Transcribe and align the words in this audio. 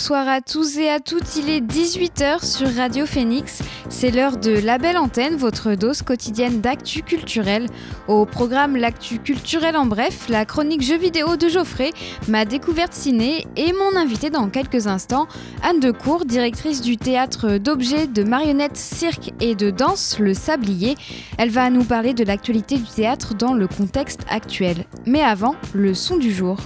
Bonsoir 0.00 0.28
à 0.28 0.40
tous 0.40 0.78
et 0.78 0.88
à 0.88 0.98
toutes, 0.98 1.36
il 1.36 1.50
est 1.50 1.60
18h 1.60 2.42
sur 2.42 2.74
Radio 2.74 3.04
Phoenix. 3.04 3.60
C'est 3.90 4.10
l'heure 4.10 4.38
de 4.38 4.50
La 4.50 4.78
Belle 4.78 4.96
Antenne, 4.96 5.36
votre 5.36 5.74
dose 5.74 6.00
quotidienne 6.00 6.62
d'actu 6.62 7.02
culturel. 7.02 7.66
Au 8.08 8.24
programme 8.24 8.76
L'actu 8.76 9.18
culturel 9.18 9.76
en 9.76 9.84
bref, 9.84 10.30
la 10.30 10.46
chronique 10.46 10.80
jeux 10.80 10.96
vidéo 10.96 11.36
de 11.36 11.48
Geoffrey, 11.48 11.92
ma 12.28 12.46
découverte 12.46 12.94
ciné 12.94 13.46
et 13.56 13.74
mon 13.74 13.94
invité 13.94 14.30
dans 14.30 14.48
quelques 14.48 14.86
instants, 14.86 15.28
Anne 15.62 15.80
Decour, 15.80 16.24
directrice 16.24 16.80
du 16.80 16.96
théâtre 16.96 17.58
d'objets, 17.58 18.06
de 18.06 18.22
marionnettes, 18.22 18.78
cirque 18.78 19.34
et 19.38 19.54
de 19.54 19.70
danse, 19.70 20.18
Le 20.18 20.32
Sablier. 20.32 20.94
Elle 21.36 21.50
va 21.50 21.68
nous 21.68 21.84
parler 21.84 22.14
de 22.14 22.24
l'actualité 22.24 22.76
du 22.76 22.88
théâtre 22.88 23.34
dans 23.34 23.52
le 23.52 23.68
contexte 23.68 24.22
actuel. 24.30 24.86
Mais 25.04 25.20
avant, 25.20 25.56
le 25.74 25.92
son 25.92 26.16
du 26.16 26.32
jour. 26.32 26.56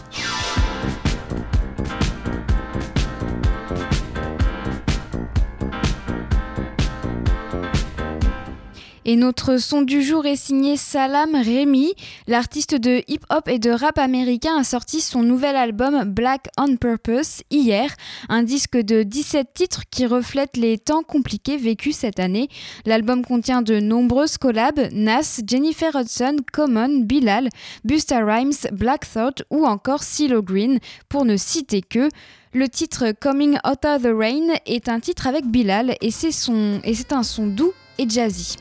Et 9.07 9.17
notre 9.17 9.59
son 9.59 9.83
du 9.83 10.03
jour 10.03 10.25
est 10.25 10.37
signé 10.37 10.79
Salam 10.79 11.35
Remy. 11.35 11.93
L'artiste 12.27 12.75
de 12.75 13.03
hip-hop 13.07 13.49
et 13.49 13.59
de 13.59 13.71
rap 13.71 13.99
américain 13.99 14.57
a 14.57 14.65
sorti 14.65 15.03
son 15.03 15.23
nouvel 15.23 15.57
album 15.57 16.05
Black 16.05 16.49
on 16.59 16.77
Purpose 16.77 17.43
hier, 17.51 17.95
un 18.31 18.43
disque 18.43 18.79
de 18.79 19.03
17 19.03 19.49
titres 19.53 19.83
qui 19.91 20.07
reflète 20.07 20.57
les 20.57 20.79
temps 20.79 21.03
compliqués 21.03 21.59
vécus 21.59 21.97
cette 21.97 22.19
année. 22.19 22.49
L'album 22.87 23.27
contient 23.27 23.61
de 23.61 23.79
nombreuses 23.79 24.39
collabs, 24.39 24.89
Nas, 24.93 25.41
Jennifer 25.47 25.95
Hudson, 25.95 26.37
Common, 26.51 27.01
Bilal, 27.01 27.51
Busta 27.85 28.25
Rhymes, 28.25 28.71
Black 28.73 29.07
Thought 29.13 29.43
ou 29.51 29.67
encore 29.67 30.03
CeeLo 30.03 30.43
Green, 30.43 30.79
pour 31.11 31.27
ne 31.27 31.37
citer 31.37 31.83
que. 31.83 32.09
Le 32.55 32.69
titre 32.69 33.13
Coming 33.21 33.59
Out 33.69 33.85
of 33.85 34.03
the 34.03 34.15
Rain 34.17 34.55
est 34.65 34.89
un 34.89 35.01
titre 35.01 35.27
avec 35.27 35.45
Bilal 35.45 35.97
et 36.01 36.11
c'est 36.11 37.13
un 37.13 37.23
son 37.23 37.47
doux 37.49 37.73
et 37.99 38.09
jazzy. 38.09 38.57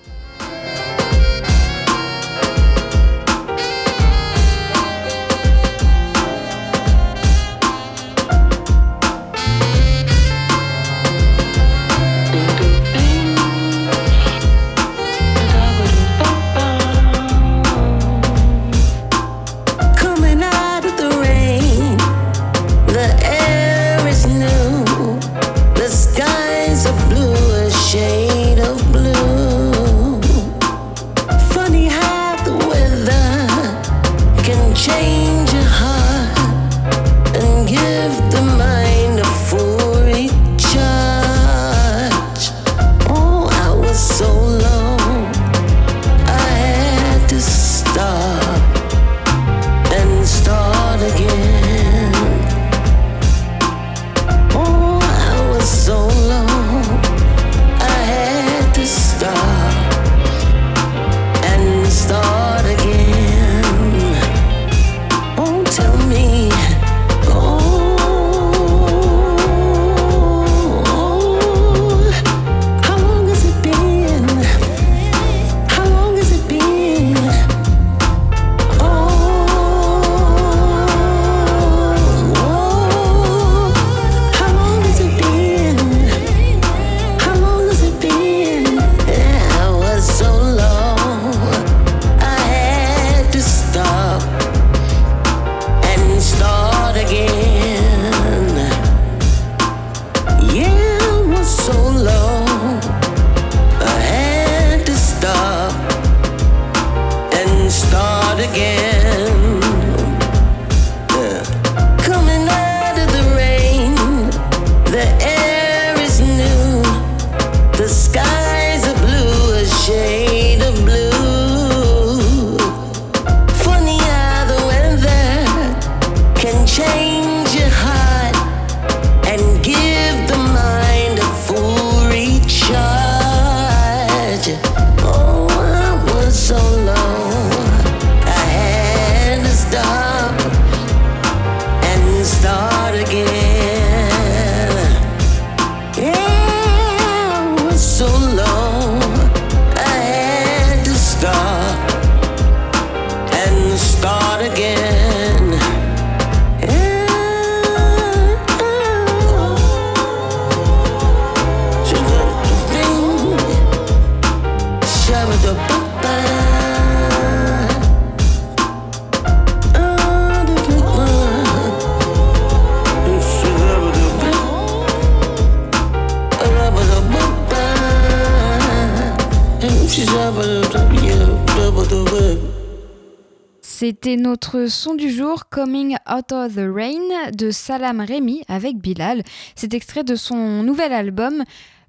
Son 184.68 184.96
du 184.96 185.10
jour, 185.10 185.50
Coming 185.50 185.96
Out 186.10 186.32
of 186.32 186.56
the 186.56 186.68
Rain, 186.74 187.32
de 187.34 187.52
Salam 187.52 188.00
Remy 188.00 188.44
avec 188.48 188.78
Bilal. 188.78 189.24
C'est 189.56 189.74
extrait 189.74 190.04
de 190.04 190.16
son 190.16 190.64
nouvel 190.64 190.94
album 190.94 191.44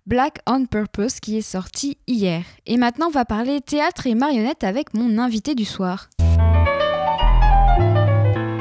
Black 0.07 0.39
on 0.47 0.67
Purpose 0.67 1.21
qui 1.21 1.39
est 1.39 1.43
sorti 1.43 1.99
hier. 2.07 2.43
Et 2.67 2.77
maintenant, 2.77 3.07
on 3.09 3.11
va 3.11 3.25
parler 3.25 3.61
théâtre 3.61 4.07
et 4.07 4.15
marionnette 4.15 4.65
avec 4.65 4.95
mon 4.95 5.19
invité 5.19 5.55
du 5.55 5.65
soir. 5.65 6.09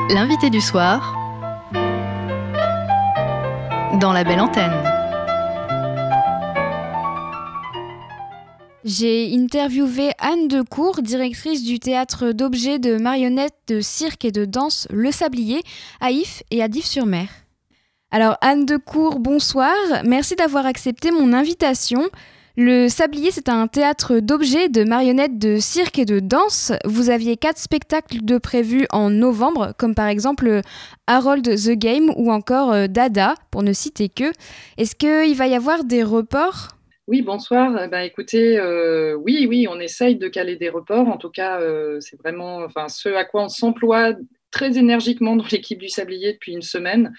L'invité 0.09 0.49
du 0.49 0.61
soir 0.61 1.17
dans 3.99 4.11
la 4.13 4.23
belle 4.23 4.41
antenne. 4.41 4.92
J'ai 8.85 9.33
interviewé 9.33 10.11
Anne 10.19 10.49
Decour, 10.49 11.01
directrice 11.01 11.63
du 11.63 11.79
théâtre 11.79 12.33
d'objets, 12.33 12.79
de 12.79 12.97
marionnettes, 12.97 13.55
de 13.67 13.79
cirque 13.79 14.25
et 14.25 14.31
de 14.33 14.43
danse 14.43 14.89
Le 14.91 15.09
Sablier, 15.09 15.61
à 16.01 16.11
If 16.11 16.43
et 16.51 16.61
à 16.61 16.67
Dives-sur-Mer. 16.67 17.29
Alors 18.11 18.35
Anne 18.41 18.65
Decour, 18.65 19.19
bonsoir. 19.19 19.73
Merci 20.03 20.35
d'avoir 20.35 20.65
accepté 20.65 21.11
mon 21.11 21.31
invitation. 21.31 22.09
Le 22.57 22.89
Sablier, 22.89 23.31
c'est 23.31 23.47
un 23.47 23.67
théâtre 23.67 24.19
d'objets, 24.19 24.67
de 24.67 24.83
marionnettes, 24.83 25.39
de 25.39 25.59
cirque 25.59 25.97
et 25.97 26.05
de 26.05 26.19
danse. 26.19 26.73
Vous 26.83 27.09
aviez 27.09 27.37
quatre 27.37 27.59
spectacles 27.59 28.19
de 28.21 28.37
prévus 28.37 28.85
en 28.91 29.09
novembre, 29.09 29.73
comme 29.77 29.95
par 29.95 30.07
exemple 30.07 30.59
Harold 31.07 31.45
the 31.45 31.71
Game 31.71 32.11
ou 32.17 32.33
encore 32.33 32.73
euh, 32.73 32.87
Dada, 32.87 33.35
pour 33.49 33.63
ne 33.63 33.71
citer 33.71 34.09
que. 34.09 34.33
Est-ce 34.77 34.93
qu'il 34.93 35.37
va 35.37 35.47
y 35.47 35.55
avoir 35.55 35.85
des 35.85 36.03
reports? 36.03 36.75
Oui, 37.07 37.21
bonsoir. 37.21 37.83
Eh 37.83 37.87
ben, 37.87 38.01
écoutez, 38.01 38.57
euh, 38.57 39.13
oui, 39.15 39.45
oui, 39.49 39.67
on 39.69 39.79
essaye 39.79 40.15
de 40.15 40.27
caler 40.27 40.55
des 40.55 40.69
reports. 40.69 41.07
En 41.07 41.17
tout 41.17 41.29
cas, 41.29 41.59
euh, 41.59 41.99
c'est 41.99 42.17
vraiment 42.17 42.57
enfin, 42.59 42.87
ce 42.87 43.09
à 43.09 43.25
quoi 43.25 43.43
on 43.43 43.49
s'emploie 43.49 44.13
très 44.51 44.77
énergiquement 44.77 45.35
dans 45.35 45.45
l'équipe 45.51 45.79
du 45.79 45.89
Sablier 45.89 46.33
depuis 46.33 46.53
une 46.53 46.61
semaine. 46.61 47.13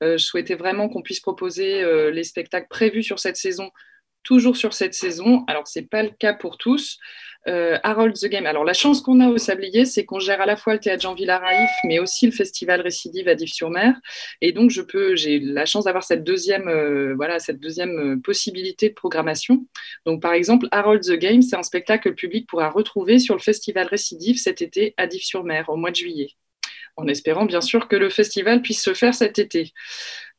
je 0.00 0.16
souhaitais 0.16 0.54
vraiment 0.54 0.88
qu'on 0.88 1.02
puisse 1.02 1.20
proposer 1.20 1.84
les 2.12 2.24
spectacles 2.24 2.68
prévus 2.68 3.02
sur 3.02 3.18
cette 3.18 3.36
saison 3.36 3.70
toujours 4.28 4.56
sur 4.56 4.74
cette 4.74 4.94
saison. 4.94 5.44
Alors, 5.46 5.66
ce 5.66 5.78
n'est 5.78 5.86
pas 5.86 6.02
le 6.02 6.10
cas 6.10 6.34
pour 6.34 6.58
tous. 6.58 6.98
Euh, 7.48 7.78
Harold 7.82 8.14
the 8.14 8.26
Game. 8.26 8.46
Alors, 8.46 8.64
la 8.64 8.74
chance 8.74 9.00
qu'on 9.00 9.20
a 9.20 9.28
au 9.28 9.38
Sablier, 9.38 9.86
c'est 9.86 10.04
qu'on 10.04 10.18
gère 10.18 10.40
à 10.40 10.46
la 10.46 10.56
fois 10.56 10.74
le 10.74 10.80
théâtre 10.80 11.02
Jean 11.02 11.14
Villaraïf, 11.14 11.70
mais 11.84 11.98
aussi 11.98 12.26
le 12.26 12.32
festival 12.32 12.82
Récidive 12.82 13.26
à 13.26 13.34
Dives-sur-Mer. 13.34 13.94
Et 14.42 14.52
donc, 14.52 14.70
je 14.70 14.82
peux, 14.82 15.16
j'ai 15.16 15.38
la 15.40 15.64
chance 15.64 15.84
d'avoir 15.84 16.04
cette 16.04 16.24
deuxième, 16.24 16.68
euh, 16.68 17.14
voilà, 17.16 17.38
cette 17.38 17.58
deuxième 17.58 17.98
euh, 17.98 18.20
possibilité 18.22 18.90
de 18.90 18.94
programmation. 18.94 19.66
Donc, 20.04 20.20
par 20.20 20.34
exemple, 20.34 20.68
Harold 20.72 21.02
the 21.02 21.14
Game, 21.14 21.40
c'est 21.40 21.56
un 21.56 21.62
spectacle 21.62 22.04
que 22.04 22.08
le 22.10 22.14
public 22.14 22.46
pourra 22.46 22.68
retrouver 22.68 23.18
sur 23.18 23.34
le 23.34 23.40
festival 23.40 23.86
Récidive 23.86 24.36
cet 24.36 24.60
été 24.60 24.94
à 24.98 25.06
Dives-sur-Mer, 25.06 25.68
au 25.68 25.76
mois 25.76 25.90
de 25.90 25.96
juillet 25.96 26.28
en 26.98 27.06
espérant 27.06 27.46
bien 27.46 27.60
sûr 27.60 27.86
que 27.86 27.94
le 27.94 28.10
festival 28.10 28.60
puisse 28.60 28.82
se 28.82 28.92
faire 28.92 29.14
cet 29.14 29.38
été. 29.38 29.72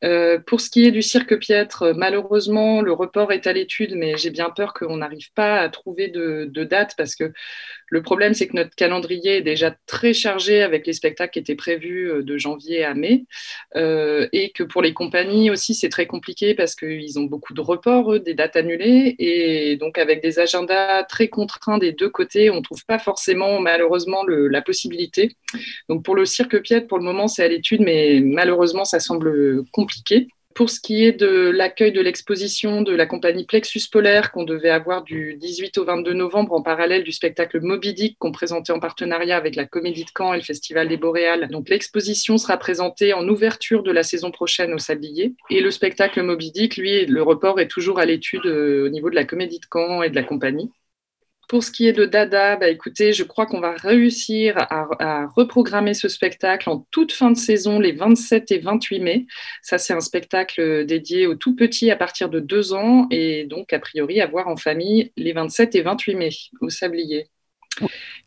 Euh, 0.03 0.39
pour 0.39 0.61
ce 0.61 0.69
qui 0.69 0.85
est 0.85 0.91
du 0.91 1.01
cirque 1.01 1.37
piètre, 1.37 1.93
malheureusement, 1.95 2.81
le 2.81 2.93
report 2.93 3.31
est 3.33 3.47
à 3.47 3.53
l'étude, 3.53 3.95
mais 3.95 4.17
j'ai 4.17 4.29
bien 4.29 4.49
peur 4.49 4.73
qu'on 4.73 4.97
n'arrive 4.97 5.31
pas 5.33 5.59
à 5.59 5.69
trouver 5.69 6.07
de, 6.07 6.45
date 6.63 6.93
parce 6.97 7.15
que 7.15 7.31
le 7.87 8.01
problème, 8.01 8.33
c'est 8.33 8.47
que 8.47 8.55
notre 8.55 8.75
calendrier 8.75 9.37
est 9.37 9.41
déjà 9.41 9.75
très 9.87 10.13
chargé 10.13 10.61
avec 10.61 10.85
les 10.85 10.93
spectacles 10.93 11.31
qui 11.31 11.39
étaient 11.39 11.55
prévus 11.55 12.11
euh, 12.11 12.23
de 12.23 12.37
janvier 12.37 12.83
à 12.83 12.93
mai 12.93 13.25
euh, 13.75 14.27
et 14.31 14.51
que 14.51 14.63
pour 14.63 14.81
les 14.81 14.93
compagnies 14.93 15.49
aussi, 15.49 15.73
c'est 15.73 15.89
très 15.89 16.05
compliqué 16.05 16.53
parce 16.53 16.75
qu'ils 16.75 17.17
ont 17.17 17.23
beaucoup 17.23 17.53
de 17.53 17.61
reports, 17.61 18.19
des 18.19 18.33
dates 18.33 18.55
annulées 18.55 19.15
et 19.19 19.77
donc 19.77 19.97
avec 19.97 20.21
des 20.21 20.39
agendas 20.39 21.03
très 21.05 21.29
contraints 21.29 21.77
des 21.77 21.91
deux 21.91 22.09
côtés, 22.09 22.49
on 22.49 22.57
ne 22.57 22.61
trouve 22.61 22.85
pas 22.85 22.99
forcément 22.99 23.59
malheureusement 23.59 24.23
la 24.27 24.61
possibilité. 24.61 25.35
Donc 25.87 26.03
pour 26.03 26.15
le 26.15 26.25
cirque 26.25 26.61
piètre, 26.61 26.87
pour 26.87 26.99
le 26.99 27.03
moment, 27.03 27.27
c'est 27.27 27.43
à 27.43 27.47
l'étude, 27.47 27.81
mais 27.81 28.19
malheureusement, 28.21 28.85
ça 28.85 28.99
semble 28.99 29.63
compliqué 29.71 29.88
pour 30.59 30.69
ce 30.69 30.81
qui 30.81 31.05
est 31.05 31.13
de 31.13 31.49
l'accueil 31.51 31.93
de 31.93 32.01
l'exposition 32.01 32.81
de 32.81 32.93
la 32.93 33.05
compagnie 33.05 33.45
Plexus 33.45 33.83
Polaire 33.89 34.31
qu'on 34.33 34.43
devait 34.43 34.69
avoir 34.69 35.03
du 35.03 35.35
18 35.35 35.77
au 35.77 35.85
22 35.85 36.11
novembre 36.11 36.51
en 36.51 36.61
parallèle 36.61 37.03
du 37.03 37.13
spectacle 37.13 37.61
Moby 37.61 37.93
Dick 37.93 38.17
qu'on 38.19 38.33
présentait 38.33 38.73
en 38.73 38.79
partenariat 38.81 39.37
avec 39.37 39.55
la 39.55 39.65
Comédie 39.65 40.03
de 40.03 40.09
Caen 40.13 40.33
et 40.33 40.37
le 40.37 40.43
Festival 40.43 40.89
des 40.89 40.97
Boréales. 40.97 41.47
Donc 41.49 41.69
l'exposition 41.69 42.37
sera 42.37 42.57
présentée 42.57 43.13
en 43.13 43.25
ouverture 43.29 43.83
de 43.83 43.91
la 43.91 44.03
saison 44.03 44.31
prochaine 44.31 44.73
au 44.73 44.79
Sablier. 44.79 45.33
Et 45.49 45.61
le 45.61 45.71
spectacle 45.71 46.21
Moby 46.23 46.51
Dick, 46.51 46.75
lui, 46.75 47.05
le 47.05 47.23
report 47.23 47.61
est 47.61 47.69
toujours 47.69 47.99
à 47.99 48.05
l'étude 48.05 48.45
euh, 48.45 48.85
au 48.85 48.89
niveau 48.89 49.09
de 49.09 49.15
la 49.15 49.23
Comédie 49.23 49.59
de 49.59 49.67
Caen 49.71 50.01
et 50.01 50.09
de 50.09 50.15
la 50.15 50.23
compagnie. 50.23 50.71
Pour 51.49 51.63
ce 51.63 51.71
qui 51.71 51.87
est 51.87 51.93
de 51.93 52.05
Dada, 52.05 52.57
bah, 52.57 52.69
écoutez, 52.69 53.11
je 53.11 53.23
crois 53.23 53.47
qu'on 53.47 53.59
va 53.59 53.71
réussir 53.71 54.53
à, 54.55 55.25
reprogrammer 55.35 55.95
ce 55.95 56.07
spectacle 56.07 56.69
en 56.69 56.85
toute 56.91 57.11
fin 57.11 57.31
de 57.31 57.37
saison, 57.37 57.79
les 57.79 57.91
27 57.91 58.51
et 58.51 58.59
28 58.59 58.99
mai. 58.99 59.25
Ça, 59.63 59.79
c'est 59.79 59.93
un 59.93 59.99
spectacle 59.99 60.85
dédié 60.85 61.25
aux 61.25 61.33
tout 61.33 61.55
petits 61.55 61.89
à 61.89 61.95
partir 61.95 62.29
de 62.29 62.39
deux 62.39 62.73
ans 62.73 63.07
et 63.09 63.45
donc, 63.45 63.73
a 63.73 63.79
priori, 63.79 64.21
à 64.21 64.27
voir 64.27 64.47
en 64.47 64.57
famille 64.57 65.11
les 65.17 65.33
27 65.33 65.73
et 65.73 65.81
28 65.81 66.15
mai 66.15 66.29
au 66.61 66.69
Sablier. 66.69 67.29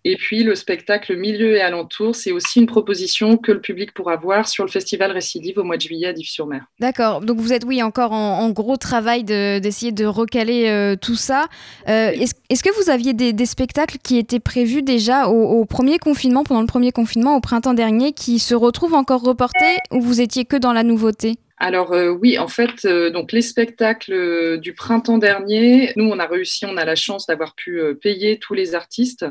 Et 0.05 0.17
puis 0.17 0.43
le 0.43 0.55
spectacle 0.55 1.17
Milieu 1.17 1.57
et 1.57 1.61
alentour, 1.61 2.17
c'est 2.17 2.33
aussi 2.33 2.59
une 2.61 2.67
proposition 2.67 3.37
que 3.37 3.53
le 3.53 3.61
public 3.61 3.95
pourra 3.95 4.17
voir 4.17 4.49
sur 4.49 4.65
le 4.65 4.71
festival 4.71 5.13
Récidive 5.13 5.59
au 5.59 5.65
mois 5.65 5.77
de 5.77 5.83
juillet 5.83 6.09
à 6.09 6.13
Dives-sur-Mer. 6.13 6.65
D'accord, 6.81 7.21
donc 7.21 7.39
vous 7.39 7.53
êtes 7.53 7.65
oui 7.65 7.83
encore 7.83 8.13
en, 8.13 8.51
gros 8.51 8.77
travail 8.77 9.25
d'essayer 9.25 9.93
de, 9.93 10.05
recaler 10.05 10.69
euh, 10.69 10.97
tout 10.97 11.15
ça. 11.15 11.47
Euh, 11.89 12.11
est-ce 12.11 12.63
que 12.63 12.83
vous 12.83 12.91
aviez 12.91 13.13
des, 13.13 13.47
spectacles 13.47 13.99
qui 14.03 14.19
étaient 14.19 14.41
prévus 14.41 14.83
déjà 14.83 15.29
au, 15.29 15.65
premier 15.65 15.99
confinement, 15.99 16.45
pendant 16.45 16.61
le 16.61 16.67
premier 16.67 16.93
confinement 16.93 17.37
au 17.37 17.41
printemps 17.41 17.75
dernier, 17.75 18.13
qui 18.13 18.39
se 18.39 18.55
retrouvent 18.55 18.95
encore 18.95 19.23
reportés 19.23 19.77
ou 19.91 20.01
vous 20.01 20.21
étiez 20.21 20.45
que 20.45 20.57
dans 20.57 20.73
la 20.73 20.83
nouveauté? 20.83 21.37
Alors 21.63 21.93
euh, 21.93 22.11
oui, 22.11 22.41
en 22.41 22.49
fait, 22.49 22.85
euh, 22.87 23.11
donc 23.11 23.31
les 23.31 23.41
spectacles 23.41 24.13
euh, 24.13 24.57
du 24.57 24.75
printemps 24.75 25.19
dernier, 25.19 25.93
nous 25.95 26.07
on 26.11 26.19
a 26.19 26.27
réussi, 26.27 26.67
on 26.67 26.77
a 26.77 26.85
la 26.85 26.97
chance 26.97 27.25
d'avoir 27.27 27.55
pu 27.55 27.81
payer 28.01 28.41
tous 28.41 28.53
les 28.53 28.75
artistes. 28.75 29.25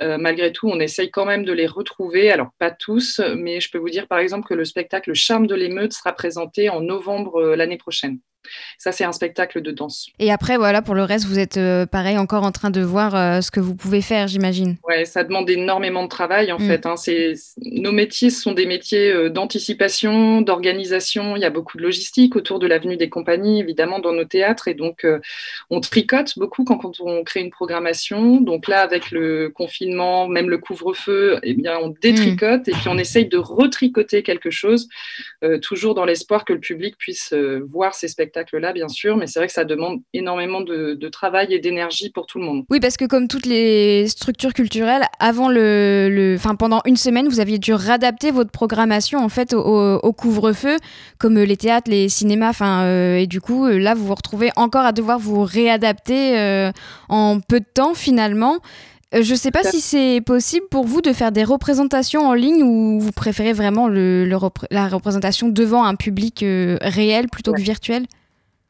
malgré 0.00 0.50
tout, 0.50 0.68
on 0.68 0.80
essaye 0.80 1.12
quand 1.12 1.24
même 1.24 1.44
de 1.44 1.52
les 1.52 1.68
retrouver. 1.68 2.32
Alors 2.32 2.50
pas 2.58 2.72
tous, 2.72 3.20
mais 3.36 3.60
je 3.60 3.70
peux 3.70 3.78
vous 3.78 3.88
dire 3.88 4.08
par 4.08 4.18
exemple 4.18 4.48
que 4.48 4.54
le 4.54 4.64
spectacle 4.64 5.14
Charme 5.14 5.46
de 5.46 5.54
l'émeute 5.54 5.92
sera 5.92 6.12
présenté 6.12 6.68
en 6.70 6.80
novembre 6.80 7.54
l'année 7.54 7.78
prochaine. 7.78 8.18
Ça, 8.78 8.92
c'est 8.92 9.04
un 9.04 9.12
spectacle 9.12 9.62
de 9.62 9.70
danse. 9.70 10.08
Et 10.18 10.30
après, 10.30 10.56
voilà, 10.56 10.82
pour 10.82 10.94
le 10.94 11.02
reste, 11.02 11.26
vous 11.26 11.38
êtes 11.38 11.56
euh, 11.56 11.86
pareil 11.86 12.18
encore 12.18 12.44
en 12.44 12.52
train 12.52 12.70
de 12.70 12.80
voir 12.80 13.14
euh, 13.14 13.40
ce 13.40 13.50
que 13.50 13.60
vous 13.60 13.74
pouvez 13.74 14.00
faire, 14.00 14.28
j'imagine. 14.28 14.76
Oui, 14.88 15.06
ça 15.06 15.24
demande 15.24 15.48
énormément 15.50 16.02
de 16.04 16.08
travail, 16.08 16.52
en 16.52 16.58
mm. 16.58 16.66
fait. 16.66 16.86
Hein. 16.86 16.94
Nos 17.62 17.92
métiers 17.92 18.30
sont 18.30 18.52
des 18.52 18.66
métiers 18.66 19.12
euh, 19.12 19.30
d'anticipation, 19.30 20.40
d'organisation. 20.40 21.36
Il 21.36 21.42
y 21.42 21.44
a 21.44 21.50
beaucoup 21.50 21.78
de 21.78 21.82
logistique 21.82 22.36
autour 22.36 22.58
de 22.58 22.66
l'avenue 22.66 22.96
des 22.96 23.08
compagnies, 23.08 23.60
évidemment, 23.60 23.98
dans 23.98 24.12
nos 24.12 24.24
théâtres. 24.24 24.68
Et 24.68 24.74
donc, 24.74 25.06
on 25.70 25.80
tricote 25.80 26.38
beaucoup 26.38 26.64
quand, 26.64 26.80
on 27.00 27.24
crée 27.24 27.40
une 27.40 27.50
programmation. 27.50 28.40
Donc 28.40 28.68
là, 28.68 28.80
avec 28.80 29.10
le 29.10 29.50
confinement, 29.54 30.28
même 30.28 30.50
le 30.50 30.58
couvre-feu, 30.58 31.38
eh 31.42 31.54
bien, 31.54 31.78
on 31.82 31.94
détricote 32.00 32.68
et 32.68 32.72
puis 32.72 32.88
on 32.88 32.98
essaye 32.98 33.26
de 33.26 33.38
retricoter 33.38 34.22
quelque 34.22 34.50
chose, 34.50 34.88
toujours 35.62 35.94
dans 35.94 36.04
l'espoir 36.04 36.44
que 36.44 36.52
le 36.52 36.60
public 36.60 36.96
puisse 36.98 37.34
voir 37.70 37.94
ces 37.94 38.08
spectacles 38.08 38.35
là 38.52 38.72
bien 38.72 38.88
sûr, 38.88 39.16
mais 39.16 39.26
c'est 39.26 39.38
vrai 39.38 39.46
que 39.46 39.52
ça 39.52 39.64
demande 39.64 40.00
énormément 40.12 40.60
de, 40.60 41.08
travail 41.08 41.54
et 41.54 41.60
d'énergie 41.60 42.10
pour 42.10 42.26
tout 42.26 42.38
le 42.38 42.44
monde. 42.44 42.64
Oui, 42.68 42.80
parce 42.80 42.96
que 42.96 43.04
comme 43.04 43.28
toutes 43.28 43.46
les 43.46 44.08
structures 44.08 44.52
culturelles, 44.52 45.04
avant 45.20 45.48
le, 45.48 46.34
enfin 46.36 46.56
pendant 46.56 46.80
une 46.84 46.96
semaine, 46.96 47.28
vous 47.28 47.40
aviez 47.40 47.58
dû 47.58 47.72
réadapter 47.72 48.32
votre 48.32 48.50
programmation 48.50 49.20
en 49.20 49.28
fait 49.28 49.54
au, 49.54 50.12
couvre-feu, 50.12 50.76
comme 51.18 51.38
les 51.38 51.56
théâtres, 51.56 51.90
les 51.90 52.08
cinémas, 52.08 52.50
enfin 52.50 52.82
euh, 52.82 53.16
et 53.16 53.26
du 53.26 53.40
coup 53.40 53.66
là 53.66 53.94
vous 53.94 54.06
vous 54.06 54.14
retrouvez 54.14 54.50
encore 54.56 54.84
à 54.84 54.92
devoir 54.92 55.18
vous 55.18 55.44
réadapter 55.44 56.38
euh, 56.38 56.72
en 57.08 57.40
peu 57.40 57.60
de 57.60 57.66
temps 57.72 57.94
finalement. 57.94 58.58
Euh, 59.14 59.22
je 59.22 59.32
ne 59.32 59.36
sais 59.36 59.52
pas 59.52 59.62
si 59.62 59.80
c'est 59.80 60.20
possible 60.20 60.66
pour 60.70 60.84
vous 60.84 61.00
de 61.00 61.12
faire 61.12 61.30
des 61.30 61.44
représentations 61.44 62.26
en 62.26 62.34
ligne 62.34 62.62
ou 62.62 63.00
vous 63.00 63.12
préférez 63.12 63.52
vraiment 63.52 63.88
la 63.88 64.88
représentation 64.88 65.48
devant 65.48 65.84
un 65.84 65.94
public 65.94 66.44
réel 66.80 67.28
plutôt 67.28 67.52
que 67.52 67.62
virtuel? 67.62 68.06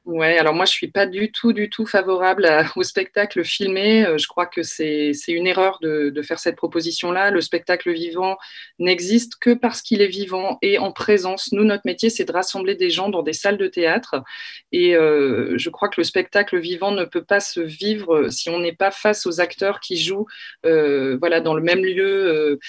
Ouais, 0.07 0.39
alors 0.39 0.55
moi 0.55 0.67
je 0.67 0.71
suis 0.71 0.87
pas 0.87 1.05
du 1.05 1.33
tout, 1.33 1.53
du 1.53 1.69
tout 1.69 1.85
favorable 1.85 2.49
au 2.77 2.85
spectacle 2.85 3.43
filmé. 3.43 4.07
Euh, 4.07 4.19
je 4.19 4.29
crois 4.29 4.47
que 4.47 4.63
c'est 4.63 5.13
une 5.27 5.49
erreur 5.49 5.81
de, 5.83 6.11
de, 6.11 6.23
faire 6.23 6.39
cette 6.39 6.55
proposition-là. 6.55 7.33
Le 7.33 7.41
spectacle 7.41 7.93
vivant 7.93 8.37
n'existe 8.79 9.35
que 9.41 9.53
parce 9.53 9.83
qu'il 9.83 10.03
est 10.03 10.07
vivant 10.07 10.59
et 10.63 10.79
en 10.79 10.93
présence. 10.93 11.51
Nous, 11.51 11.65
notre 11.65 11.83
métier, 11.87 12.09
c'est 12.09 12.25
de 12.25 12.31
rassembler 12.31 12.77
des 12.77 12.89
gens 12.89 13.09
dans 13.09 13.25
des 13.25 13.33
salles 13.33 13.59
de 13.59 13.67
théâtre. 13.67 14.23
Et 14.71 14.95
euh, 14.95 15.59
je 15.59 15.71
crois 15.71 15.89
que 15.89 16.01
le 16.01 16.05
spectacle 16.05 16.57
vivant 16.57 16.93
ne 16.93 17.05
peut 17.05 17.25
pas 17.25 17.41
se 17.41 17.59
vivre 17.59 18.29
si 18.31 18.49
on 18.49 18.61
n'est 18.61 18.77
pas 18.77 18.93
face 18.93 19.27
aux 19.27 19.41
acteurs 19.41 19.81
qui 19.81 19.97
jouent 19.97 20.27
euh, 20.67 21.17
voilà, 21.19 21.41
dans 21.41 21.55
le 21.55 21.63
même 21.63 21.85
lieu. 21.85 22.61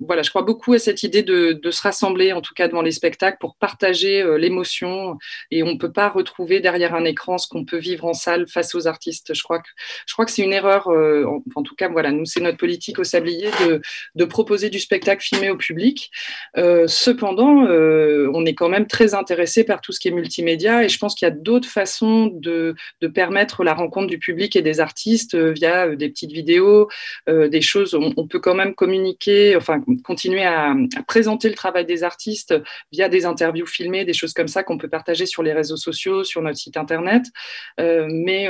Voilà, 0.00 0.20
je 0.20 0.28
crois 0.28 0.42
beaucoup 0.42 0.74
à 0.74 0.78
cette 0.78 1.02
idée 1.02 1.22
de, 1.22 1.52
de, 1.52 1.70
se 1.70 1.80
rassembler, 1.80 2.34
en 2.34 2.42
tout 2.42 2.52
cas 2.52 2.68
devant 2.68 2.82
les 2.82 2.90
spectacles, 2.90 3.38
pour 3.40 3.56
partager 3.56 4.22
l'émotion. 4.38 5.16
Et 5.50 5.62
on 5.62 5.72
ne 5.72 5.78
peut 5.78 5.92
pas 5.92 6.10
retrouver 6.10 6.60
derrière 6.60 6.73
derrière 6.74 6.94
un 6.96 7.04
écran 7.04 7.38
ce 7.38 7.46
qu'on 7.46 7.64
peut 7.64 7.78
vivre 7.78 8.04
en 8.04 8.14
salle 8.14 8.48
face 8.48 8.74
aux 8.74 8.88
artistes. 8.88 9.32
Je 9.32 9.42
crois 9.42 9.60
que, 9.60 9.68
je 10.06 10.12
crois 10.12 10.24
que 10.24 10.32
c'est 10.32 10.42
une 10.42 10.52
erreur, 10.52 10.88
euh, 10.88 11.24
en, 11.54 11.62
tout 11.62 11.76
cas, 11.76 11.88
voilà, 11.88 12.10
nous, 12.10 12.24
c'est 12.24 12.40
notre 12.40 12.58
politique 12.58 12.98
au 12.98 13.04
Sablier 13.04 13.48
de, 13.64 13.80
de, 14.16 14.24
proposer 14.24 14.70
du 14.70 14.80
spectacle 14.80 15.22
filmé 15.22 15.50
au 15.50 15.56
public. 15.56 16.10
Euh, 16.56 16.86
cependant, 16.88 17.64
euh, 17.66 18.28
on 18.34 18.44
est 18.44 18.54
quand 18.54 18.68
même 18.68 18.86
très 18.86 19.14
intéressé 19.14 19.62
par 19.62 19.80
tout 19.80 19.92
ce 19.92 20.00
qui 20.00 20.08
est 20.08 20.10
multimédia 20.10 20.82
et 20.82 20.88
je 20.88 20.98
pense 20.98 21.14
qu'il 21.14 21.26
y 21.26 21.30
a 21.30 21.34
d'autres 21.34 21.68
façons 21.68 22.26
de, 22.26 22.74
de, 23.00 23.08
permettre 23.08 23.62
la 23.62 23.74
rencontre 23.74 24.08
du 24.08 24.18
public 24.18 24.56
et 24.56 24.62
des 24.62 24.80
artistes 24.80 25.36
via 25.36 25.94
des 25.94 26.08
petites 26.08 26.32
vidéos, 26.32 26.88
des 27.28 27.60
choses. 27.60 27.94
On, 27.94 28.12
on, 28.16 28.26
peut 28.26 28.40
quand 28.40 28.54
même 28.54 28.74
communiquer, 28.74 29.54
enfin, 29.56 29.80
continuer 30.02 30.42
à, 30.44 30.70
à 30.70 31.02
présenter 31.06 31.48
le 31.48 31.54
travail 31.54 31.86
des 31.86 32.02
artistes 32.02 32.54
via 32.90 33.08
des 33.08 33.26
interviews 33.26 33.66
filmées, 33.66 34.04
des 34.04 34.12
choses 34.12 34.32
comme 34.32 34.48
ça 34.48 34.64
qu'on 34.64 34.78
peut 34.78 34.88
partager 34.88 35.26
sur 35.26 35.42
les 35.42 35.52
réseaux 35.52 35.76
sociaux, 35.76 36.24
sur 36.24 36.42
notre 36.42 36.58
internet, 36.76 37.26
mais, 37.78 38.48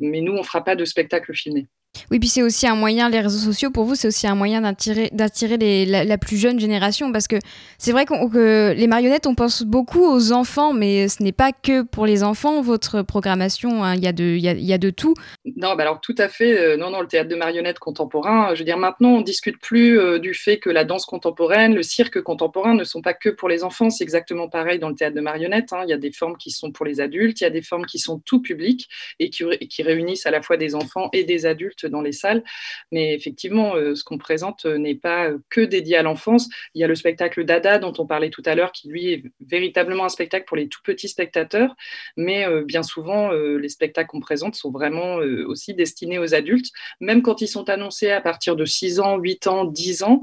mais 0.00 0.20
nous, 0.20 0.32
on 0.32 0.38
ne 0.38 0.42
fera 0.42 0.64
pas 0.64 0.76
de 0.76 0.84
spectacle 0.84 1.34
filmé. 1.34 1.68
Oui, 2.10 2.18
puis 2.18 2.28
c'est 2.28 2.42
aussi 2.42 2.66
un 2.66 2.74
moyen, 2.74 3.08
les 3.08 3.20
réseaux 3.20 3.38
sociaux, 3.38 3.70
pour 3.70 3.84
vous, 3.84 3.94
c'est 3.94 4.08
aussi 4.08 4.26
un 4.26 4.34
moyen 4.34 4.60
d'attirer 4.62 5.86
la, 5.86 6.18
plus 6.18 6.36
jeune 6.36 6.58
génération. 6.58 7.12
Parce 7.12 7.28
que 7.28 7.36
c'est 7.78 7.92
vrai 7.92 8.06
que 8.06 8.72
les 8.72 8.86
marionnettes, 8.86 9.26
on 9.26 9.34
pense 9.34 9.62
beaucoup 9.62 10.04
aux 10.04 10.32
enfants, 10.32 10.72
mais 10.72 11.08
ce 11.08 11.22
n'est 11.22 11.32
pas 11.32 11.52
que 11.52 11.82
pour 11.82 12.06
les 12.06 12.22
enfants, 12.22 12.62
votre 12.62 13.02
programmation. 13.02 13.84
Hein. 13.84 13.96
Il 13.96 14.02
y, 14.02 14.08
a 14.08 14.78
de, 14.78 14.90
tout. 14.90 15.14
Non, 15.56 15.74
bah 15.74 15.82
alors 15.82 16.00
tout 16.00 16.14
à 16.18 16.28
fait. 16.28 16.58
Euh, 16.58 16.76
non, 16.76 16.90
non, 16.90 17.00
le 17.00 17.06
théâtre 17.06 17.28
de 17.28 17.36
marionnettes 17.36 17.78
contemporain, 17.78 18.54
je 18.54 18.60
veux 18.60 18.64
dire, 18.64 18.78
maintenant, 18.78 19.10
on 19.10 19.20
discute 19.20 19.58
plus 19.58 19.98
euh, 19.98 20.18
du 20.18 20.34
fait 20.34 20.58
que 20.58 20.70
la 20.70 20.84
danse 20.84 21.04
contemporaine, 21.04 21.74
le 21.74 21.82
cirque 21.82 22.20
contemporain 22.22 22.74
ne 22.74 22.84
sont 22.84 23.02
pas 23.02 23.14
que 23.14 23.28
pour 23.28 23.48
les 23.48 23.64
enfants. 23.64 23.90
C'est 23.90 24.04
exactement 24.04 24.48
pareil 24.48 24.78
dans 24.78 24.88
le 24.88 24.94
théâtre 24.94 25.16
de 25.16 25.20
marionnettes. 25.20 25.72
Hein. 25.72 25.82
Il 25.84 25.90
y 25.90 25.94
a 25.94 25.98
des 25.98 26.12
formes 26.12 26.36
qui 26.36 26.50
sont 26.50 26.72
pour 26.72 26.86
les 26.86 27.00
adultes, 27.00 27.40
il 27.40 27.44
y 27.44 27.46
a 27.46 27.50
des 27.50 27.62
formes 27.62 27.86
qui 27.86 27.98
sont 27.98 28.18
tout 28.18 28.40
public 28.40 28.88
et 29.18 29.30
qui 29.30 29.82
réunissent 29.82 30.26
à 30.26 30.30
la 30.30 30.42
fois 30.42 30.56
des 30.56 30.74
enfants 30.74 31.08
et 31.12 31.24
des 31.24 31.46
adultes 31.46 31.81
dans 31.86 32.02
les 32.02 32.12
salles. 32.12 32.42
Mais 32.90 33.14
effectivement, 33.14 33.74
euh, 33.76 33.94
ce 33.94 34.04
qu'on 34.04 34.18
présente 34.18 34.66
euh, 34.66 34.78
n'est 34.78 34.94
pas 34.94 35.28
euh, 35.28 35.38
que 35.50 35.60
dédié 35.60 35.96
à 35.96 36.02
l'enfance. 36.02 36.48
Il 36.74 36.80
y 36.80 36.84
a 36.84 36.86
le 36.86 36.94
spectacle 36.94 37.44
Dada 37.44 37.78
dont 37.78 37.92
on 37.98 38.06
parlait 38.06 38.30
tout 38.30 38.42
à 38.46 38.54
l'heure, 38.54 38.72
qui 38.72 38.88
lui 38.88 39.12
est 39.12 39.22
véritablement 39.40 40.04
un 40.04 40.08
spectacle 40.08 40.44
pour 40.46 40.56
les 40.56 40.68
tout 40.68 40.80
petits 40.84 41.08
spectateurs. 41.08 41.74
Mais 42.16 42.46
bien 42.64 42.82
souvent, 42.82 43.30
les 43.32 43.68
spectacles 43.68 44.08
qu'on 44.08 44.20
présente 44.20 44.54
sont 44.54 44.70
vraiment 44.70 45.16
aussi 45.16 45.74
destinés 45.74 46.18
aux 46.18 46.34
adultes. 46.34 46.70
Même 47.00 47.22
quand 47.22 47.40
ils 47.40 47.48
sont 47.48 47.68
annoncés 47.68 48.10
à 48.10 48.20
partir 48.20 48.56
de 48.56 48.64
6 48.64 49.00
ans, 49.00 49.18
8 49.18 49.46
ans, 49.46 49.64
10 49.64 50.02
ans, 50.02 50.20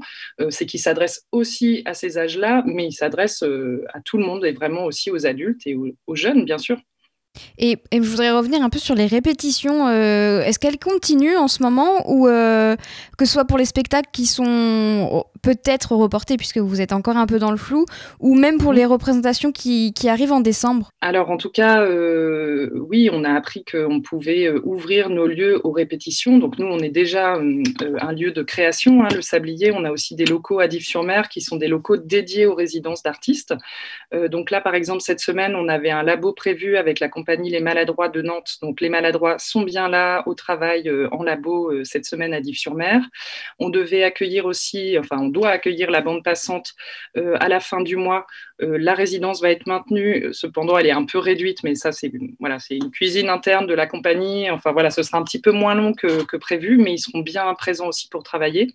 c'est 0.48 0.66
qu'ils 0.66 0.80
s'adressent 0.80 1.26
aussi 1.32 1.82
à 1.84 1.94
ces 1.94 2.18
âges-là, 2.18 2.62
mais 2.66 2.86
ils 2.86 2.92
s'adressent 2.92 3.44
à 3.92 4.00
tout 4.04 4.18
le 4.18 4.24
monde 4.24 4.44
et 4.44 4.52
vraiment 4.52 4.84
aussi 4.84 5.10
aux 5.10 5.26
adultes 5.26 5.66
et 5.66 5.74
aux 5.74 6.14
jeunes, 6.14 6.44
bien 6.44 6.58
sûr. 6.58 6.78
Et, 7.58 7.78
je 7.92 7.98
voudrais 8.00 8.30
revenir 8.30 8.62
un 8.62 8.70
peu 8.70 8.78
sur 8.78 8.94
les 8.94 9.06
répétitions. 9.06 9.86
Euh, 9.88 10.42
est-ce 10.42 10.58
qu'elles 10.58 10.78
continuent 10.78 11.36
en 11.36 11.48
ce 11.48 11.62
moment 11.62 12.10
ou 12.10 12.26
euh, 12.26 12.76
que 13.18 13.24
ce 13.24 13.32
soit 13.32 13.44
pour 13.44 13.58
les 13.58 13.64
spectacles 13.64 14.08
qui 14.12 14.26
sont 14.26 15.24
peut-être 15.42 15.94
reportés 15.94 16.36
puisque 16.36 16.58
vous 16.58 16.80
êtes 16.80 16.92
encore 16.92 17.16
un 17.16 17.26
peu 17.26 17.38
dans 17.38 17.50
le 17.50 17.56
flou 17.56 17.86
ou 18.18 18.34
même 18.34 18.58
pour 18.58 18.72
les 18.72 18.84
représentations 18.84 19.52
qui, 19.52 19.92
arrivent 20.06 20.32
en 20.32 20.40
décembre? 20.40 20.90
Alors 21.02 21.30
en 21.30 21.36
tout 21.36 21.50
cas, 21.50 21.82
euh, 21.82 22.70
oui, 22.88 23.10
on 23.12 23.24
a 23.24 23.32
appris 23.32 23.64
qu'on 23.64 24.00
pouvait 24.00 24.50
ouvrir 24.64 25.10
nos 25.10 25.26
lieux 25.26 25.60
aux 25.62 25.72
répétitions. 25.72 26.38
Donc 26.38 26.58
nous, 26.58 26.66
on 26.66 26.78
est 26.78 26.90
déjà 26.90 27.34
un 27.34 28.12
lieu 28.12 28.32
de 28.32 28.42
création, 28.42 29.04
hein, 29.04 29.08
le 29.14 29.22
Sablier. 29.22 29.72
On 29.72 29.84
a 29.84 29.90
aussi 29.90 30.16
des 30.16 30.24
locaux 30.24 30.58
à 30.58 30.66
Dives-sur-Mer 30.66 31.28
qui 31.28 31.42
sont 31.42 31.56
des 31.56 31.68
locaux 31.68 31.96
dédiés 31.96 32.46
aux 32.46 32.54
résidences 32.54 33.02
d'artistes. 33.02 33.54
donc 34.30 34.50
là, 34.50 34.60
par 34.60 34.74
exemple, 34.74 35.02
cette 35.02 35.20
semaine, 35.20 35.54
on 35.54 35.68
avait 35.68 35.90
un 35.90 36.02
labo 36.02 36.32
prévu 36.32 36.76
avec 36.76 36.98
la 36.98 37.08
Les 37.28 37.60
Maladroits 37.60 38.08
de 38.08 38.22
Nantes. 38.22 38.56
Donc 38.62 38.80
les 38.80 38.88
Maladroits 38.88 39.38
sont 39.38 39.62
bien 39.62 39.88
là 39.88 40.22
au 40.26 40.34
travail 40.34 40.88
euh, 40.88 41.08
en 41.12 41.22
labo 41.22 41.72
euh, 41.72 41.84
cette 41.84 42.04
semaine 42.04 42.34
à 42.34 42.40
Dives-sur-Mer. 42.40 43.02
On 43.58 43.68
devait 43.68 44.02
accueillir 44.02 44.46
aussi, 44.46 44.98
enfin 44.98 45.18
on 45.20 45.28
doit 45.28 45.50
accueillir 45.50 45.90
la 45.90 46.00
bande 46.00 46.24
passante 46.24 46.72
euh, 47.16 47.36
à 47.40 47.48
la 47.48 47.60
fin 47.60 47.80
du 47.80 47.96
mois. 47.96 48.26
La 48.60 48.94
résidence 48.94 49.40
va 49.40 49.50
être 49.50 49.66
maintenue, 49.66 50.28
cependant 50.32 50.76
elle 50.78 50.86
est 50.86 50.92
un 50.92 51.04
peu 51.04 51.18
réduite, 51.18 51.62
mais 51.62 51.74
ça 51.74 51.92
c'est 51.92 52.12
voilà, 52.38 52.58
une 52.70 52.90
cuisine 52.90 53.28
interne 53.28 53.66
de 53.66 53.74
la 53.74 53.86
compagnie. 53.86 54.50
Enfin 54.50 54.72
voilà, 54.72 54.90
ce 54.90 55.02
sera 55.02 55.18
un 55.18 55.24
petit 55.24 55.40
peu 55.40 55.52
moins 55.52 55.74
long 55.74 55.92
que, 55.94 56.36
prévu, 56.36 56.78
mais 56.78 56.94
ils 56.94 56.98
seront 56.98 57.20
bien 57.20 57.52
présents 57.54 57.88
aussi 57.88 58.08
pour 58.08 58.22
travailler. 58.22 58.68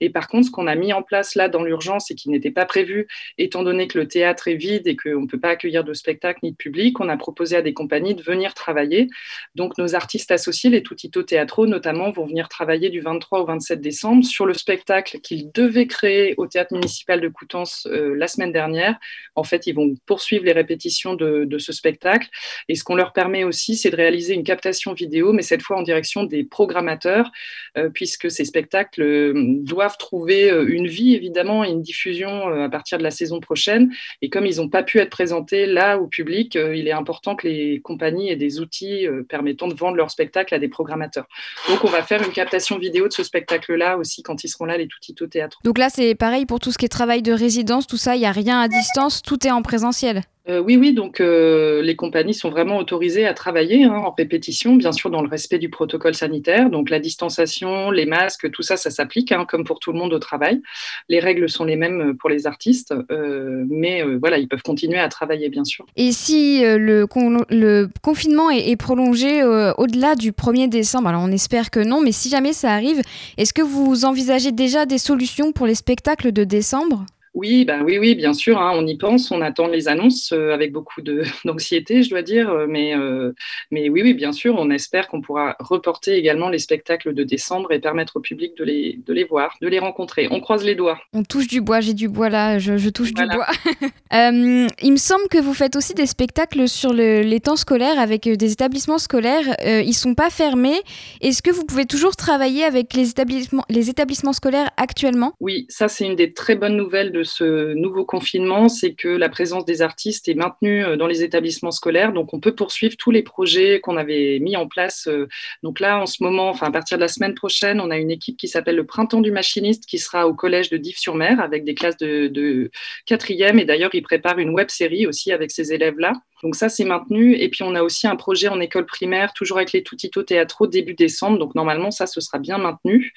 Et 0.00 0.10
par 0.10 0.28
contre, 0.28 0.46
ce 0.46 0.50
qu'on 0.50 0.66
a 0.66 0.74
mis 0.74 0.92
en 0.92 1.02
place 1.02 1.34
là 1.34 1.48
dans 1.48 1.62
l'urgence 1.62 2.10
et 2.10 2.14
qui 2.14 2.28
n'était 2.28 2.50
pas 2.50 2.64
prévu, 2.64 3.06
étant 3.38 3.62
donné 3.62 3.86
que 3.86 3.98
le 3.98 4.08
théâtre 4.08 4.48
est 4.48 4.56
vide 4.56 4.86
et 4.86 4.96
qu'on 4.96 5.22
ne 5.22 5.26
peut 5.26 5.38
pas 5.38 5.50
accueillir 5.50 5.84
de 5.84 5.92
spectacle 5.92 6.40
ni 6.42 6.52
de 6.52 6.56
public, 6.56 7.00
on 7.00 7.08
a 7.08 7.16
proposé 7.16 7.56
à 7.56 7.62
des 7.62 7.74
compagnies 7.74 8.14
de 8.14 8.22
venir 8.22 8.54
travailler. 8.54 9.08
Donc 9.54 9.78
nos 9.78 9.94
artistes 9.94 10.30
associés, 10.30 10.70
les 10.70 10.82
Tutito 10.82 11.22
Teatro 11.22 11.66
notamment, 11.66 12.10
vont 12.10 12.26
venir 12.26 12.48
travailler 12.48 12.90
du 12.90 13.00
23 13.00 13.40
au 13.40 13.44
27 13.46 13.80
décembre 13.80 14.24
sur 14.24 14.46
le 14.46 14.54
spectacle 14.54 15.20
qu'ils 15.20 15.50
devaient 15.52 15.86
créer 15.86 16.34
au 16.36 16.46
théâtre 16.46 16.72
municipal 16.72 17.20
de 17.20 17.28
Coutances 17.28 17.86
euh, 17.90 18.14
la 18.16 18.28
semaine 18.28 18.52
dernière. 18.52 18.98
En 19.34 19.44
fait, 19.44 19.66
ils 19.66 19.74
vont 19.74 19.94
poursuivre 20.06 20.44
les 20.44 20.52
répétitions 20.52 21.14
de, 21.14 21.58
ce 21.58 21.72
spectacle. 21.72 22.28
Et 22.68 22.74
ce 22.74 22.84
qu'on 22.84 22.96
leur 22.96 23.12
permet 23.12 23.44
aussi, 23.44 23.76
c'est 23.76 23.90
de 23.90 23.96
réaliser 23.96 24.34
une 24.34 24.44
captation 24.44 24.92
vidéo, 24.92 25.32
mais 25.32 25.42
cette 25.42 25.62
fois 25.62 25.78
en 25.78 25.82
direction 25.82 26.24
des 26.24 26.44
programmateurs, 26.44 27.30
euh, 27.76 27.90
puisque 27.90 28.30
ces 28.30 28.44
spectacles 28.44 29.02
euh, 29.02 29.32
doivent 29.60 29.96
trouver 29.98 30.50
une 30.66 30.86
vie, 30.86 31.14
évidemment, 31.14 31.64
et 31.64 31.70
une 31.70 31.82
diffusion 31.82 32.48
à 32.48 32.68
partir 32.68 32.98
de 32.98 33.02
la 33.02 33.10
saison 33.10 33.40
prochaine. 33.40 33.92
Et 34.20 34.28
comme 34.28 34.46
ils 34.46 34.56
n'ont 34.56 34.68
pas 34.68 34.82
pu 34.82 34.98
être 34.98 35.10
présentés 35.10 35.66
là 35.66 35.98
au 35.98 36.06
public, 36.06 36.54
il 36.54 36.88
est 36.88 36.92
important 36.92 37.36
que 37.36 37.46
les 37.46 37.80
compagnies 37.80 38.30
et 38.30 38.36
des 38.36 38.60
outils 38.60 39.06
euh, 39.06 39.22
permettant 39.22 39.68
de 39.68 39.74
vendre 39.74 39.96
leur 39.96 40.10
spectacle 40.10 40.54
à 40.54 40.58
des 40.58 40.68
programmateurs. 40.68 41.26
Donc 41.68 41.84
on 41.84 41.88
va 41.88 42.02
faire 42.02 42.22
une 42.22 42.32
captation 42.32 42.78
vidéo 42.78 43.08
de 43.08 43.12
ce 43.12 43.22
spectacle-là 43.22 43.96
aussi 43.96 44.22
quand 44.22 44.44
ils 44.44 44.48
seront 44.48 44.64
là, 44.64 44.76
les 44.76 44.88
tout 44.88 45.22
au 45.22 45.26
théâtre. 45.26 45.58
Donc 45.64 45.78
là 45.78 45.88
c'est 45.90 46.14
pareil 46.14 46.46
pour 46.46 46.60
tout 46.60 46.72
ce 46.72 46.78
qui 46.78 46.84
est 46.84 46.88
travail 46.88 47.22
de 47.22 47.32
résidence, 47.32 47.86
tout 47.86 47.96
ça, 47.96 48.16
il 48.16 48.20
n'y 48.20 48.26
a 48.26 48.32
rien 48.32 48.60
à 48.60 48.68
distance, 48.68 49.03
tout 49.22 49.46
est 49.46 49.50
en 49.50 49.62
présentiel. 49.62 50.22
Euh, 50.46 50.60
oui, 50.60 50.76
oui, 50.76 50.92
donc 50.92 51.20
euh, 51.20 51.80
les 51.80 51.96
compagnies 51.96 52.34
sont 52.34 52.50
vraiment 52.50 52.76
autorisées 52.76 53.26
à 53.26 53.32
travailler 53.32 53.84
hein, 53.84 53.94
en 53.94 54.10
répétition, 54.10 54.76
bien 54.76 54.92
sûr 54.92 55.08
dans 55.08 55.22
le 55.22 55.28
respect 55.28 55.58
du 55.58 55.70
protocole 55.70 56.14
sanitaire. 56.14 56.68
Donc 56.68 56.90
la 56.90 56.98
distanciation, 56.98 57.90
les 57.90 58.04
masques, 58.04 58.50
tout 58.50 58.60
ça, 58.60 58.76
ça 58.76 58.90
s'applique 58.90 59.32
hein, 59.32 59.46
comme 59.48 59.64
pour 59.64 59.78
tout 59.78 59.90
le 59.90 59.98
monde 59.98 60.12
au 60.12 60.18
travail. 60.18 60.60
Les 61.08 61.18
règles 61.18 61.48
sont 61.48 61.64
les 61.64 61.76
mêmes 61.76 62.14
pour 62.18 62.28
les 62.28 62.46
artistes, 62.46 62.94
euh, 63.10 63.64
mais 63.70 64.02
voilà, 64.20 64.36
ils 64.36 64.46
peuvent 64.46 64.62
continuer 64.62 64.98
à 64.98 65.08
travailler, 65.08 65.48
bien 65.48 65.64
sûr. 65.64 65.86
Et 65.96 66.12
si 66.12 66.60
le, 66.62 67.06
le, 67.48 67.88
confinement 68.02 68.50
est, 68.50 68.68
est 68.68 68.76
prolongé 68.76 69.42
au-delà 69.78 70.14
du 70.14 70.32
1er 70.32 70.68
décembre, 70.68 71.08
alors 71.08 71.22
on 71.22 71.32
espère 71.32 71.70
que 71.70 71.80
non, 71.80 72.02
mais 72.02 72.12
si 72.12 72.28
jamais 72.28 72.52
ça 72.52 72.72
arrive, 72.72 73.00
est-ce 73.38 73.54
que 73.54 73.62
vous 73.62 74.04
envisagez 74.04 74.52
déjà 74.52 74.84
des 74.84 74.98
solutions 74.98 75.52
pour 75.52 75.66
les 75.66 75.74
spectacles 75.74 76.32
de 76.32 76.44
décembre? 76.44 77.06
Oui, 77.34 77.64
bah 77.64 77.80
oui, 77.84 77.98
oui, 77.98 78.14
bien 78.14 78.32
sûr, 78.32 78.60
hein, 78.60 78.72
on 78.76 78.86
y 78.86 78.96
pense, 78.96 79.32
on 79.32 79.40
attend 79.40 79.66
les 79.66 79.88
annonces 79.88 80.32
euh, 80.32 80.54
avec 80.54 80.72
beaucoup 80.72 81.02
d'anxiété, 81.44 82.04
je 82.04 82.10
dois 82.10 82.22
dire, 82.22 82.48
euh, 82.48 82.66
mais, 82.68 82.96
euh, 82.96 83.32
mais 83.72 83.88
oui, 83.88 84.02
oui, 84.02 84.14
bien 84.14 84.32
sûr, 84.32 84.54
on 84.56 84.70
espère 84.70 85.08
qu'on 85.08 85.20
pourra 85.20 85.56
reporter 85.58 86.14
également 86.14 86.48
les 86.48 86.60
spectacles 86.60 87.12
de 87.12 87.24
décembre 87.24 87.72
et 87.72 87.80
permettre 87.80 88.16
au 88.16 88.20
public 88.20 88.56
de 88.56 88.62
les, 88.62 89.00
de 89.04 89.12
les 89.12 89.24
voir, 89.24 89.56
de 89.60 89.66
les 89.66 89.80
rencontrer. 89.80 90.28
On 90.30 90.40
croise 90.40 90.64
les 90.64 90.76
doigts. 90.76 91.00
On 91.12 91.24
touche 91.24 91.48
du 91.48 91.60
bois, 91.60 91.80
j'ai 91.80 91.94
du 91.94 92.08
bois 92.08 92.28
là, 92.28 92.60
je, 92.60 92.88
touche 92.88 93.12
du 93.12 93.26
bois. 93.26 93.48
il 94.12 94.92
me 94.92 94.96
semble 94.96 95.26
que 95.28 95.38
vous 95.38 95.54
faites 95.54 95.74
aussi 95.74 95.94
des 95.94 96.06
spectacles 96.06 96.68
sur 96.68 96.92
les 96.92 97.40
temps 97.40 97.56
scolaires 97.56 97.98
avec 97.98 98.28
des 98.28 98.52
établissements 98.52 98.98
scolaires. 98.98 99.56
ils 99.64 99.94
sont 99.94 100.14
pas 100.14 100.30
fermés. 100.30 100.80
Est-ce 101.20 101.42
que 101.42 101.50
vous 101.50 101.64
pouvez 101.64 101.86
toujours 101.86 102.14
travailler 102.14 102.64
avec 102.64 102.94
les 102.94 103.10
établissements, 103.10 103.64
les 103.68 103.90
établissements 103.90 104.32
scolaires 104.32 104.70
actuellement? 104.76 105.32
Oui, 105.40 105.66
ça 105.68 105.88
c'est 105.88 106.06
une 106.06 106.16
des 106.16 106.32
très 106.32 106.54
bonnes 106.54 106.76
nouvelles 106.76 107.10
de 107.10 107.23
ce 107.24 107.74
nouveau 107.74 108.04
confinement, 108.04 108.68
c'est 108.68 108.94
que 108.94 109.08
la 109.08 109.28
présence 109.28 109.64
des 109.64 109.82
artistes 109.82 110.28
est 110.28 110.34
maintenue 110.34 110.84
euh, 110.84 110.96
dans 110.96 111.06
les 111.06 111.22
établissements 111.22 111.70
scolaires. 111.70 112.12
Donc, 112.12 112.34
on 112.34 112.40
peut 112.40 112.54
poursuivre 112.54 112.96
tous 112.96 113.10
les 113.10 113.22
projets 113.22 113.80
qu'on 113.80 113.96
avait 113.96 114.38
mis 114.40 114.56
en 114.56 114.66
place. 114.66 115.08
Euh. 115.08 115.28
Donc 115.62 115.80
là, 115.80 116.00
en 116.00 116.06
ce 116.06 116.22
moment, 116.22 116.48
enfin 116.48 116.66
à 116.66 116.70
partir 116.70 116.98
de 116.98 117.02
la 117.02 117.08
semaine 117.08 117.34
prochaine, 117.34 117.80
on 117.80 117.90
a 117.90 117.98
une 117.98 118.10
équipe 118.10 118.36
qui 118.36 118.48
s'appelle 118.48 118.76
le 118.76 118.86
Printemps 118.86 119.20
du 119.20 119.30
machiniste 119.30 119.86
qui 119.86 119.98
sera 119.98 120.26
au 120.26 120.34
collège 120.34 120.70
de 120.70 120.76
Dives-sur-Mer 120.76 121.40
avec 121.40 121.64
des 121.64 121.74
classes 121.74 121.96
de, 121.96 122.70
quatrième. 123.06 123.58
Et 123.58 123.64
d'ailleurs, 123.64 123.90
il 123.94 124.02
prépare 124.02 124.38
une 124.38 124.50
web 124.50 124.68
série 124.70 125.06
aussi 125.06 125.32
avec 125.32 125.50
ces 125.50 125.72
élèves-là. 125.72 126.12
Donc 126.44 126.56
ça, 126.56 126.68
c'est 126.68 126.84
maintenu. 126.84 127.34
Et 127.36 127.48
puis, 127.48 127.62
on 127.62 127.74
a 127.74 127.82
aussi 127.82 128.06
un 128.06 128.16
projet 128.16 128.48
en 128.48 128.60
école 128.60 128.84
primaire, 128.84 129.32
toujours 129.32 129.56
avec 129.56 129.72
les 129.72 129.82
Tutito 129.82 130.22
Théâtraux, 130.22 130.66
début 130.66 130.92
décembre. 130.92 131.38
Donc, 131.38 131.54
normalement, 131.54 131.90
ça, 131.90 132.06
ce 132.06 132.20
sera 132.20 132.38
bien 132.38 132.58
maintenu. 132.58 133.14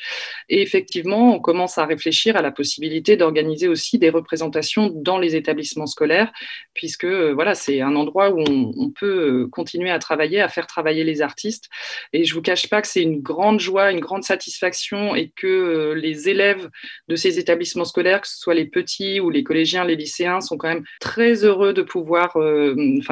Et 0.48 0.62
effectivement, 0.62 1.36
on 1.36 1.40
commence 1.40 1.78
à 1.78 1.86
réfléchir 1.86 2.38
à 2.38 2.42
la 2.42 2.52
possibilité 2.52 3.18
d'organiser 3.18 3.68
aussi 3.68 4.00
des 4.00 4.10
représentations 4.10 4.90
dans 4.96 5.18
les 5.18 5.36
établissements 5.36 5.88
scolaires, 5.88 6.32
puisque 6.74 7.04
euh, 7.04 7.34
voilà, 7.34 7.54
c'est 7.54 7.82
un 7.82 7.98
endroit 7.98 8.30
où 8.30 8.40
on, 8.40 8.90
peut 8.92 9.44
euh, 9.44 9.48
continuer 9.48 9.92
à 9.92 10.00
travailler, 10.00 10.40
à 10.40 10.48
faire 10.48 10.66
travailler 10.66 11.04
les 11.04 11.22
artistes. 11.22 11.66
Et 12.14 12.24
je 12.24 12.34
vous 12.34 12.42
cache 12.42 12.70
pas 12.70 12.82
que 12.82 12.88
c'est 12.88 13.04
une 13.04 13.22
grande 13.22 13.60
joie, 13.60 13.92
une 13.92 14.00
grande 14.00 14.24
satisfaction 14.24 15.16
et 15.16 15.34
que 15.36 15.48
euh, 15.48 15.94
les 15.96 16.30
élèves 16.30 16.70
de 17.10 17.18
ces 17.18 17.40
établissements 17.40 17.84
scolaires, 17.84 18.22
que 18.22 18.28
ce 18.30 18.38
soit 18.38 18.54
les 18.54 18.66
petits 18.66 19.20
ou 19.20 19.30
les 19.30 19.44
collégiens, 19.44 19.84
les 19.84 19.98
lycéens, 19.98 20.40
sont 20.40 20.56
quand 20.56 20.70
même 20.70 20.86
très 21.02 21.44
heureux 21.44 21.74
de 21.74 21.82
pouvoir, 21.82 22.38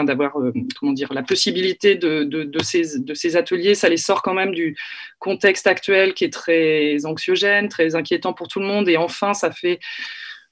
d'avoir 0.06 0.40
euh, 0.40 0.54
comment 0.80 0.94
dire 0.94 1.14
la 1.14 1.24
possibilité 1.24 1.96
ces, 2.64 3.00
de 3.00 3.14
ces 3.14 3.36
ateliers, 3.36 3.76
ça 3.76 3.90
les 3.90 3.98
sort 3.98 4.22
quand 4.22 4.34
même 4.34 4.54
du 4.54 4.76
contexte 5.20 5.68
actuel 5.68 6.14
qui 6.14 6.24
est 6.24 6.34
très 6.34 7.06
anxiogène, 7.06 7.70
très 7.70 7.96
inquiétant 7.96 8.34
pour 8.34 8.48
tout 8.48 8.60
le 8.60 8.66
monde. 8.66 8.88
Et 8.90 8.98
enfin, 8.98 9.34
ça 9.34 9.52
fait 9.52 9.80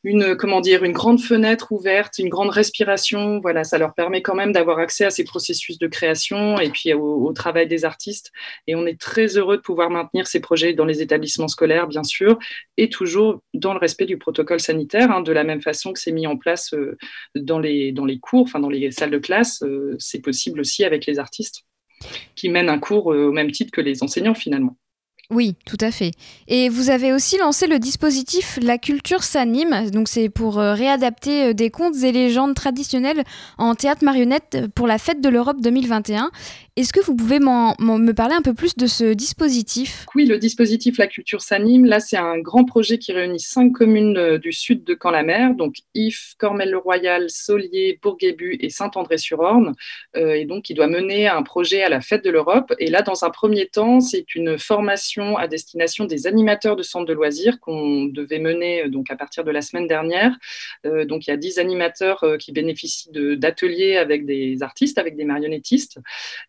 une 0.04 0.36
comment 0.36 0.62
dire 0.62 0.84
une 0.84 0.92
grande 0.92 1.22
fenêtre 1.22 1.72
ouverte, 1.72 2.20
une 2.20 2.30
grande 2.30 2.50
respiration. 2.50 3.40
Voilà, 3.40 3.64
ça 3.64 3.78
leur 3.78 3.94
permet 3.94 4.22
quand 4.22 4.36
même 4.36 4.52
d'avoir 4.52 4.80
accès 4.80 5.06
à 5.06 5.10
ces 5.10 5.24
processus 5.24 5.78
de 5.78 5.88
création 5.88 6.60
et 6.60 6.70
puis 6.70 6.94
au, 6.94 7.32
travail 7.34 7.68
des 7.68 7.86
artistes. 7.86 8.32
Et 8.68 8.76
on 8.76 8.86
est 8.86 9.00
très 9.00 9.38
heureux 9.38 9.58
de 9.58 9.62
pouvoir 9.62 9.90
maintenir 9.90 10.28
ces 10.28 10.40
projets 10.40 10.74
dans 10.74 10.86
les 10.86 11.02
établissements 11.02 11.48
scolaires, 11.48 11.88
bien 11.88 12.04
sûr, 12.04 12.38
et 12.78 12.90
toujours 12.90 13.42
dans 13.54 13.74
le 13.74 13.80
respect 13.80 14.06
du 14.06 14.18
protocole 14.18 14.60
sanitaire, 14.60 15.12
hein, 15.12 15.22
de 15.22 15.32
la 15.32 15.44
même 15.44 15.62
façon 15.62 15.94
que 15.94 16.00
c'est 16.00 16.12
mis 16.12 16.28
en 16.28 16.38
place 16.38 16.74
euh, 16.74 16.98
dans 17.36 17.60
les 17.60 17.92
dans 17.92 18.06
les 18.06 18.20
cours, 18.20 18.44
enfin 18.44 18.60
dans 18.60 18.70
les 18.70 18.92
salles 18.92 19.12
de 19.12 19.18
classe. 19.18 19.64
Euh, 19.64 19.96
c'est 20.00 20.22
possible 20.22 20.60
aussi 20.60 20.84
avec 20.84 21.06
les 21.06 21.20
artistes 21.20 21.64
qui 22.36 22.50
mènent 22.50 22.70
un 22.70 22.80
cours 22.80 23.14
euh, 23.14 23.28
au 23.28 23.32
même 23.32 23.52
titre 23.52 23.72
que 23.72 23.82
les 23.82 24.04
enseignants 24.04 24.34
finalement. 24.34 24.78
Oui, 25.34 25.56
tout 25.66 25.78
à 25.82 25.90
fait. 25.90 26.12
Et 26.48 26.70
vous 26.70 26.92
avez 26.92 27.12
aussi 27.12 27.38
lancé 27.38 27.66
le 27.66 27.80
dispositif 27.80 28.60
La 28.62 28.78
culture 28.78 29.24
s'anime. 29.24 29.90
Donc 29.90 30.08
c'est 30.08 30.30
pour 30.30 30.60
euh, 30.60 30.74
réadapter 30.74 31.46
euh, 31.46 31.54
des 31.54 31.72
contes 31.72 31.96
et 32.04 32.12
légendes 32.12 32.54
traditionnelles 32.54 33.24
en 33.58 33.74
théâtre 33.74 34.04
marionnette 34.04 34.68
pour 34.76 34.86
la 34.86 35.00
fête 35.00 35.22
de 35.22 35.30
l'Europe 35.30 35.60
2021. 35.60 36.30
Est-ce 36.76 36.92
que 36.92 37.02
vous 37.02 37.16
pouvez 37.16 37.38
me 37.38 38.12
parler 38.14 38.34
un 38.34 38.42
peu 38.42 38.56
plus 38.56 38.76
de 38.76 38.88
ce 38.88 39.14
dispositif? 39.14 40.08
Oui, 40.16 40.26
le 40.26 40.40
dispositif 40.40 40.98
La 40.98 41.06
Culture 41.06 41.40
s'anime. 41.40 41.86
Là, 41.86 42.00
c'est 42.00 42.18
un 42.18 42.40
grand 42.40 42.66
projet 42.66 42.98
qui 42.98 43.12
réunit 43.12 43.40
cinq 43.40 43.74
communes 43.74 44.18
euh, 44.18 44.40
du 44.40 44.52
sud 44.52 44.84
de 44.84 44.96
Camp-la-Mer, 44.96 45.54
donc 45.54 45.76
If, 45.94 46.34
Cormel-le-Royal, 46.40 47.30
Solier, 47.30 48.00
Bourguébu 48.02 48.58
et 48.60 48.72
Saint-André-sur-Orne, 48.72 49.74
euh, 50.18 50.34
et 50.34 50.46
donc 50.46 50.64
qui 50.64 50.74
doit 50.74 50.88
mener 50.88 51.28
un 51.28 51.44
projet 51.44 51.84
à 51.84 51.90
la 51.90 52.02
fête 52.02 52.24
de 52.24 52.32
l'Europe. 52.32 52.74
Et 52.80 52.90
là, 52.90 53.04
dans 53.04 53.24
un 53.24 53.30
premier 53.30 53.68
temps, 53.68 54.00
c'est 54.00 54.34
une 54.34 54.58
formation 54.58 55.38
à 55.38 55.48
destination 55.48 56.06
des 56.06 56.26
animateurs 56.26 56.76
de 56.76 56.82
centres 56.82 57.06
de 57.06 57.14
loisirs 57.14 57.60
qu'on 57.60 58.06
devait 58.06 58.40
mener 58.40 58.86
euh, 58.86 58.90
donc 58.90 59.12
à 59.12 59.16
partir 59.16 59.44
de 59.44 59.52
la 59.52 59.62
semaine 59.62 59.88
dernière. 59.88 60.32
donc, 60.84 61.28
il 61.28 61.30
y 61.30 61.34
a 61.34 61.38
dix 61.38 61.60
animateurs 61.60 62.26
qui 62.40 62.52
bénéficient 62.52 63.12
d'ateliers 63.12 63.98
avec 63.98 64.26
des 64.26 64.64
artistes, 64.64 64.98
avec 64.98 65.16
des 65.16 65.26
marionnettistes. 65.26 66.00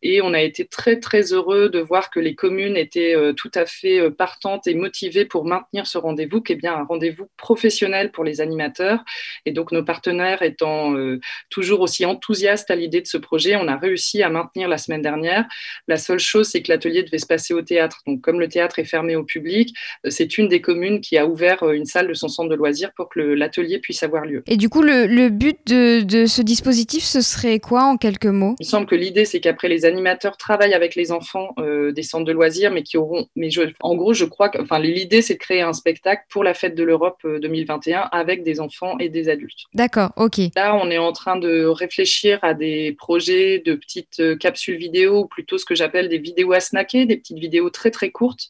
Et 0.01 0.14
et 0.15 0.23
on 0.23 0.33
a 0.33 0.41
été 0.41 0.65
très 0.65 1.01
très 1.01 1.33
heureux 1.33 1.69
de 1.69 1.81
voir 1.81 2.09
que 2.09 2.21
les 2.21 2.37
communes 2.37 2.77
étaient 2.77 3.17
euh, 3.17 3.33
tout 3.33 3.51
à 3.53 3.67
fait 3.67 3.99
euh, 3.99 4.11
partantes 4.11 4.69
et 4.69 4.75
motivées 4.75 5.25
pour 5.25 5.45
maintenir 5.45 5.89
ce 5.89 5.99
rendez-vous, 5.99 6.41
qui 6.41 6.53
est 6.53 6.57
bien 6.57 6.73
un 6.73 6.85
rendez-vous 6.85 7.27
professionnel 7.37 8.13
pour 8.13 8.23
les 8.23 8.41
animateurs. 8.41 9.05
Et 9.45 9.51
donc 9.51 9.73
nos 9.73 9.83
partenaires 9.83 10.43
étant 10.43 10.95
euh, 10.95 11.19
toujours 11.51 11.81
aussi 11.81 12.05
enthousiastes 12.05 12.71
à 12.71 12.77
l'idée 12.77 13.01
de 13.01 13.09
ce 13.09 13.17
projet, 13.17 13.57
on 13.57 13.67
a 13.67 13.77
réussi 13.77 14.23
à 14.23 14.31
maintenir 14.31 14.69
la 14.69 14.79
semaine 14.79 15.03
dernière. 15.03 15.47
La 15.89 15.97
seule 15.97 16.21
chose, 16.21 16.47
c'est 16.47 16.63
que 16.63 16.71
l'atelier 16.71 17.03
devait 17.03 17.19
se 17.19 17.27
passer 17.27 17.53
au 17.53 17.63
théâtre. 17.63 18.03
Donc 18.07 18.21
comme 18.21 18.39
le 18.39 18.49
théâtre 18.49 18.79
est 18.79 18.85
fermé 18.85 19.17
au 19.17 19.25
public, 19.25 19.75
c'est 20.07 20.39
une 20.39 20.47
des 20.47 20.61
communes 20.61 21.01
qui 21.01 21.19
a 21.19 21.27
ouvert 21.27 21.69
une 21.69 21.87
salle 21.87 22.07
de 22.07 22.15
son 22.15 22.29
centre 22.29 22.51
de 22.51 22.55
loisirs 22.55 22.93
pour 22.95 23.09
que 23.09 23.19
l'atelier 23.19 23.81
puisse 23.81 24.05
avoir 24.05 24.27
lieu. 24.27 24.45
Et 24.47 24.57
du 24.57 24.69
coup, 24.69 24.83
le, 24.83 25.29
but 25.29 25.59
de, 25.67 26.03
de, 26.03 26.27
ce 26.27 26.41
dispositif, 26.41 27.03
ce 27.03 27.21
serait 27.21 27.59
quoi 27.59 27.83
en 27.83 27.97
quelques 27.97 28.27
mots? 28.27 28.55
Il 28.61 28.67
semble 28.67 28.87
que 28.87 28.95
l'idée, 28.95 29.25
c'est 29.25 29.41
qu'après 29.41 29.69
les 29.69 29.85
animateurs 29.85 30.04
animateurs 30.05 30.37
travaillent 30.37 30.75
avec 30.75 30.95
les 30.95 31.13
enfants 31.13 31.55
euh, 31.59 31.93
des 31.93 32.03
centres 32.03 32.25
de 32.25 32.33
loisirs, 32.33 32.71
mais 32.71 32.83
qui 32.83 32.97
auront. 32.97 33.27
Mais 33.37 33.51
je, 33.51 33.63
en 33.81 33.97
gros, 33.97 34.13
je 34.13 34.25
crois 34.25 34.49
que. 34.49 34.61
Enfin, 34.61 34.79
l'idée, 34.79 35.23
c'est 35.23 35.35
de 35.35 35.39
créer 35.39 35.63
un 35.63 35.73
spectacle 35.73 36.25
pour 36.29 36.45
la 36.45 36.55
fête 36.55 36.75
de 36.75 36.85
l'Europe 36.85 37.21
2021 37.25 38.01
euh, 38.01 38.05
avec 38.13 38.43
des 38.43 38.61
enfants 38.61 38.99
et 38.99 39.09
des 39.09 39.29
adultes. 39.29 39.65
D'accord, 39.73 40.13
ok. 40.17 40.39
Là, 40.57 40.77
on 40.77 40.91
est 40.91 40.99
en 40.99 41.13
train 41.13 41.37
de 41.37 41.65
réfléchir 41.65 42.39
à 42.43 42.55
des 42.55 42.93
projets 42.93 43.63
de 43.65 43.75
petites 43.75 44.21
euh, 44.21 44.37
capsules 44.37 44.77
vidéo, 44.77 45.21
ou 45.21 45.27
plutôt 45.27 45.59
ce 45.59 45.65
que 45.65 45.75
j'appelle 45.75 46.09
des 46.09 46.19
vidéos 46.19 46.53
à 46.53 46.61
snacker, 46.61 47.07
des 47.07 47.17
petites 47.17 47.39
vidéos 47.39 47.71
très 47.71 47.91
très 47.91 48.11
courtes 48.11 48.49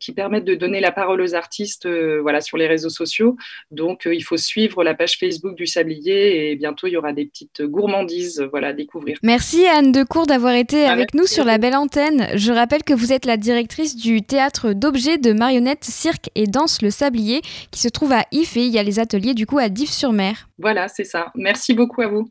qui 0.00 0.12
permettent 0.12 0.44
de 0.44 0.54
donner 0.54 0.80
la 0.80 0.92
parole 0.92 1.20
aux 1.20 1.34
artistes 1.34 1.86
voilà, 1.86 2.40
sur 2.40 2.56
les 2.56 2.66
réseaux 2.66 2.88
sociaux. 2.88 3.36
Donc, 3.70 4.08
il 4.10 4.22
faut 4.22 4.36
suivre 4.36 4.82
la 4.82 4.94
page 4.94 5.18
Facebook 5.18 5.54
du 5.56 5.66
Sablier 5.66 6.50
et 6.50 6.56
bientôt, 6.56 6.86
il 6.86 6.92
y 6.92 6.96
aura 6.96 7.12
des 7.12 7.26
petites 7.26 7.62
gourmandises 7.62 8.40
voilà, 8.50 8.68
à 8.68 8.72
découvrir. 8.72 9.18
Merci 9.22 9.66
Anne 9.66 9.92
Decour 9.92 10.26
d'avoir 10.26 10.54
été 10.54 10.83
avec 10.86 11.14
nous 11.14 11.26
sur 11.26 11.44
la 11.44 11.58
belle 11.58 11.76
antenne. 11.76 12.28
Je 12.34 12.52
rappelle 12.52 12.82
que 12.82 12.94
vous 12.94 13.12
êtes 13.12 13.24
la 13.24 13.36
directrice 13.36 13.96
du 13.96 14.22
théâtre 14.22 14.72
d'objets 14.72 15.18
de 15.18 15.32
marionnettes, 15.32 15.84
cirque 15.84 16.30
et 16.34 16.46
danse 16.46 16.82
Le 16.82 16.90
Sablier 16.90 17.42
qui 17.70 17.80
se 17.80 17.88
trouve 17.88 18.12
à 18.12 18.24
If 18.32 18.56
et 18.56 18.64
il 18.66 18.72
y 18.72 18.78
a 18.78 18.82
les 18.82 18.98
ateliers 18.98 19.34
du 19.34 19.46
coup 19.46 19.58
à 19.58 19.68
Dives-sur-Mer. 19.68 20.48
Voilà, 20.58 20.88
c'est 20.88 21.04
ça. 21.04 21.32
Merci 21.34 21.74
beaucoup 21.74 22.02
à 22.02 22.08
vous. 22.08 22.28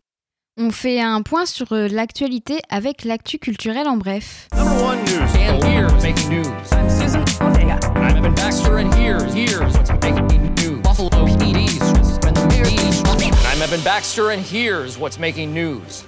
On 0.58 0.70
fait 0.70 1.02
un 1.02 1.22
point 1.24 1.46
sur 1.48 1.74
euh, 1.74 1.88
l'actualité 1.88 2.60
avec 2.70 3.04
l'actu 3.06 3.40
culturel 3.40 3.88
en 3.88 3.98
bref. 3.98 4.48
Baxter 13.84 14.32
and 14.32 14.42
here's 14.42 14.98
what's 14.98 15.20
making 15.20 15.54
news? 15.54 16.06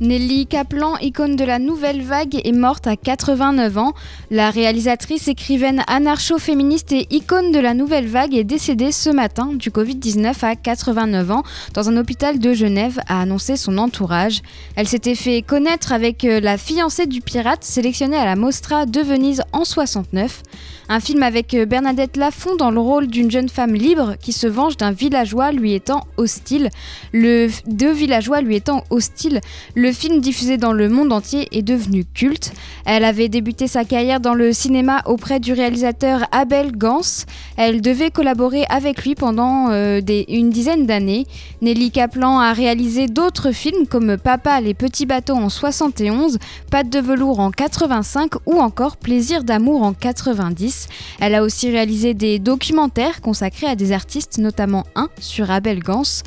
Nelly 0.00 0.46
Kaplan, 0.46 0.96
icône 0.98 1.36
de 1.36 1.44
la 1.44 1.60
nouvelle 1.60 2.02
vague, 2.02 2.40
est 2.44 2.52
morte 2.52 2.88
à 2.88 2.96
89 2.96 3.78
ans. 3.78 3.92
La 4.30 4.50
réalisatrice, 4.50 5.28
écrivaine 5.28 5.84
anarcho-féministe 5.86 6.90
et 6.92 7.06
icône 7.10 7.52
de 7.52 7.60
la 7.60 7.74
nouvelle 7.74 8.08
vague 8.08 8.34
est 8.34 8.42
décédée 8.42 8.90
ce 8.90 9.10
matin 9.10 9.50
du 9.52 9.70
Covid-19 9.70 10.44
à 10.44 10.56
89 10.56 11.30
ans 11.30 11.42
dans 11.74 11.88
un 11.88 11.96
hôpital 11.96 12.40
de 12.40 12.52
Genève, 12.52 13.00
a 13.06 13.20
annoncé 13.20 13.56
son 13.56 13.78
entourage. 13.78 14.42
Elle 14.74 14.88
s'était 14.88 15.14
fait 15.14 15.42
connaître 15.42 15.92
avec 15.92 16.24
euh, 16.24 16.40
La 16.40 16.58
fiancée 16.58 17.06
du 17.06 17.20
pirate, 17.20 17.62
sélectionnée 17.62 18.16
à 18.16 18.24
la 18.24 18.34
Mostra 18.34 18.86
de 18.86 19.00
Venise 19.00 19.42
en 19.52 19.64
69. 19.64 20.42
Un 20.88 21.00
film 21.00 21.22
avec 21.22 21.54
euh, 21.54 21.64
Bernadette 21.64 22.16
Lafont 22.16 22.56
dans 22.56 22.70
le 22.70 22.80
rôle 22.80 23.06
d'une 23.06 23.30
jeune 23.30 23.48
femme 23.48 23.74
libre 23.74 24.16
qui 24.20 24.32
se 24.32 24.46
venge 24.46 24.76
d'un 24.76 24.90
villageois 24.90 25.52
lui 25.52 25.72
étant 25.72 26.02
hostile. 26.16 26.68
Le 27.12 27.48
villageois 27.92 28.42
lui 28.42 28.56
étant 28.56 28.84
hostiles. 28.90 29.40
Le 29.74 29.83
film 29.92 30.20
diffusé 30.20 30.56
dans 30.56 30.72
le 30.72 30.88
monde 30.88 31.12
entier 31.12 31.48
est 31.52 31.62
devenu 31.62 32.04
culte. 32.04 32.52
Elle 32.84 33.04
avait 33.04 33.28
débuté 33.28 33.66
sa 33.66 33.84
carrière 33.84 34.20
dans 34.20 34.34
le 34.34 34.52
cinéma 34.52 35.02
auprès 35.06 35.40
du 35.40 35.52
réalisateur 35.52 36.26
Abel 36.32 36.72
Gans. 36.72 37.24
Elle 37.56 37.80
devait 37.80 38.10
collaborer 38.10 38.64
avec 38.68 39.04
lui 39.04 39.14
pendant 39.14 39.70
euh, 39.70 40.00
une 40.28 40.50
dizaine 40.50 40.86
d'années. 40.86 41.26
Nelly 41.62 41.90
Kaplan 41.90 42.38
a 42.38 42.52
réalisé 42.52 43.06
d'autres 43.06 43.52
films 43.52 43.86
comme 43.86 44.16
Papa 44.16 44.60
les 44.60 44.74
petits 44.74 45.06
bateaux 45.06 45.36
en 45.36 45.48
71, 45.48 46.38
Pâte 46.70 46.90
de 46.90 47.00
velours 47.00 47.40
en 47.40 47.50
85 47.50 48.32
ou 48.46 48.60
encore 48.60 48.96
Plaisir 48.96 49.44
d'amour 49.44 49.82
en 49.82 49.92
90. 49.92 50.88
Elle 51.20 51.34
a 51.34 51.42
aussi 51.42 51.70
réalisé 51.70 52.14
des 52.14 52.38
documentaires 52.38 53.20
consacrés 53.20 53.66
à 53.66 53.76
des 53.76 53.92
artistes, 53.92 54.38
notamment 54.38 54.84
un 54.94 55.08
sur 55.20 55.50
Abel 55.50 55.80
Gans. 55.80 56.22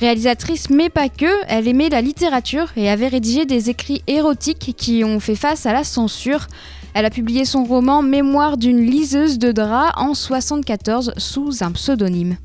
Réalisatrice 0.00 0.70
mais 0.70 0.88
pas 0.88 1.10
que, 1.10 1.26
elle 1.46 1.68
aimait 1.68 1.90
la 1.90 2.00
littérature 2.00 2.68
et 2.74 2.88
avait 2.88 3.08
rédigé 3.08 3.44
des 3.44 3.68
écrits 3.68 4.02
érotiques 4.06 4.74
qui 4.74 5.04
ont 5.04 5.20
fait 5.20 5.34
face 5.34 5.66
à 5.66 5.74
la 5.74 5.84
censure. 5.84 6.46
Elle 6.94 7.04
a 7.04 7.10
publié 7.10 7.44
son 7.44 7.64
roman 7.64 8.00
Mémoire 8.00 8.56
d'une 8.56 8.80
liseuse 8.80 9.38
de 9.38 9.52
drap 9.52 9.92
en 9.96 10.12
1974 10.12 11.12
sous 11.18 11.62
un 11.62 11.72
pseudonyme. 11.72 12.38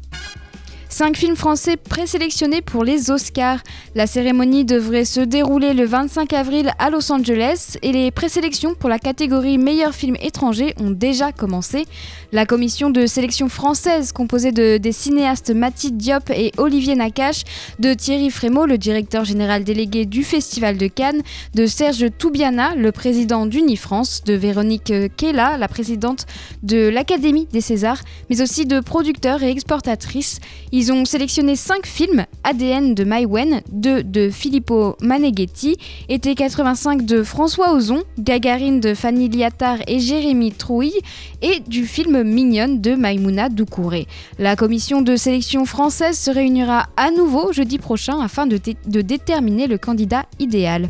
Cinq 0.98 1.18
films 1.18 1.36
français 1.36 1.76
présélectionnés 1.76 2.62
pour 2.62 2.86
les 2.86 3.12
Oscars. 3.12 3.60
La 3.96 4.08
cérémonie 4.08 4.64
devrait 4.64 5.04
se 5.04 5.20
dérouler 5.20 5.74
le 5.74 5.84
25 5.84 6.32
avril 6.32 6.72
à 6.80 6.90
Los 6.90 7.12
Angeles 7.12 7.76
et 7.82 7.92
les 7.92 8.12
présélections 8.12 8.76
pour 8.76 8.88
la 8.88 8.98
catégorie 8.98 9.58
meilleur 9.58 9.94
film 9.94 10.16
étranger 10.22 10.74
ont 10.80 10.92
déjà 10.92 11.34
commencé. 11.34 11.86
La 12.32 12.46
commission 12.46 12.90
de 12.90 13.08
sélection 13.08 13.50
française, 13.50 14.14
composée 14.14 14.54
de, 14.54 14.78
des 14.78 14.94
cinéastes 14.94 15.52
Mathilde 15.52 15.98
Diop 15.98 16.30
et 16.30 16.54
Olivier 16.58 16.96
Nakache, 16.96 17.44
de 17.80 17.94
Thierry 17.94 18.30
Frémaux, 18.30 18.66
le 18.66 18.78
directeur 18.78 19.26
général 19.26 19.66
délégué 19.66 20.06
du 20.06 20.24
Festival 20.24 20.78
de 20.78 20.88
Cannes, 20.88 21.24
de 21.56 21.66
Serge 21.66 22.06
Toubiana, 22.18 22.74
le 22.74 22.94
président 22.94 23.46
d'Unifrance, 23.46 24.24
de 24.24 24.34
Véronique 24.34 24.94
Kella, 25.18 25.58
la 25.58 25.68
présidente 25.68 26.26
de 26.64 26.88
l'Académie 26.88 27.50
des 27.52 27.60
Césars, 27.60 28.00
mais 28.30 28.42
aussi 28.42 28.66
de 28.66 28.80
producteurs 28.80 29.44
et 29.44 29.50
exportatrices. 29.50 30.40
Ont 30.92 31.06
sélectionné 31.06 31.56
5 31.56 31.86
films 31.86 32.26
ADN 32.44 32.94
de 32.94 33.04
Maïwen, 33.04 33.62
2 33.72 34.04
de 34.04 34.30
Filippo 34.30 34.96
Maneghetti, 35.02 35.78
Été 36.10 36.36
85 36.36 37.06
de 37.06 37.24
François 37.24 37.74
Ozon, 37.74 38.04
Gagarine 38.20 38.80
de 38.80 38.94
Fanny 38.94 39.30
Liattard 39.30 39.80
et 39.88 40.00
Jérémy 40.00 40.52
Trouille, 40.52 41.00
et 41.42 41.60
du 41.62 41.86
film 41.86 42.24
Mignonne 42.24 42.82
de 42.82 42.96
Maïmouna 42.96 43.50
Doucouré. 43.50 44.08
La 44.40 44.56
commission 44.56 45.02
de 45.02 45.16
sélection 45.16 45.66
française 45.66 46.18
se 46.18 46.32
réunira 46.32 46.88
à 46.98 47.12
nouveau 47.12 47.54
jeudi 47.54 47.78
prochain 47.78 48.20
afin 48.20 48.46
de 48.46 49.02
déterminer 49.02 49.68
le 49.68 49.78
candidat 49.78 50.26
idéal. 50.40 50.90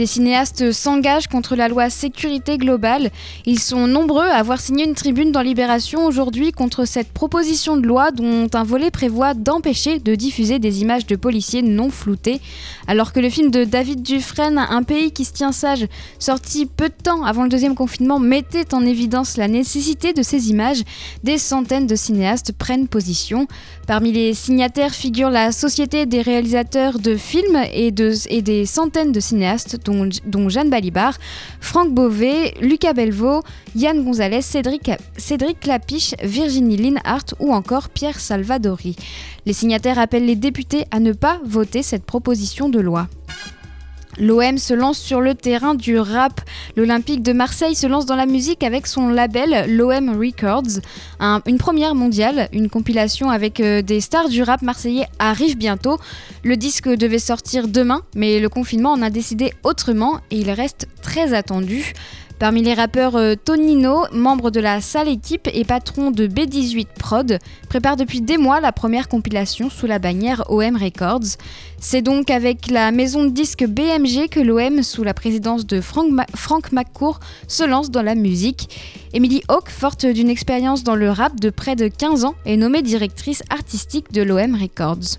Des 0.00 0.06
cinéastes 0.06 0.72
s'engagent 0.72 1.26
contre 1.26 1.56
la 1.56 1.68
loi 1.68 1.90
sécurité 1.90 2.56
globale. 2.56 3.10
Ils 3.44 3.58
sont 3.58 3.86
nombreux 3.86 4.24
à 4.24 4.36
avoir 4.36 4.58
signé 4.58 4.86
une 4.86 4.94
tribune 4.94 5.30
dans 5.30 5.42
Libération 5.42 6.06
aujourd'hui 6.06 6.52
contre 6.52 6.86
cette 6.86 7.12
proposition 7.12 7.76
de 7.76 7.86
loi 7.86 8.10
dont 8.10 8.48
un 8.54 8.64
volet 8.64 8.90
prévoit 8.90 9.34
d'empêcher 9.34 9.98
de 9.98 10.14
diffuser 10.14 10.58
des 10.58 10.80
images 10.80 11.04
de 11.04 11.16
policiers 11.16 11.60
non 11.60 11.90
floutées. 11.90 12.40
Alors 12.86 13.12
que 13.12 13.20
le 13.20 13.28
film 13.28 13.50
de 13.50 13.64
David 13.64 14.00
Dufresne, 14.00 14.56
Un 14.56 14.84
pays 14.84 15.12
qui 15.12 15.26
se 15.26 15.34
tient 15.34 15.52
sage, 15.52 15.86
sorti 16.18 16.64
peu 16.64 16.88
de 16.88 16.94
temps 16.94 17.22
avant 17.22 17.42
le 17.42 17.50
deuxième 17.50 17.74
confinement, 17.74 18.18
mettait 18.18 18.72
en 18.72 18.86
évidence 18.86 19.36
la 19.36 19.48
nécessité 19.48 20.14
de 20.14 20.22
ces 20.22 20.48
images, 20.48 20.82
des 21.24 21.36
centaines 21.36 21.86
de 21.86 21.94
cinéastes 21.94 22.52
prennent 22.52 22.88
position. 22.88 23.46
Parmi 23.86 24.12
les 24.12 24.32
signataires 24.32 24.94
figure 24.94 25.28
la 25.28 25.52
Société 25.52 26.06
des 26.06 26.22
réalisateurs 26.22 26.98
de 27.00 27.16
films 27.16 27.60
et, 27.74 27.90
des 27.90 28.64
centaines 28.64 29.12
de 29.12 29.20
cinéastes, 29.20 29.78
dont, 30.24 30.48
Jeanne 30.48 30.70
Balibar, 30.70 31.14
Franck 31.60 31.92
Beauvais, 31.92 32.54
Lucas 32.60 32.92
Belvaux, 32.92 33.42
Yann 33.74 34.02
Gonzalez, 34.02 34.42
Cédric, 34.42 34.90
Cédric 35.16 35.60
Clapiche, 35.60 36.14
Virginie 36.22 36.76
Linhart 36.76 37.34
ou 37.38 37.52
encore 37.52 37.88
Pierre 37.88 38.18
Salvadori. 38.18 38.96
Les 39.46 39.52
signataires 39.52 39.98
appellent 39.98 40.26
les 40.26 40.36
députés 40.36 40.84
à 40.90 41.00
ne 41.00 41.12
pas 41.12 41.40
voter 41.44 41.82
cette 41.82 42.04
proposition 42.04 42.68
de 42.68 42.80
loi. 42.80 43.08
L'OM 44.18 44.58
se 44.58 44.74
lance 44.74 44.98
sur 44.98 45.20
le 45.20 45.34
terrain 45.34 45.74
du 45.74 45.98
rap. 45.98 46.40
L'Olympique 46.76 47.22
de 47.22 47.32
Marseille 47.32 47.74
se 47.74 47.86
lance 47.86 48.06
dans 48.06 48.16
la 48.16 48.26
musique 48.26 48.62
avec 48.62 48.86
son 48.86 49.08
label 49.08 49.66
l'OM 49.68 50.18
Records. 50.18 50.80
une 51.46 51.58
première 51.58 51.94
mondiale, 51.94 52.48
une 52.52 52.68
compilation 52.68 53.30
avec 53.30 53.60
euh, 53.60 53.82
des 53.82 54.00
stars 54.00 54.28
du 54.28 54.42
rap 54.42 54.62
marseillais 54.62 55.06
arrive 55.18 55.56
bientôt. 55.56 55.98
Le 56.42 56.56
disque 56.56 56.88
devait 56.88 57.18
sortir 57.18 57.68
demain, 57.68 58.02
mais 58.14 58.40
le 58.40 58.48
confinement 58.48 58.92
en 58.92 59.02
a 59.02 59.10
décidé 59.10 59.52
autrement 59.62 60.20
et 60.30 60.38
il 60.38 60.50
reste 60.50 60.88
très 61.02 61.32
attendu. 61.32 61.94
Parmi 62.40 62.62
les 62.62 62.72
rappeurs, 62.72 63.16
euh, 63.16 63.34
Tonino, 63.34 64.06
membre 64.12 64.50
de 64.50 64.60
la 64.60 64.80
sale 64.80 65.08
équipe 65.08 65.46
et 65.52 65.62
patron 65.64 66.10
de 66.10 66.26
B18 66.26 66.86
Prod, 66.98 67.38
prépare 67.68 67.96
depuis 67.96 68.22
des 68.22 68.38
mois 68.38 68.62
la 68.62 68.72
première 68.72 69.08
compilation 69.08 69.68
sous 69.68 69.86
la 69.86 69.98
bannière 69.98 70.44
OM 70.48 70.74
Records. 70.74 71.36
C'est 71.78 72.00
donc 72.00 72.30
avec 72.30 72.70
la 72.70 72.92
maison 72.92 73.24
de 73.24 73.28
disques 73.28 73.66
BMG 73.66 74.30
que 74.30 74.40
l'OM, 74.40 74.82
sous 74.82 75.04
la 75.04 75.12
présidence 75.12 75.66
de 75.66 75.82
Frank, 75.82 76.72
McCourt, 76.72 77.20
se 77.46 77.62
lance 77.62 77.90
dans 77.90 78.00
la 78.00 78.14
musique. 78.14 78.74
Emily 79.12 79.42
Hawke, 79.48 79.68
forte 79.68 80.06
d'une 80.06 80.30
expérience 80.30 80.82
dans 80.82 80.96
le 80.96 81.10
rap 81.10 81.38
de 81.38 81.50
près 81.50 81.76
de 81.76 81.88
15 81.88 82.24
ans, 82.24 82.36
est 82.46 82.56
nommée 82.56 82.80
directrice 82.80 83.42
artistique 83.50 84.12
de 84.12 84.22
l'OM 84.22 84.54
Records. 84.54 85.18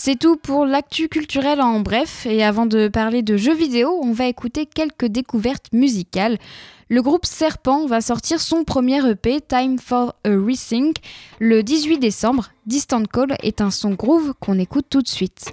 C'est 0.00 0.16
tout 0.16 0.36
pour 0.36 0.64
l'actu 0.64 1.08
culturel 1.08 1.60
en 1.60 1.80
bref, 1.80 2.24
et 2.24 2.44
avant 2.44 2.66
de 2.66 2.86
parler 2.86 3.22
de 3.22 3.36
jeux 3.36 3.56
vidéo, 3.56 3.98
on 4.00 4.12
va 4.12 4.26
écouter 4.26 4.64
quelques 4.64 5.06
découvertes 5.06 5.72
musicales. 5.72 6.38
Le 6.88 7.02
groupe 7.02 7.26
Serpent 7.26 7.84
va 7.84 8.00
sortir 8.00 8.40
son 8.40 8.62
premier 8.62 9.04
EP, 9.04 9.40
Time 9.40 9.76
for 9.76 10.14
a 10.24 10.28
Resync, 10.28 10.94
le 11.40 11.64
18 11.64 11.98
décembre. 11.98 12.52
Distant 12.64 13.02
Call 13.02 13.36
est 13.42 13.60
un 13.60 13.72
son 13.72 13.90
groove 13.90 14.34
qu'on 14.38 14.60
écoute 14.60 14.86
tout 14.88 15.02
de 15.02 15.08
suite. 15.08 15.52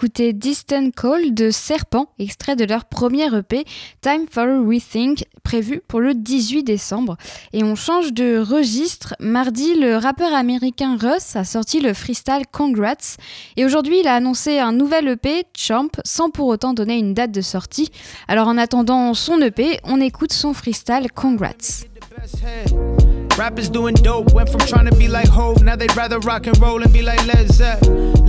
Venez 0.00 0.08
d'écouter 0.08 0.32
Distant 0.32 0.90
Call 0.90 1.34
de 1.34 1.50
Serpent, 1.50 2.06
extrait 2.18 2.56
de 2.56 2.64
leur 2.64 2.86
premier 2.86 3.26
EP 3.36 3.64
Time 4.00 4.26
for 4.30 4.44
a 4.44 4.60
Rethink, 4.60 5.24
prévu 5.42 5.82
pour 5.86 6.00
le 6.00 6.14
18 6.14 6.62
décembre. 6.62 7.16
Et 7.52 7.62
on 7.62 7.74
change 7.74 8.12
de 8.12 8.38
registre. 8.38 9.14
Mardi, 9.20 9.74
le 9.74 9.96
rappeur 9.96 10.32
américain 10.32 10.96
Russ 10.98 11.36
a 11.36 11.44
sorti 11.44 11.80
le 11.80 11.92
freestyle 11.92 12.44
Congrats. 12.50 13.18
Et 13.56 13.64
aujourd'hui, 13.64 14.00
il 14.00 14.08
a 14.08 14.14
annoncé 14.14 14.58
un 14.58 14.72
nouvel 14.72 15.08
EP, 15.08 15.44
Champ, 15.56 15.90
sans 16.04 16.30
pour 16.30 16.46
autant 16.46 16.72
donner 16.72 16.98
une 16.98 17.12
date 17.12 17.32
de 17.32 17.42
sortie. 17.42 17.90
Alors 18.26 18.48
en 18.48 18.56
attendant 18.56 19.12
son 19.14 19.40
EP, 19.42 19.80
on 19.84 20.00
écoute 20.00 20.32
son 20.32 20.54
freestyle 20.54 21.08
Congrats. 21.14 21.84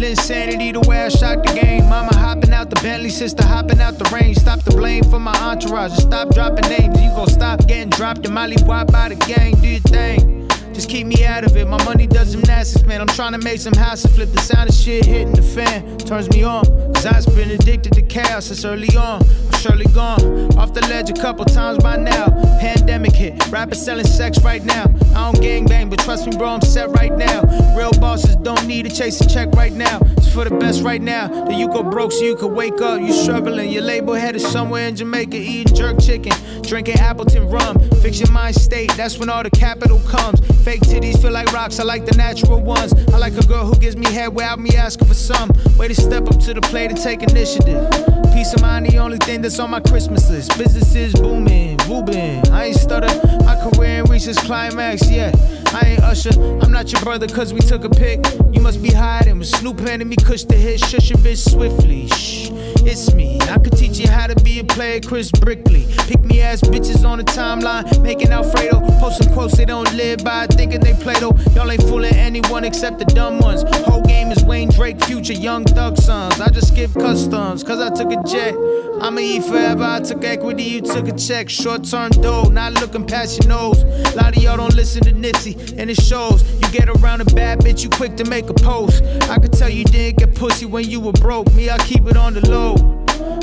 Insanity, 0.03 0.71
the 0.71 0.81
way 0.81 1.03
I 1.05 1.09
shot 1.09 1.43
the 1.45 1.53
game. 1.53 1.87
Mama 1.87 2.15
hopping 2.15 2.53
out 2.53 2.69
the 2.69 2.79
Bentley, 2.81 3.09
sister 3.09 3.43
hopping 3.45 3.79
out 3.79 3.97
the 3.97 4.05
range. 4.05 4.37
Stop 4.37 4.61
the 4.61 4.71
blame 4.71 5.03
for 5.03 5.19
my 5.19 5.35
entourage, 5.37 5.91
and 5.91 6.01
stop 6.01 6.33
dropping 6.33 6.69
names. 6.69 6.99
You 7.01 7.09
gon' 7.09 7.27
stop 7.27 7.67
getting 7.67 7.89
dropped 7.89 8.25
and 8.25 8.33
Molly 8.33 8.57
Wop 8.65 8.91
by 8.91 9.09
the 9.09 9.15
gang, 9.15 9.55
do 9.61 9.67
your 9.67 9.79
thing. 9.81 10.47
Just 10.73 10.89
keep 10.89 11.05
me 11.05 11.25
out 11.25 11.43
of 11.43 11.55
it. 11.55 11.67
My 11.67 11.83
money 11.83 12.07
does 12.07 12.33
gymnastics, 12.33 12.85
man. 12.85 13.01
I'm 13.01 13.07
trying 13.07 13.33
to 13.33 13.37
make 13.37 13.59
some 13.59 13.73
house 13.73 14.03
and 14.03 14.13
flip 14.13 14.31
the 14.31 14.41
sound 14.41 14.69
of 14.69 14.75
shit 14.75 15.05
hitting 15.05 15.33
the 15.33 15.41
fan. 15.41 15.97
Turns 15.97 16.29
me 16.31 16.43
on, 16.43 16.65
cause 16.93 17.05
I've 17.05 17.25
been 17.35 17.51
addicted 17.51 17.93
to 17.93 18.01
chaos 18.01 18.45
since 18.45 18.65
early 18.65 18.95
on. 18.97 19.21
Surely 19.61 19.85
gone. 19.93 20.57
Off 20.57 20.73
the 20.73 20.81
ledge 20.89 21.11
a 21.11 21.13
couple 21.13 21.45
times 21.45 21.77
by 21.83 21.95
now. 21.95 22.29
Pandemic 22.59 23.13
hit, 23.13 23.47
rappers 23.51 23.79
selling 23.79 24.07
sex 24.07 24.41
right 24.43 24.63
now. 24.65 24.85
I 25.15 25.31
don't 25.31 25.39
gang 25.39 25.65
bang, 25.67 25.87
but 25.87 25.99
trust 25.99 26.25
me, 26.25 26.35
bro, 26.35 26.47
I'm 26.47 26.61
set 26.61 26.89
right 26.89 27.15
now. 27.15 27.43
Real 27.77 27.91
bosses 27.91 28.37
don't 28.37 28.65
need 28.65 28.89
to 28.89 28.95
chase 28.95 29.21
a 29.21 29.29
check 29.29 29.51
right 29.51 29.71
now. 29.71 29.99
It's 30.17 30.33
for 30.33 30.45
the 30.45 30.55
best 30.55 30.81
right 30.81 30.99
now. 31.01 31.27
That 31.45 31.53
you 31.59 31.67
go 31.67 31.83
broke 31.83 32.11
so 32.11 32.23
you 32.23 32.35
can 32.35 32.55
wake 32.55 32.81
up. 32.81 33.01
You 33.01 33.13
struggling, 33.13 33.69
your 33.69 33.83
label 33.83 34.15
headed 34.15 34.41
somewhere 34.41 34.87
in 34.87 34.95
Jamaica 34.95 35.37
eating 35.37 35.75
jerk 35.75 35.99
chicken, 35.99 36.33
drinking 36.63 36.95
Appleton 36.95 37.47
rum. 37.47 37.77
Fix 38.01 38.19
your 38.19 38.31
mind 38.31 38.55
state, 38.55 38.91
that's 38.97 39.19
when 39.19 39.29
all 39.29 39.43
the 39.43 39.51
capital 39.51 39.99
comes. 40.07 40.39
Fake 40.63 40.81
titties 40.81 41.21
feel 41.21 41.31
like 41.31 41.51
rocks, 41.53 41.79
I 41.79 41.83
like 41.83 42.07
the 42.07 42.17
natural 42.17 42.59
ones. 42.61 42.93
I 43.13 43.17
like 43.17 43.37
a 43.37 43.45
girl 43.45 43.65
who 43.65 43.75
gives 43.79 43.95
me 43.95 44.11
head 44.11 44.33
without 44.33 44.59
me 44.59 44.75
asking 44.75 45.07
for 45.07 45.13
some. 45.13 45.51
Way 45.77 45.87
to 45.89 45.95
step 45.95 46.27
up 46.27 46.39
to 46.39 46.55
the 46.55 46.61
plate 46.61 46.89
and 46.89 46.99
take 46.99 47.21
initiative. 47.21 47.87
Peace 48.33 48.53
of 48.53 48.61
mind, 48.61 48.87
the 48.87 48.97
only 48.97 49.17
thing 49.17 49.41
that's 49.41 49.50
on 49.59 49.71
my 49.71 49.79
Christmas 49.79 50.29
list. 50.29 50.57
Business 50.57 50.95
is 50.95 51.13
booming, 51.13 51.77
booming. 51.87 52.47
I 52.51 52.65
ain't 52.65 52.75
stutter, 52.75 53.09
my 53.43 53.55
career 53.55 53.99
ain't 53.99 54.09
reached 54.09 54.27
its 54.27 54.41
climax 54.41 55.09
yet. 55.09 55.35
I 55.73 55.91
ain't 55.91 56.03
Usher, 56.03 56.31
I'm 56.61 56.71
not 56.71 56.91
your 56.91 57.01
brother 57.01 57.27
cause 57.27 57.53
we 57.53 57.61
took 57.61 57.85
a 57.85 57.89
pic. 57.89 58.19
You 58.51 58.59
must 58.61 58.83
be 58.83 58.89
hiding 58.89 59.39
with 59.39 59.47
Snoop 59.47 59.79
handing 59.79 60.09
me 60.09 60.17
kush 60.17 60.43
to 60.43 60.55
hit. 60.55 60.83
Shush 60.83 61.09
your 61.09 61.19
bitch 61.19 61.49
swiftly. 61.49 62.07
Shh, 62.07 62.49
it's 62.83 63.13
me. 63.13 63.39
I 63.43 63.57
could 63.57 63.77
teach 63.77 63.97
you 63.97 64.09
how 64.09 64.27
to 64.27 64.35
be 64.43 64.59
a 64.59 64.63
player, 64.63 64.99
Chris 64.99 65.31
Brickley. 65.31 65.87
Pick 66.07 66.21
me 66.21 66.41
ass 66.41 66.61
bitches 66.61 67.07
on 67.07 67.19
the 67.19 67.23
timeline, 67.23 68.01
making 68.01 68.31
Alfredo. 68.31 68.81
Posting 68.99 69.31
quotes 69.33 69.55
they 69.55 69.65
don't 69.65 69.91
live 69.93 70.23
by, 70.23 70.47
thinking 70.47 70.81
they 70.81 70.93
play 70.93 71.15
though. 71.19 71.35
Y'all 71.55 71.71
ain't 71.71 71.83
fooling 71.83 72.15
anyone 72.15 72.65
except 72.65 72.99
the 72.99 73.05
dumb 73.05 73.39
ones. 73.39 73.63
Whole 73.85 74.01
game 74.01 74.31
is 74.31 74.43
Wayne 74.43 74.69
Drake, 74.69 75.01
future 75.05 75.33
young 75.33 75.63
thug 75.63 75.97
sons. 75.97 76.41
I 76.41 76.49
just 76.49 76.69
skip 76.69 76.93
customs 76.93 77.63
cause 77.63 77.79
I 77.79 77.89
took 77.89 78.11
a 78.11 78.21
jet. 78.23 78.55
I'ma 79.01 79.19
eat 79.19 79.43
forever. 79.43 79.83
I 79.83 79.99
took 80.01 80.23
equity, 80.23 80.63
you 80.63 80.81
took 80.81 81.07
a 81.07 81.13
check. 81.13 81.49
Short 81.49 81.83
term 81.83 82.11
dough, 82.11 82.49
not 82.49 82.73
looking 82.73 83.05
past 83.05 83.41
your 83.41 83.49
nose. 83.49 83.81
A 83.81 84.15
lot 84.15 84.35
of 84.35 84.43
y'all 84.43 84.57
don't 84.57 84.75
listen 84.75 85.03
to 85.03 85.11
Nipsey, 85.11 85.55
and 85.77 85.89
it 85.89 86.01
shows. 86.01 86.43
You 86.61 86.71
get 86.71 86.89
around 86.89 87.21
a 87.21 87.25
bad 87.25 87.59
bitch, 87.59 87.83
you 87.83 87.89
quick 87.89 88.15
to 88.17 88.25
make 88.25 88.49
a 88.49 88.53
post. 88.53 89.03
I 89.29 89.37
could 89.37 89.53
tell 89.53 89.69
you 89.69 89.83
didn't 89.85 90.17
get 90.17 90.35
pussy 90.35 90.65
when 90.65 90.89
you 90.89 90.99
were 90.99 91.13
broke. 91.13 91.51
Me, 91.53 91.69
I 91.69 91.77
keep 91.79 92.05
it 92.07 92.17
on 92.17 92.33
the 92.33 92.47
low. 92.49 93.00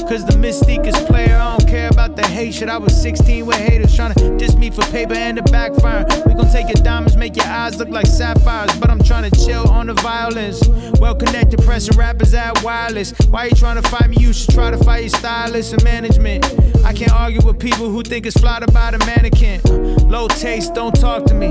Cause 0.08 0.24
the 0.24 0.32
mystique 0.32 0.86
is 0.86 0.96
player, 1.06 1.36
I 1.36 1.58
don't 1.58 1.68
care 1.68 1.90
about 1.90 2.16
the 2.16 2.26
hate 2.26 2.54
shit. 2.54 2.70
I 2.70 2.78
was 2.78 2.98
16 3.02 3.44
with 3.44 3.56
haters 3.56 3.94
trying 3.94 4.14
to 4.14 4.38
diss 4.38 4.56
me 4.56 4.70
for 4.70 4.80
paper 4.84 5.12
and 5.12 5.36
the 5.36 5.42
backfire. 5.42 6.06
We 6.24 6.32
gon' 6.32 6.50
take 6.50 6.66
your 6.68 6.82
diamonds, 6.82 7.14
make 7.14 7.36
your 7.36 7.44
eyes 7.44 7.78
look 7.78 7.90
like 7.90 8.06
sapphires. 8.06 8.74
But 8.78 8.88
I'm 8.88 9.02
trying 9.02 9.30
to 9.30 9.44
chill 9.44 9.68
on 9.68 9.88
the 9.88 9.94
violence. 9.94 10.66
Well 10.98 11.14
connected, 11.14 11.62
pressing 11.62 11.98
rappers 11.98 12.32
at 12.32 12.62
wireless. 12.62 13.12
Why 13.28 13.46
you 13.46 13.50
trying 13.50 13.82
to 13.82 13.86
fight 13.86 14.08
me? 14.08 14.16
You 14.18 14.32
should 14.32 14.54
try 14.54 14.70
to 14.70 14.78
fight 14.78 15.00
your 15.00 15.10
stylist 15.10 15.74
and 15.74 15.84
management. 15.84 16.46
I 16.86 16.94
can't 16.94 17.12
argue 17.12 17.44
with 17.44 17.58
people 17.58 17.90
who 17.90 18.02
think 18.02 18.24
it's 18.24 18.40
fly 18.40 18.60
to 18.60 18.72
buy 18.72 18.92
the 18.92 18.98
mannequin. 19.04 19.60
Low 20.08 20.26
taste, 20.28 20.72
don't 20.72 20.98
talk 20.98 21.26
to 21.26 21.34
me. 21.34 21.48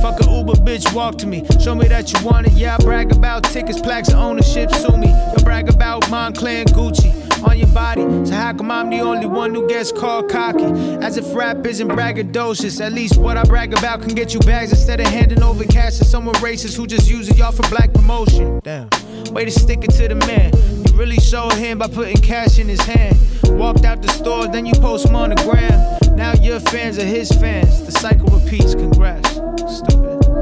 Fuck 0.00 0.20
a 0.20 0.30
Uber 0.30 0.60
bitch, 0.62 0.94
walk 0.94 1.18
to 1.18 1.26
me. 1.26 1.44
Show 1.60 1.74
me 1.74 1.88
that 1.88 2.12
you 2.12 2.24
want 2.24 2.46
it. 2.46 2.52
Yeah, 2.52 2.76
I 2.78 2.84
brag 2.84 3.10
about 3.10 3.42
tickets, 3.42 3.80
plaques, 3.80 4.10
ownership. 4.10 4.70
Sue 4.70 4.96
me. 4.96 5.08
You 5.08 5.42
brag 5.42 5.68
about 5.68 6.04
Moncler 6.04 6.60
and 6.60 6.68
Gucci 6.68 7.25
on 7.46 7.58
your 7.58 7.68
body. 7.68 8.02
So 8.26 8.34
how 8.34 8.52
come 8.52 8.70
I'm 8.70 8.90
the 8.90 9.00
only 9.00 9.26
one 9.26 9.54
who 9.54 9.66
gets 9.68 9.92
called 9.92 10.28
cocky? 10.28 10.64
As 11.04 11.16
if 11.16 11.34
rap 11.34 11.64
isn't 11.66 11.88
braggadocious. 11.88 12.80
At 12.84 12.92
least 12.92 13.16
what 13.16 13.36
I 13.36 13.44
brag 13.44 13.72
about 13.72 14.02
can 14.02 14.14
get 14.14 14.34
you 14.34 14.40
bags 14.40 14.70
instead 14.70 15.00
of 15.00 15.06
handing 15.06 15.42
over 15.42 15.64
cash 15.64 15.96
to 15.98 16.04
someone 16.04 16.34
racist 16.36 16.76
who 16.76 16.86
just 16.86 17.08
uses 17.08 17.38
y'all 17.38 17.52
for 17.52 17.68
black 17.68 17.92
promotion. 17.92 18.60
Damn. 18.62 18.88
Way 19.32 19.44
to 19.44 19.50
stick 19.50 19.84
it 19.84 19.90
to 19.92 20.08
the 20.08 20.14
man. 20.14 20.52
You 20.86 20.98
really 20.98 21.18
showed 21.18 21.52
him 21.54 21.78
by 21.78 21.88
putting 21.88 22.16
cash 22.18 22.58
in 22.58 22.68
his 22.68 22.80
hand. 22.80 23.18
Walked 23.58 23.84
out 23.84 24.02
the 24.02 24.08
store, 24.08 24.46
then 24.48 24.66
you 24.66 24.74
post 24.74 25.06
him 25.06 25.16
on 25.16 25.30
the 25.30 25.36
gram. 25.36 26.16
Now 26.16 26.32
your 26.34 26.60
fans 26.60 26.98
are 26.98 27.04
his 27.04 27.30
fans. 27.30 27.84
The 27.84 27.92
cycle 27.92 28.28
repeats. 28.28 28.74
Congrats. 28.74 29.30
Stupid. 29.68 30.35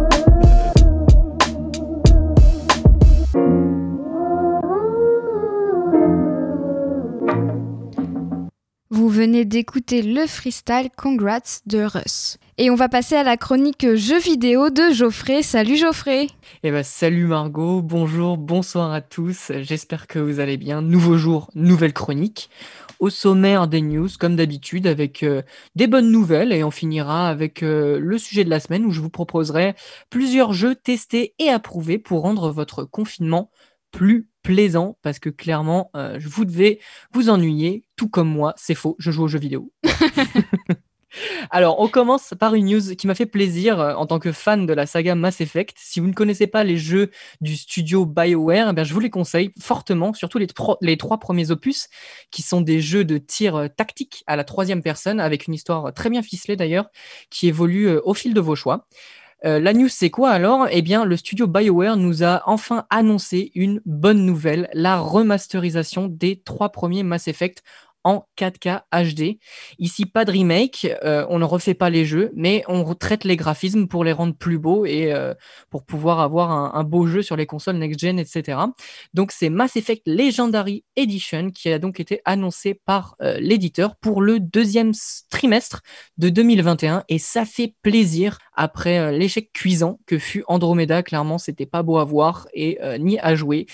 Venez 9.09 9.45
d'écouter 9.45 10.03
le 10.03 10.27
freestyle 10.27 10.89
Congrats 10.97 11.61
de 11.67 11.83
Russ. 11.83 12.39
Et 12.57 12.71
on 12.71 12.75
va 12.75 12.89
passer 12.89 13.17
à 13.17 13.23
la 13.23 13.37
chronique 13.37 13.95
jeux 13.95 14.19
vidéo 14.19 14.71
de 14.71 14.93
Geoffrey. 14.93 15.43
Salut 15.43 15.77
Geoffrey 15.77 16.29
Eh 16.63 16.71
ben 16.71 16.83
salut 16.83 17.27
Margot, 17.27 17.83
bonjour, 17.83 18.39
bonsoir 18.39 18.93
à 18.93 19.01
tous, 19.01 19.53
j'espère 19.61 20.07
que 20.07 20.19
vous 20.19 20.41
allez 20.41 20.57
bien. 20.57 20.81
Nouveau 20.81 21.17
jour, 21.17 21.51
nouvelle 21.55 21.93
chronique. 21.93 22.51
Au 23.01 23.11
sommaire 23.11 23.67
des 23.69 23.83
news, 23.83 24.09
comme 24.19 24.37
d'habitude, 24.37 24.87
avec 24.87 25.23
euh, 25.23 25.43
des 25.75 25.87
bonnes 25.87 26.11
nouvelles 26.11 26.53
et 26.53 26.65
on 26.65 26.71
finira 26.71 27.29
avec 27.29 27.63
euh, 27.63 27.99
le 27.99 28.19
sujet 28.19 28.45
de 28.45 28.51
la 28.51 28.61
semaine 28.61 28.87
où 28.87 28.91
je 28.91 29.01
vous 29.01 29.11
proposerai 29.11 29.75
plusieurs 30.09 30.53
jeux 30.53 30.77
testés 30.77 31.35
et 31.39 31.51
approuvés 31.51 31.99
pour 31.99 32.23
rendre 32.23 32.51
votre 32.51 32.85
confinement 32.85 33.51
plus 33.91 34.29
plaisant 34.45 34.97
parce 35.03 35.19
que 35.19 35.31
clairement, 35.31 35.91
euh, 35.97 36.21
vous 36.23 36.45
devez 36.45 36.79
vous 37.13 37.31
ennuyer, 37.31 37.83
tout 37.97 38.09
comme 38.09 38.29
moi. 38.29 38.55
C'est 38.57 38.77
faux, 38.77 38.95
je 39.01 39.11
joue 39.11 39.25
aux 39.25 39.29
jeux 39.29 39.41
vidéo. 39.41 39.73
Alors, 41.51 41.81
on 41.81 41.89
commence 41.89 42.35
par 42.39 42.55
une 42.55 42.67
news 42.67 42.95
qui 42.97 43.07
m'a 43.07 43.15
fait 43.15 43.27
plaisir 43.27 43.81
euh, 43.81 43.95
en 43.95 44.05
tant 44.07 44.19
que 44.19 44.33
fan 44.33 44.67
de 44.67 44.73
la 44.73 44.85
saga 44.85 45.15
Mass 45.15 45.41
Effect. 45.41 45.77
Si 45.79 46.01
vous 46.01 46.09
ne 46.09 46.13
connaissez 46.13 46.47
pas 46.47 46.65
les 46.65 46.77
jeux 46.77 47.11
du 47.41 47.57
studio 47.57 48.05
BioWare, 48.05 48.75
eh 48.77 48.85
je 48.85 48.93
vous 48.93 49.01
les 49.01 49.11
conseille 49.11 49.53
fortement, 49.61 50.13
surtout 50.13 50.39
les, 50.39 50.49
les, 50.81 50.97
trois 50.97 51.19
premiers 51.19 51.51
opus, 51.51 51.89
qui 52.31 52.43
sont 52.43 52.61
des 52.61 52.81
jeux 52.81 53.05
de 53.05 53.17
tir 53.19 53.57
euh, 53.57 53.69
tactique 53.69 54.25
à 54.27 54.37
la 54.37 54.45
troisième 54.45 54.83
personne, 54.83 55.21
avec 55.21 55.47
une 55.47 55.55
histoire 55.55 55.95
très 55.95 56.11
bien 56.11 56.23
ficelée 56.23 56.57
d'ailleurs, 56.57 56.89
qui 57.31 57.49
évolue 57.49 57.89
au 58.05 58.13
fil 58.13 58.35
de 58.35 58.41
vos 58.41 58.57
choix. 58.57 58.87
Euh, 59.45 59.61
la 59.61 59.75
news, 59.75 59.89
c'est 59.89 60.11
quoi 60.11 60.31
alors? 60.31 60.69
Eh 60.71 60.83
bien, 60.83 61.05
le 61.05 61.17
studio 61.17 61.47
BioWare 61.47 61.97
nous 61.97 62.23
a 62.23 62.43
enfin 62.47 62.87
annoncé 62.91 63.53
une 63.55 63.81
bonne 63.85 64.25
nouvelle, 64.25 64.69
la 64.73 64.99
remasterisation 64.99 66.09
des 66.09 66.41
trois 66.41 66.71
premiers 66.71 67.03
Mass 67.03 67.29
Effect 67.29 67.63
en 68.05 68.27
4K 68.39 68.83
HD. 68.93 69.39
Ici, 69.79 70.07
pas 70.07 70.25
de 70.25 70.31
remake, 70.31 70.87
euh, 71.05 71.27
on 71.31 71.39
ne 71.39 71.45
refait 71.45 71.75
pas 71.75 71.91
les 71.91 72.05
jeux, 72.05 72.31
mais 72.35 72.63
on 72.69 72.95
traite 72.95 73.25
les 73.25 73.37
graphismes 73.37 73.89
pour 73.89 74.05
les 74.05 74.13
rendre 74.13 74.35
plus 74.37 74.59
beaux 74.59 74.85
et 74.85 75.13
euh, 75.13 75.35
pour 75.71 75.85
pouvoir 75.85 76.21
avoir 76.21 76.51
un, 76.77 76.85
beau 76.85 77.07
jeu 77.07 77.23
sur 77.23 77.35
les 77.35 77.47
consoles 77.47 77.77
next-gen, 77.77 78.19
etc. 78.19 78.59
Donc, 79.15 79.33
c'est 79.33 79.49
Mass 79.49 79.77
Effect 79.77 80.03
Legendary 80.07 80.85
Edition 80.97 81.51
qui 81.51 81.71
a 81.71 81.79
donc 81.79 81.99
été 81.99 82.21
annoncé 82.27 82.75
par 82.75 83.17
euh, 83.23 83.39
l'éditeur 83.41 83.97
pour 83.97 84.21
le 84.21 84.39
deuxième 84.39 84.93
trimestre 85.31 85.81
de 86.19 86.29
2021 86.29 87.05
et 87.09 87.19
ça 87.19 87.47
fait 87.47 87.75
plaisir 87.83 88.39
après 88.53 89.13
l'échec 89.17 89.51
cuisant 89.53 89.99
que 90.07 90.19
fut 90.19 90.45
Andromeda. 90.47 91.03
Clairement, 91.03 91.39
c'était 91.39 91.67
pas 91.67 91.83
beau 91.83 91.97
à 91.97 92.05
voir 92.05 92.47
et 92.53 92.79
ni 92.99 93.19
à 93.19 93.35
jouer. 93.35 93.67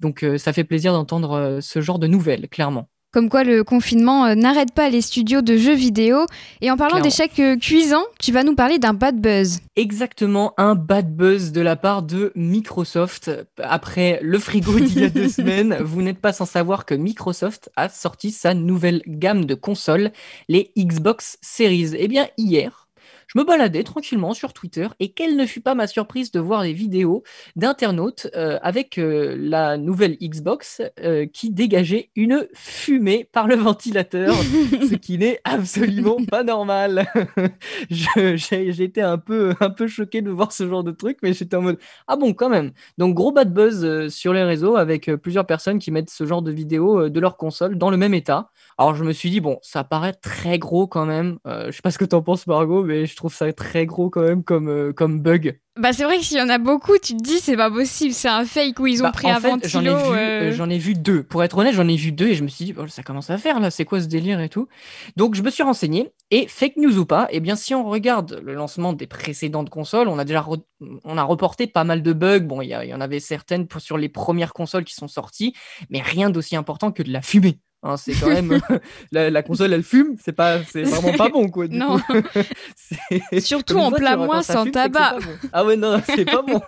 Donc, 0.00 0.24
ça 0.38 0.52
fait 0.52 0.64
plaisir 0.64 0.92
d'entendre 0.92 1.58
ce 1.60 1.80
genre 1.80 1.98
de 1.98 2.06
nouvelles, 2.06 2.48
clairement. 2.48 2.88
Comme 3.14 3.28
quoi 3.28 3.44
le 3.44 3.62
confinement 3.62 4.26
euh, 4.26 4.34
n'arrête 4.34 4.72
pas 4.74 4.90
les 4.90 5.00
studios 5.00 5.40
de 5.40 5.56
jeux 5.56 5.76
vidéo. 5.76 6.26
Et 6.60 6.72
en 6.72 6.76
parlant 6.76 6.98
d'échecs 6.98 7.38
euh, 7.38 7.56
cuisants, 7.56 8.02
tu 8.18 8.32
vas 8.32 8.42
nous 8.42 8.56
parler 8.56 8.80
d'un 8.80 8.92
bad 8.92 9.20
buzz. 9.20 9.60
Exactement, 9.76 10.52
un 10.56 10.74
bad 10.74 11.14
buzz 11.14 11.52
de 11.52 11.60
la 11.60 11.76
part 11.76 12.02
de 12.02 12.32
Microsoft. 12.34 13.30
Après 13.62 14.18
le 14.20 14.40
frigo 14.40 14.80
d'il 14.80 14.98
y 14.98 15.04
a 15.04 15.10
deux 15.10 15.28
semaines, 15.28 15.78
vous 15.80 16.02
n'êtes 16.02 16.18
pas 16.18 16.32
sans 16.32 16.44
savoir 16.44 16.86
que 16.86 16.94
Microsoft 16.96 17.70
a 17.76 17.88
sorti 17.88 18.32
sa 18.32 18.52
nouvelle 18.52 19.00
gamme 19.06 19.44
de 19.44 19.54
consoles, 19.54 20.10
les 20.48 20.72
Xbox 20.76 21.38
Series. 21.40 21.94
Eh 21.96 22.08
bien, 22.08 22.26
hier, 22.36 22.83
je 23.34 23.40
me 23.40 23.44
baladais 23.44 23.82
tranquillement 23.82 24.32
sur 24.32 24.52
Twitter 24.52 24.86
et 25.00 25.10
quelle 25.12 25.36
ne 25.36 25.44
fut 25.44 25.60
pas 25.60 25.74
ma 25.74 25.88
surprise 25.88 26.30
de 26.30 26.38
voir 26.38 26.62
des 26.62 26.72
vidéos 26.72 27.24
d'internautes 27.56 28.28
euh, 28.36 28.58
avec 28.62 28.96
euh, 28.96 29.34
la 29.36 29.76
nouvelle 29.76 30.16
Xbox 30.22 30.82
euh, 31.00 31.26
qui 31.26 31.50
dégageait 31.50 32.10
une 32.14 32.46
fumée 32.54 33.28
par 33.32 33.48
le 33.48 33.56
ventilateur, 33.56 34.32
ce 34.88 34.94
qui 34.94 35.18
n'est 35.18 35.40
absolument 35.42 36.18
pas 36.30 36.44
normal. 36.44 37.06
été 38.84 39.02
un 39.02 39.18
peu, 39.18 39.54
un 39.60 39.70
peu 39.70 39.88
choqué 39.88 40.22
de 40.22 40.30
voir 40.30 40.52
ce 40.52 40.68
genre 40.68 40.84
de 40.84 40.92
truc, 40.92 41.18
mais 41.22 41.32
j'étais 41.32 41.56
en 41.56 41.62
mode 41.62 41.78
ah 42.06 42.16
bon 42.16 42.34
quand 42.34 42.48
même. 42.48 42.70
Donc 42.98 43.14
gros 43.14 43.32
bad 43.32 43.52
buzz 43.52 44.08
sur 44.14 44.32
les 44.32 44.44
réseaux 44.44 44.76
avec 44.76 45.12
plusieurs 45.16 45.46
personnes 45.46 45.80
qui 45.80 45.90
mettent 45.90 46.10
ce 46.10 46.24
genre 46.24 46.42
de 46.42 46.52
vidéos 46.52 47.08
de 47.08 47.20
leur 47.20 47.36
console 47.36 47.78
dans 47.78 47.90
le 47.90 47.96
même 47.96 48.14
état. 48.14 48.50
Alors 48.78 48.94
je 48.94 49.02
me 49.02 49.12
suis 49.12 49.30
dit 49.30 49.40
bon, 49.40 49.58
ça 49.62 49.82
paraît 49.82 50.12
très 50.12 50.58
gros 50.60 50.86
quand 50.86 51.06
même. 51.06 51.38
je 51.46 51.72
sais 51.72 51.82
pas 51.82 51.90
ce 51.90 51.98
que 51.98 52.04
tu 52.04 52.14
en 52.14 52.22
penses 52.22 52.46
Margot, 52.46 52.84
mais 52.84 53.06
je 53.06 53.16
trouve 53.16 53.23
ça 53.32 53.52
très 53.52 53.86
gros 53.86 54.10
quand 54.10 54.22
même 54.22 54.44
comme, 54.44 54.92
comme 54.94 55.20
bug. 55.20 55.58
Bah 55.76 55.92
c'est 55.92 56.04
vrai 56.04 56.18
que 56.18 56.24
s'il 56.24 56.38
y 56.38 56.40
en 56.40 56.48
a 56.50 56.58
beaucoup, 56.58 56.96
tu 57.02 57.16
te 57.16 57.22
dis 57.22 57.40
c'est 57.40 57.56
pas 57.56 57.68
possible, 57.68 58.14
c'est 58.14 58.28
un 58.28 58.44
fake 58.44 58.78
où 58.78 58.86
ils 58.86 59.00
ont 59.02 59.06
bah, 59.06 59.12
pris 59.12 59.28
un 59.28 59.40
fait, 59.40 59.66
J'en 59.66 59.84
ai, 59.84 59.88
euh, 59.88 60.52
j'en 60.52 60.70
ai 60.70 60.78
vu 60.78 60.94
deux. 60.94 61.24
Pour 61.24 61.42
être 61.42 61.58
honnête, 61.58 61.74
j'en 61.74 61.88
ai 61.88 61.96
vu 61.96 62.12
deux 62.12 62.28
et 62.28 62.34
je 62.36 62.44
me 62.44 62.48
suis 62.48 62.66
dit 62.66 62.74
oh, 62.78 62.86
ça 62.86 63.02
commence 63.02 63.28
à 63.30 63.38
faire 63.38 63.58
là, 63.58 63.72
c'est 63.72 63.84
quoi 63.84 64.00
ce 64.00 64.06
délire 64.06 64.38
et 64.38 64.48
tout. 64.48 64.68
Donc 65.16 65.34
je 65.34 65.42
me 65.42 65.50
suis 65.50 65.64
renseigné 65.64 66.12
et 66.30 66.46
fake 66.46 66.76
news 66.76 66.96
ou 66.98 67.06
pas, 67.06 67.26
et 67.30 67.38
eh 67.38 67.40
bien 67.40 67.56
si 67.56 67.74
on 67.74 67.88
regarde 67.88 68.40
le 68.44 68.54
lancement 68.54 68.92
des 68.92 69.08
précédentes 69.08 69.68
consoles, 69.68 70.06
on 70.06 70.20
a 70.20 70.24
déjà 70.24 70.46
on 71.02 71.18
a 71.18 71.22
reporté 71.24 71.66
pas 71.66 71.82
mal 71.82 72.04
de 72.04 72.12
bugs. 72.12 72.38
Bon, 72.38 72.60
il 72.60 72.68
y, 72.68 72.88
y, 72.88 72.94
en 72.94 73.00
avait 73.00 73.18
certaines 73.18 73.66
pour, 73.66 73.80
sur 73.80 73.98
les 73.98 74.08
premières 74.08 74.52
consoles 74.52 74.84
qui 74.84 74.94
sont 74.94 75.08
sorties, 75.08 75.54
mais 75.90 76.02
rien 76.02 76.30
d'aussi 76.30 76.54
important 76.54 76.92
que 76.92 77.02
de 77.02 77.10
la 77.10 77.20
fumée. 77.20 77.58
Hein, 77.86 77.98
c'est 77.98 78.14
quand 78.14 78.28
même 78.28 78.58
la, 79.12 79.42
console 79.42 79.74
elle 79.74 79.82
fume, 79.82 80.16
c'est 80.22 80.32
pas 80.32 80.62
c'est 80.64 80.84
vraiment 80.84 81.16
pas 81.16 81.28
bon 81.28 81.48
quoi. 81.50 81.66
non. 81.68 81.98
Surtout 83.38 83.78
en 83.78 83.92
plein 83.92 84.16
mois 84.16 84.42
sans 84.42 84.64
tabac. 84.64 85.18
Ah 85.52 85.66
ouais 85.66 85.76
non 85.76 86.00
c'est 86.06 86.24
pas 86.24 86.40
bon. 86.40 86.62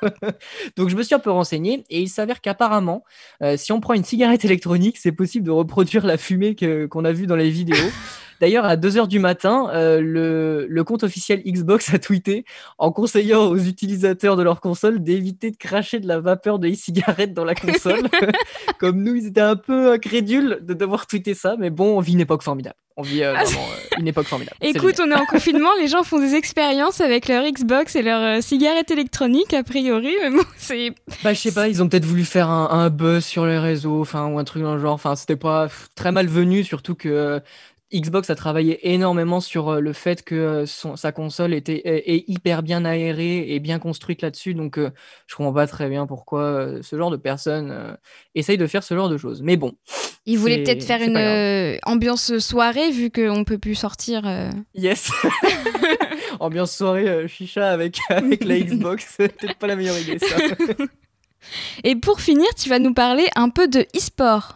Donc 0.76 0.90
je 0.90 0.96
me 0.96 1.02
suis 1.02 1.14
un 1.14 1.18
peu 1.18 1.30
renseigné 1.30 1.84
et 1.88 2.02
il 2.02 2.08
s'avère 2.08 2.42
qu'apparemment 2.42 3.02
euh, 3.42 3.56
si 3.56 3.72
on 3.72 3.80
prend 3.80 3.94
une 3.94 4.04
cigarette 4.04 4.44
électronique 4.44 4.98
c'est 4.98 5.12
possible 5.12 5.46
de 5.46 5.50
reproduire 5.50 6.04
la 6.04 6.18
fumée 6.18 6.54
qu'on 6.90 7.04
a 7.06 7.12
vue 7.12 7.26
dans 7.26 7.36
les 7.36 7.50
vidéos. 7.50 7.90
D'ailleurs, 8.40 8.64
à 8.64 8.76
2h 8.76 9.08
du 9.08 9.18
matin, 9.18 9.68
euh, 9.72 10.00
le, 10.68 10.84
compte 10.84 11.02
officiel 11.02 11.42
Xbox 11.44 11.92
a 11.92 11.98
tweeté 11.98 12.44
en 12.78 12.92
conseillant 12.92 13.46
aux 13.46 13.56
utilisateurs 13.56 14.36
de 14.36 14.42
leur 14.42 14.60
console 14.60 15.02
d'éviter 15.02 15.50
de 15.50 15.56
cracher 15.56 15.98
de 15.98 16.06
la 16.06 16.20
vapeur 16.20 16.58
de 16.58 16.68
e-cigarette 16.68 17.34
dans 17.34 17.44
la 17.44 17.54
console. 17.54 18.08
Comme 18.78 19.02
nous, 19.02 19.16
ils 19.16 19.26
étaient 19.26 19.40
un 19.40 19.56
peu 19.56 19.92
incrédules 19.92 20.60
de 20.62 20.74
devoir 20.74 21.06
tweeter 21.06 21.34
ça, 21.34 21.56
mais 21.58 21.70
bon, 21.70 21.96
on 21.96 22.00
vit 22.00 22.12
une 22.12 22.20
époque 22.20 22.42
formidable. 22.42 22.76
On 22.98 23.02
vit 23.02 23.24
euh, 23.24 23.32
vraiment 23.32 23.48
euh, 23.50 23.98
une 23.98 24.08
époque 24.08 24.26
formidable. 24.26 24.56
Écoute, 24.60 25.00
on 25.00 25.10
est 25.10 25.14
en 25.14 25.26
confinement, 25.26 25.70
les 25.80 25.88
gens 25.88 26.02
font 26.02 26.20
des 26.20 26.34
expériences 26.34 27.00
avec 27.00 27.28
leur 27.28 27.44
Xbox 27.44 27.96
et 27.96 28.02
leur 28.02 28.42
cigarette 28.42 28.90
électronique, 28.90 29.52
a 29.54 29.64
priori, 29.64 30.14
mais 30.22 30.30
bon, 30.30 30.44
c'est... 30.56 30.92
Bah, 31.24 31.32
je 31.34 31.40
sais 31.40 31.52
pas, 31.52 31.68
ils 31.68 31.82
ont 31.82 31.88
peut-être 31.88 32.06
voulu 32.06 32.24
faire 32.24 32.48
un, 32.48 32.68
un, 32.70 32.90
buzz 32.90 33.24
sur 33.24 33.44
les 33.44 33.58
réseaux, 33.58 34.00
enfin, 34.00 34.26
ou 34.26 34.38
un 34.38 34.44
truc 34.44 34.62
dans 34.62 34.74
le 34.74 34.80
genre, 34.80 34.94
enfin, 34.94 35.16
c'était 35.16 35.36
pas 35.36 35.68
très 35.94 36.12
malvenu, 36.12 36.62
surtout 36.64 36.94
que 36.94 37.42
Xbox 37.94 38.30
a 38.30 38.34
travaillé 38.34 38.92
énormément 38.92 39.40
sur 39.40 39.68
euh, 39.68 39.80
le 39.80 39.92
fait 39.92 40.24
que 40.24 40.34
euh, 40.34 40.66
sa 40.66 41.12
console 41.12 41.54
était 41.54 41.82
est, 41.84 42.24
hyper 42.26 42.64
bien 42.64 42.84
aérée 42.84 43.54
et 43.54 43.60
bien 43.60 43.78
construite 43.78 44.22
là-dessus. 44.22 44.54
Donc, 44.54 44.76
euh, 44.76 44.90
je 45.28 45.36
comprends 45.36 45.52
pas 45.52 45.68
très 45.68 45.88
bien 45.88 46.06
pourquoi 46.06 46.82
ce 46.82 46.96
genre 46.96 47.12
de 47.12 47.16
personnes 47.16 47.96
essaye 48.34 48.58
de 48.58 48.66
faire 48.66 48.82
ce 48.82 48.94
genre 48.94 49.08
de 49.08 49.16
choses. 49.16 49.40
Mais 49.42 49.56
bon. 49.56 49.74
Il 50.26 50.38
voulait 50.38 50.64
peut-être 50.64 50.82
faire 50.82 51.00
une 51.00 51.78
ambiance 51.84 52.38
soirée 52.38 52.90
vu 52.90 53.10
qu'on 53.10 53.44
peut 53.44 53.58
plus 53.58 53.76
sortir. 53.76 54.22
Yes. 54.74 55.10
ambiance 56.40 56.76
soirée 56.76 57.28
chicha 57.28 57.70
avec, 57.70 57.98
avec 58.08 58.44
la 58.44 58.58
Xbox. 58.58 59.06
C'est 59.16 59.36
peut-être 59.36 59.58
pas 59.58 59.68
la 59.68 59.76
meilleure 59.76 59.98
idée, 59.98 60.18
ça. 60.18 60.36
et 61.84 61.94
pour 61.94 62.20
finir, 62.20 62.48
tu 62.56 62.68
vas 62.68 62.80
nous 62.80 62.94
parler 62.94 63.26
un 63.36 63.50
peu 63.50 63.68
de 63.68 63.86
e-sport. 63.96 64.54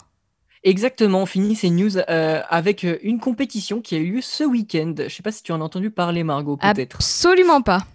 Exactement, 0.63 1.23
on 1.23 1.27
finit 1.27 1.57
ces 1.57 1.71
news 1.71 1.97
euh, 1.97 2.43
avec 2.49 2.85
euh, 2.85 2.99
une 3.03 3.19
compétition 3.19 3.81
qui 3.81 3.95
a 3.95 3.99
eu 3.99 4.13
lieu 4.13 4.21
ce 4.21 4.45
week-end. 4.45 4.95
Je 4.99 5.09
sais 5.09 5.23
pas 5.23 5.33
si 5.33 5.43
tu 5.43 5.53
en 5.53 5.61
as 5.61 5.65
entendu 5.65 5.91
parler, 5.91 6.23
Margot, 6.23 6.59
peut-être. 6.59 6.97
Absolument 6.97 7.63
pas. 7.63 7.87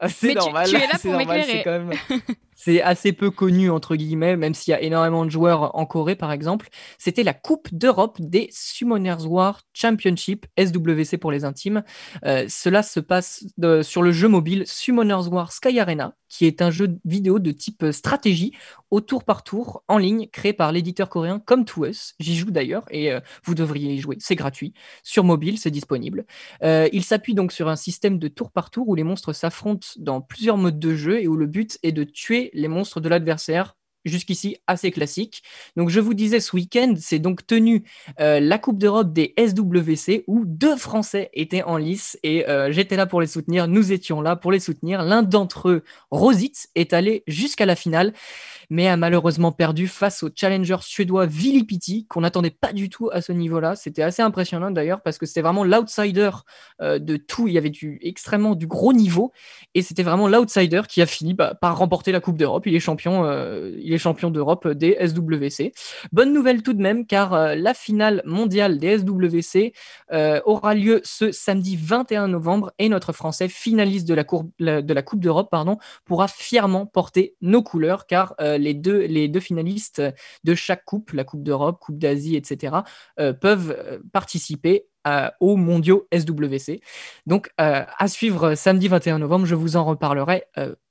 Ah, 0.00 0.08
c'est 0.08 0.34
normal. 0.34 0.66
Tu, 0.68 0.76
es 0.76 0.86
là 0.86 0.98
pour 1.02 1.16
m'éclairer. 1.16 1.64
c'est 2.54 2.82
assez 2.82 3.12
peu 3.12 3.30
connu, 3.30 3.70
entre 3.70 3.96
guillemets, 3.96 4.36
même 4.36 4.54
s'il 4.54 4.72
y 4.72 4.74
a 4.74 4.82
énormément 4.82 5.24
de 5.24 5.30
joueurs 5.30 5.76
en 5.76 5.86
Corée, 5.86 6.16
par 6.16 6.32
exemple. 6.32 6.68
C'était 6.98 7.22
la 7.22 7.34
Coupe 7.34 7.68
d'Europe 7.72 8.16
des 8.20 8.48
Summoners 8.52 9.26
War 9.26 9.62
Championship, 9.72 10.46
SWC 10.58 11.18
pour 11.18 11.32
les 11.32 11.44
intimes. 11.44 11.82
Euh, 12.24 12.46
cela 12.48 12.82
se 12.82 13.00
passe 13.00 13.44
sur 13.82 14.02
le 14.02 14.12
jeu 14.12 14.28
mobile 14.28 14.64
Summoners 14.66 15.28
War 15.28 15.52
Sky 15.52 15.78
Arena, 15.78 16.14
qui 16.28 16.46
est 16.46 16.62
un 16.62 16.70
jeu 16.70 16.98
vidéo 17.04 17.38
de 17.38 17.52
type 17.52 17.86
stratégie 17.90 18.52
au 18.90 19.00
tour 19.00 19.24
par 19.24 19.42
tour 19.42 19.82
en 19.88 19.98
ligne 19.98 20.28
créé 20.28 20.52
par 20.52 20.72
l'éditeur 20.72 21.08
coréen 21.08 21.40
Come 21.40 21.64
To 21.64 21.86
Us. 21.86 22.14
J'y 22.18 22.36
joue 22.36 22.50
d'ailleurs 22.50 22.84
et 22.90 23.12
euh, 23.12 23.20
vous 23.44 23.54
devriez 23.54 23.92
y 23.92 23.98
jouer. 23.98 24.16
C'est 24.20 24.34
gratuit. 24.34 24.74
Sur 25.02 25.24
mobile, 25.24 25.58
c'est 25.58 25.70
disponible. 25.70 26.26
Euh, 26.62 26.88
il 26.92 27.04
s'appuie 27.04 27.34
donc 27.34 27.52
sur 27.52 27.68
un 27.68 27.76
système 27.76 28.18
de 28.18 28.28
tour 28.28 28.50
par 28.50 28.70
tour 28.70 28.88
où 28.88 28.94
les 28.94 29.04
monstres 29.04 29.32
s'affrontent 29.32 29.88
dans 29.98 30.20
plusieurs 30.20 30.56
modes 30.56 30.78
de 30.78 30.94
jeu 30.94 31.20
et 31.20 31.28
où 31.28 31.36
le 31.36 31.46
but 31.46 31.78
est 31.82 31.92
de 31.92 32.04
tuer 32.04 32.50
les 32.54 32.68
monstres 32.68 33.00
de 33.00 33.08
l'adversaire 33.08 33.77
jusqu'ici 34.08 34.56
assez 34.66 34.90
classique. 34.90 35.42
Donc 35.76 35.90
je 35.90 36.00
vous 36.00 36.14
disais 36.14 36.40
ce 36.40 36.54
week-end, 36.54 36.94
c'est 36.98 37.18
donc 37.18 37.46
tenu 37.46 37.84
euh, 38.20 38.40
la 38.40 38.58
Coupe 38.58 38.78
d'Europe 38.78 39.12
des 39.12 39.34
SWC 39.38 40.24
où 40.26 40.44
deux 40.44 40.76
Français 40.76 41.30
étaient 41.32 41.62
en 41.62 41.76
lice 41.76 42.18
et 42.22 42.48
euh, 42.48 42.72
j'étais 42.72 42.96
là 42.96 43.06
pour 43.06 43.20
les 43.20 43.26
soutenir, 43.26 43.68
nous 43.68 43.92
étions 43.92 44.20
là 44.20 44.36
pour 44.36 44.52
les 44.52 44.60
soutenir. 44.60 45.02
L'un 45.02 45.22
d'entre 45.22 45.68
eux, 45.68 45.84
Rositz, 46.10 46.68
est 46.74 46.92
allé 46.92 47.22
jusqu'à 47.26 47.66
la 47.66 47.76
finale 47.76 48.12
mais 48.70 48.86
a 48.86 48.96
malheureusement 48.96 49.52
perdu 49.52 49.88
face 49.88 50.22
au 50.22 50.30
challenger 50.34 50.76
suédois 50.80 51.26
Vili 51.26 51.66
qu'on 52.08 52.20
n'attendait 52.20 52.50
pas 52.50 52.72
du 52.72 52.88
tout 52.88 53.10
à 53.12 53.20
ce 53.20 53.32
niveau-là. 53.32 53.76
C'était 53.76 54.02
assez 54.02 54.22
impressionnant 54.22 54.70
d'ailleurs, 54.70 55.00
parce 55.00 55.18
que 55.18 55.26
c'était 55.26 55.42
vraiment 55.42 55.64
l'outsider 55.64 56.30
euh, 56.80 56.98
de 56.98 57.16
tout. 57.16 57.48
Il 57.48 57.54
y 57.54 57.58
avait 57.58 57.70
du, 57.70 57.98
extrêmement 58.02 58.54
du 58.54 58.66
gros 58.66 58.92
niveau, 58.92 59.32
et 59.74 59.82
c'était 59.82 60.02
vraiment 60.02 60.28
l'outsider 60.28 60.82
qui 60.88 61.02
a 61.02 61.06
fini 61.06 61.34
bah, 61.34 61.54
par 61.54 61.78
remporter 61.78 62.12
la 62.12 62.20
Coupe 62.20 62.36
d'Europe. 62.36 62.66
Il 62.66 62.74
est 62.74 62.80
champion, 62.80 63.24
il 63.78 63.92
est 63.92 63.97
champion 63.98 64.30
d'Europe 64.30 64.68
des 64.68 64.96
SWC. 65.00 65.72
Bonne 66.12 66.32
nouvelle 66.32 66.62
tout 66.62 66.72
de 66.72 66.82
même, 66.82 67.06
car 67.06 67.34
euh, 67.34 67.54
la 67.54 67.74
finale 67.74 68.22
mondiale 68.24 68.78
des 68.78 68.98
SWC 68.98 69.72
aura 70.44 70.74
lieu 70.74 71.00
ce 71.04 71.32
samedi 71.32 71.76
21 71.76 72.28
novembre, 72.28 72.72
et 72.78 72.88
notre 72.88 73.12
Français 73.12 73.48
finaliste 73.48 74.08
de 74.08 74.14
la, 74.14 74.24
Coupe 75.02 75.20
d'Europe 75.20 75.54
pourra 76.04 76.28
fièrement 76.28 76.86
porter 76.86 77.34
nos 77.40 77.62
couleurs, 77.62 78.06
car 78.06 78.34
les, 78.38 78.74
deux, 78.74 79.00
les 79.00 79.28
deux 79.28 79.40
finalistes 79.40 80.02
de 80.44 80.54
chaque 80.54 80.84
coupe, 80.84 81.12
la 81.12 81.24
Coupe 81.24 81.42
d'Europe, 81.42 81.78
Coupe 81.80 81.98
d'Asie, 81.98 82.36
etc., 82.36 82.78
euh, 83.18 83.32
peuvent 83.32 83.74
euh, 83.76 83.98
participer 84.12 84.86
aux 85.40 85.56
mondiaux 85.56 86.06
SWC. 86.12 86.82
Donc, 87.24 87.50
euh, 87.58 87.82
à 87.96 88.08
suivre 88.08 88.54
samedi 88.54 88.88
21 88.88 89.20
novembre, 89.20 89.46
je 89.46 89.54
vous 89.54 89.76
en 89.76 89.86
reparlerai 89.86 90.44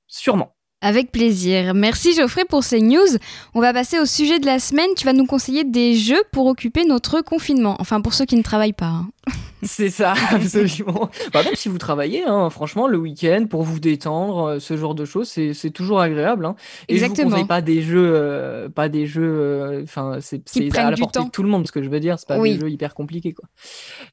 sûrement. 0.08 0.57
Avec 0.80 1.10
plaisir. 1.10 1.74
Merci 1.74 2.14
Geoffrey 2.14 2.44
pour 2.44 2.62
ces 2.62 2.80
news. 2.80 3.18
On 3.54 3.60
va 3.60 3.72
passer 3.72 3.98
au 3.98 4.06
sujet 4.06 4.38
de 4.38 4.46
la 4.46 4.60
semaine. 4.60 4.90
Tu 4.96 5.04
vas 5.04 5.12
nous 5.12 5.26
conseiller 5.26 5.64
des 5.64 5.96
jeux 5.96 6.22
pour 6.30 6.46
occuper 6.46 6.84
notre 6.84 7.20
confinement. 7.20 7.76
Enfin, 7.80 8.00
pour 8.00 8.14
ceux 8.14 8.26
qui 8.26 8.36
ne 8.36 8.42
travaillent 8.42 8.72
pas. 8.72 8.86
Hein. 8.86 9.08
C'est 9.62 9.90
ça, 9.90 10.14
absolument. 10.30 11.10
bah, 11.32 11.42
même 11.42 11.54
si 11.54 11.68
vous 11.68 11.78
travaillez, 11.78 12.24
hein, 12.24 12.48
franchement, 12.50 12.86
le 12.86 12.96
week-end, 12.96 13.46
pour 13.48 13.62
vous 13.62 13.80
détendre, 13.80 14.44
euh, 14.44 14.58
ce 14.60 14.76
genre 14.76 14.94
de 14.94 15.04
choses, 15.04 15.28
c'est 15.28 15.70
toujours 15.70 16.00
agréable. 16.00 16.46
Hein. 16.46 16.54
Et 16.88 16.94
Exactement. 16.94 17.16
je 17.16 17.22
vous 17.22 17.30
conseille 17.30 17.48
pas 17.48 17.60
des 17.60 17.82
jeux, 17.82 18.12
euh, 18.14 18.68
pas 18.68 18.88
des 18.88 19.06
jeux, 19.06 19.22
euh, 19.22 19.82
enfin, 19.82 20.18
c'est 20.20 20.42
à 20.76 20.90
la 20.90 20.96
portée 20.96 21.24
de 21.24 21.30
tout 21.30 21.42
le 21.42 21.48
monde, 21.48 21.66
ce 21.66 21.72
que 21.72 21.82
je 21.82 21.88
veux 21.88 22.00
dire, 22.00 22.18
c'est 22.18 22.28
pas 22.28 22.38
des 22.40 22.58
jeux 22.58 22.70
hyper 22.70 22.94
compliqués, 22.94 23.32
quoi. 23.32 23.48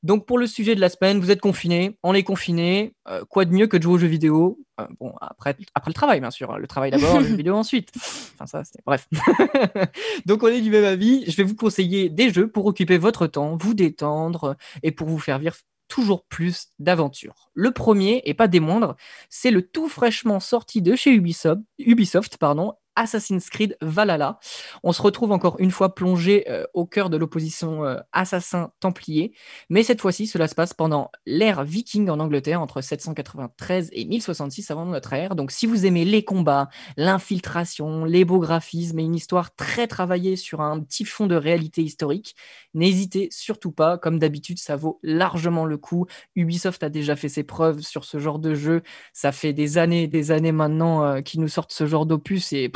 Donc, 0.03 0.25
pour 0.25 0.37
le 0.37 0.47
sujet 0.47 0.75
de 0.75 0.81
la 0.81 0.89
semaine, 0.89 1.19
vous 1.19 1.31
êtes 1.31 1.41
confinés, 1.41 1.97
on 2.03 2.13
est 2.13 2.23
confinés, 2.23 2.93
quoi 3.29 3.45
de 3.45 3.51
mieux 3.51 3.67
que 3.67 3.77
de 3.77 3.83
jouer 3.83 3.93
aux 3.93 3.99
jeux 3.99 4.07
vidéo 4.07 4.57
bon, 4.99 5.13
après, 5.21 5.55
après 5.73 5.89
le 5.89 5.93
travail, 5.93 6.19
bien 6.19 6.31
sûr. 6.31 6.51
Hein. 6.51 6.57
Le 6.57 6.67
travail 6.67 6.91
d'abord, 6.91 7.19
le 7.19 7.25
jeu 7.25 7.35
vidéo 7.35 7.55
ensuite. 7.55 7.91
Enfin, 7.95 8.45
ça, 8.45 8.63
c'est. 8.63 8.79
Bref. 8.85 9.07
Donc, 10.25 10.43
on 10.43 10.47
est 10.47 10.61
du 10.61 10.69
même 10.69 10.83
avis. 10.83 11.23
Je 11.29 11.35
vais 11.37 11.43
vous 11.43 11.55
conseiller 11.55 12.09
des 12.09 12.31
jeux 12.31 12.47
pour 12.47 12.65
occuper 12.65 12.97
votre 12.97 13.27
temps, 13.27 13.57
vous 13.57 13.73
détendre 13.73 14.55
et 14.83 14.91
pour 14.91 15.04
vous 15.05 15.19
faire 15.19 15.39
vivre 15.39 15.55
toujours 15.87 16.25
plus 16.25 16.69
d'aventures. 16.79 17.49
Le 17.53 17.71
premier, 17.71 18.21
et 18.25 18.33
pas 18.33 18.47
des 18.47 18.59
moindres, 18.59 18.95
c'est 19.29 19.51
le 19.51 19.61
tout 19.61 19.87
fraîchement 19.87 20.39
sorti 20.39 20.81
de 20.81 20.95
chez 20.95 21.13
Ubisoft, 21.13 21.61
Ubisoft 21.77 22.37
pardon, 22.37 22.73
Assassin's 22.95 23.49
Creed 23.49 23.77
Valhalla. 23.81 24.39
On 24.83 24.93
se 24.93 25.01
retrouve 25.01 25.31
encore 25.31 25.55
une 25.59 25.71
fois 25.71 25.95
plongé 25.95 26.49
euh, 26.49 26.65
au 26.73 26.85
cœur 26.85 27.09
de 27.09 27.17
l'opposition 27.17 27.85
euh, 27.85 27.97
assassin-templier, 28.11 29.33
mais 29.69 29.83
cette 29.83 30.01
fois-ci, 30.01 30.27
cela 30.27 30.47
se 30.47 30.55
passe 30.55 30.73
pendant 30.73 31.11
l'ère 31.25 31.63
viking 31.63 32.09
en 32.09 32.19
Angleterre, 32.19 32.61
entre 32.61 32.81
793 32.81 33.89
et 33.91 34.05
1066 34.05 34.71
avant 34.71 34.85
notre 34.85 35.13
ère. 35.13 35.35
Donc, 35.35 35.51
si 35.51 35.65
vous 35.65 35.85
aimez 35.85 36.05
les 36.05 36.23
combats, 36.23 36.69
l'infiltration, 36.97 38.05
les 38.05 38.25
beaux 38.25 38.39
graphismes 38.39 38.99
et 38.99 39.03
une 39.03 39.15
histoire 39.15 39.55
très 39.55 39.87
travaillée 39.87 40.35
sur 40.35 40.61
un 40.61 40.79
petit 40.79 41.05
fond 41.05 41.27
de 41.27 41.35
réalité 41.35 41.81
historique, 41.81 42.35
n'hésitez 42.73 43.29
surtout 43.31 43.71
pas. 43.71 43.97
Comme 43.97 44.19
d'habitude, 44.19 44.59
ça 44.59 44.75
vaut 44.75 44.99
largement 45.03 45.65
le 45.65 45.77
coup. 45.77 46.05
Ubisoft 46.35 46.83
a 46.83 46.89
déjà 46.89 47.15
fait 47.15 47.29
ses 47.29 47.43
preuves 47.43 47.81
sur 47.81 48.05
ce 48.05 48.19
genre 48.19 48.39
de 48.39 48.53
jeu. 48.53 48.81
Ça 49.13 49.31
fait 49.31 49.53
des 49.53 49.77
années 49.77 50.03
et 50.03 50.07
des 50.07 50.31
années 50.31 50.51
maintenant 50.51 51.03
euh, 51.03 51.21
qu'ils 51.21 51.41
nous 51.41 51.47
sortent 51.47 51.71
ce 51.71 51.85
genre 51.85 52.05
d'opus 52.05 52.53
et 52.53 52.69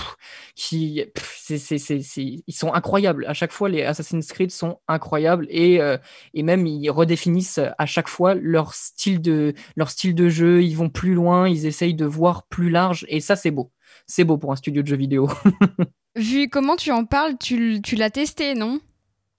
qui, 0.55 1.03
ils 1.49 2.53
sont 2.53 2.74
incroyables. 2.74 3.26
À 3.28 3.34
chaque 3.34 3.51
fois, 3.51 3.70
les 3.70 3.84
Assassin's 3.84 4.28
Creed 4.28 4.51
sont 4.51 4.80
incroyables 4.88 5.47
et, 5.49 5.82
euh, 5.82 5.97
et 6.34 6.43
même 6.43 6.68
ils 6.68 6.89
redéfinissent 6.89 7.60
à 7.78 7.86
chaque 7.86 8.07
fois 8.07 8.36
leur 8.36 8.74
style, 8.74 9.22
de, 9.22 9.53
leur 9.76 9.89
style 9.89 10.16
de 10.16 10.30
jeu. 10.30 10.62
Ils 10.64 10.76
vont 10.76 10.89
plus 10.89 11.14
loin, 11.14 11.47
ils 11.47 11.66
essayent 11.66 11.95
de 11.95 12.05
voir 12.05 12.43
plus 12.47 12.70
large 12.70 13.05
et 13.10 13.20
ça, 13.20 13.36
c'est 13.36 13.51
beau. 13.51 13.72
C'est 14.05 14.24
beau 14.24 14.38
pour 14.38 14.51
un 14.51 14.55
studio 14.55 14.82
de 14.82 14.88
jeux 14.88 14.97
vidéo. 14.97 15.30
Vu 16.16 16.49
comment 16.49 16.76
tu 16.76 16.91
en 16.91 17.05
parles, 17.05 17.38
tu, 17.39 17.82
tu 17.82 17.95
l'as 17.95 18.10
testé, 18.10 18.55
non? 18.55 18.80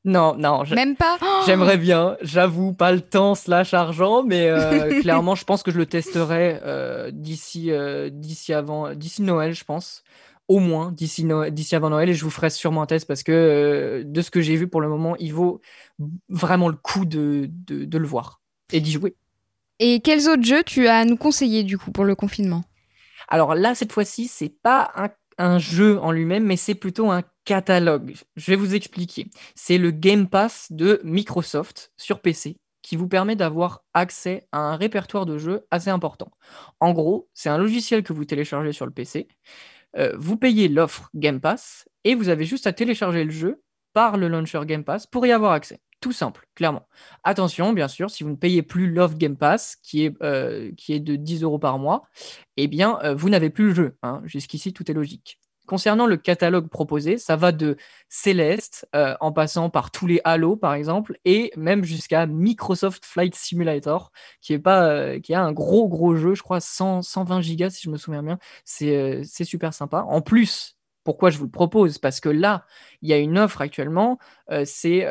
Non, 0.04 0.34
non. 0.34 0.62
Même 0.74 0.96
pas? 0.96 1.18
J'aimerais 1.46 1.76
bien, 1.76 2.16
j'avoue, 2.22 2.72
pas 2.72 2.92
le 2.92 3.00
temps 3.00 3.34
slash 3.34 3.74
argent, 3.74 4.22
mais 4.22 4.48
euh, 4.48 5.00
clairement, 5.02 5.34
je 5.34 5.44
pense 5.44 5.62
que 5.62 5.70
je 5.70 5.78
le 5.78 5.86
testerai 5.86 6.58
euh, 6.64 7.10
d'ici 7.12 7.70
d'ici 8.10 8.52
avant, 8.52 8.94
d'ici 8.94 9.22
Noël, 9.22 9.52
je 9.52 9.64
pense 9.64 10.02
au 10.50 10.58
moins 10.58 10.90
d'ici 10.90 11.24
d'ici 11.52 11.76
avant 11.76 11.90
Noël 11.90 12.10
et 12.10 12.14
je 12.14 12.24
vous 12.24 12.30
ferai 12.30 12.50
sûrement 12.50 12.82
un 12.82 12.86
test 12.86 13.06
parce 13.06 13.22
que 13.22 13.30
euh, 13.30 14.02
de 14.04 14.20
ce 14.20 14.32
que 14.32 14.40
j'ai 14.40 14.56
vu 14.56 14.66
pour 14.66 14.80
le 14.80 14.88
moment, 14.88 15.14
il 15.20 15.32
vaut 15.32 15.60
vraiment 16.28 16.68
le 16.68 16.74
coup 16.74 17.04
de, 17.04 17.48
de, 17.48 17.98
le 17.98 18.06
voir 18.06 18.40
et 18.72 18.80
d'y 18.80 18.90
jouer. 18.90 19.14
Et 19.78 20.00
quels 20.00 20.28
autres 20.28 20.42
jeux 20.42 20.64
tu 20.64 20.88
as 20.88 20.98
à 20.98 21.04
nous 21.04 21.16
conseiller 21.16 21.62
du 21.62 21.78
coup 21.78 21.92
pour 21.92 22.04
le 22.04 22.16
confinement? 22.16 22.64
Alors 23.28 23.54
là, 23.54 23.76
cette 23.76 23.92
fois-ci, 23.92 24.26
c'est 24.26 24.52
pas 24.60 24.90
un, 24.96 25.10
un 25.38 25.60
jeu 25.60 26.00
en 26.00 26.10
lui-même, 26.10 26.44
mais 26.44 26.56
c'est 26.56 26.74
plutôt 26.74 27.12
un 27.12 27.22
catalogue. 27.44 28.16
Je 28.34 28.50
vais 28.50 28.56
vous 28.56 28.74
expliquer. 28.74 29.28
C'est 29.54 29.78
le 29.78 29.92
Game 29.92 30.26
Pass 30.28 30.66
de 30.70 31.00
Microsoft 31.04 31.92
sur 31.96 32.18
PC 32.18 32.56
qui 32.82 32.96
vous 32.96 33.06
permet 33.06 33.36
d'avoir 33.36 33.84
accès 33.94 34.48
à 34.50 34.58
un 34.58 34.74
répertoire 34.74 35.26
de 35.26 35.38
jeux 35.38 35.64
assez 35.70 35.90
important. 35.90 36.32
En 36.80 36.92
gros, 36.92 37.28
c'est 37.34 37.50
un 37.50 37.58
logiciel 37.58 38.02
que 38.02 38.12
vous 38.12 38.24
téléchargez 38.24 38.72
sur 38.72 38.86
le 38.86 38.90
PC 38.90 39.28
euh, 39.96 40.14
vous 40.16 40.36
payez 40.36 40.68
l'offre 40.68 41.10
Game 41.14 41.40
Pass 41.40 41.88
et 42.04 42.14
vous 42.14 42.28
avez 42.28 42.44
juste 42.44 42.66
à 42.66 42.72
télécharger 42.72 43.24
le 43.24 43.30
jeu 43.30 43.62
par 43.92 44.16
le 44.16 44.28
launcher 44.28 44.60
Game 44.66 44.84
Pass 44.84 45.06
pour 45.06 45.26
y 45.26 45.32
avoir 45.32 45.52
accès. 45.52 45.80
Tout 46.00 46.12
simple, 46.12 46.46
clairement. 46.54 46.88
Attention, 47.24 47.74
bien 47.74 47.88
sûr, 47.88 48.10
si 48.10 48.24
vous 48.24 48.30
ne 48.30 48.36
payez 48.36 48.62
plus 48.62 48.90
l'offre 48.90 49.18
Game 49.18 49.36
Pass, 49.36 49.76
qui 49.82 50.06
est, 50.06 50.14
euh, 50.22 50.70
de 50.88 51.16
10 51.16 51.42
euros 51.42 51.58
par 51.58 51.78
mois, 51.78 52.04
eh 52.56 52.68
bien, 52.68 52.98
euh, 53.02 53.14
vous 53.14 53.28
n'avez 53.28 53.50
plus 53.50 53.68
le 53.68 53.74
jeu. 53.74 53.96
Hein. 54.02 54.22
Jusqu'ici, 54.24 54.72
tout 54.72 54.90
est 54.90 54.94
logique. 54.94 55.39
Concernant 55.70 56.06
le 56.06 56.16
catalogue 56.16 56.66
proposé, 56.68 57.16
ça 57.16 57.36
va 57.36 57.52
de 57.52 57.76
Céleste, 58.08 58.88
euh, 58.96 59.14
en 59.20 59.30
passant 59.30 59.70
par 59.70 59.92
tous 59.92 60.08
les 60.08 60.20
Halo, 60.24 60.56
par 60.56 60.74
exemple, 60.74 61.16
et 61.24 61.52
même 61.56 61.84
jusqu'à 61.84 62.26
Microsoft 62.26 63.04
Flight 63.06 63.36
Simulator, 63.36 64.10
qui 64.40 64.52
est, 64.52 64.58
pas, 64.58 64.88
euh, 64.88 65.20
qui 65.20 65.32
a 65.32 65.40
un 65.40 65.52
gros, 65.52 65.88
gros 65.88 66.16
jeu, 66.16 66.34
je 66.34 66.42
crois 66.42 66.58
120 66.58 67.40
gigas, 67.40 67.70
si 67.70 67.82
je 67.84 67.90
me 67.90 67.98
souviens 67.98 68.24
bien. 68.24 68.40
Euh, 68.82 69.22
c'est 69.24 69.44
super 69.44 69.72
sympa. 69.72 70.04
En 70.08 70.22
plus, 70.22 70.76
pourquoi 71.04 71.30
je 71.30 71.38
vous 71.38 71.44
le 71.44 71.52
propose? 71.52 71.98
Parce 71.98 72.18
que 72.18 72.28
là, 72.28 72.66
il 73.00 73.08
y 73.08 73.12
a 73.12 73.18
une 73.18 73.38
offre 73.38 73.60
actuellement, 73.60 74.18
c'est 74.64 75.06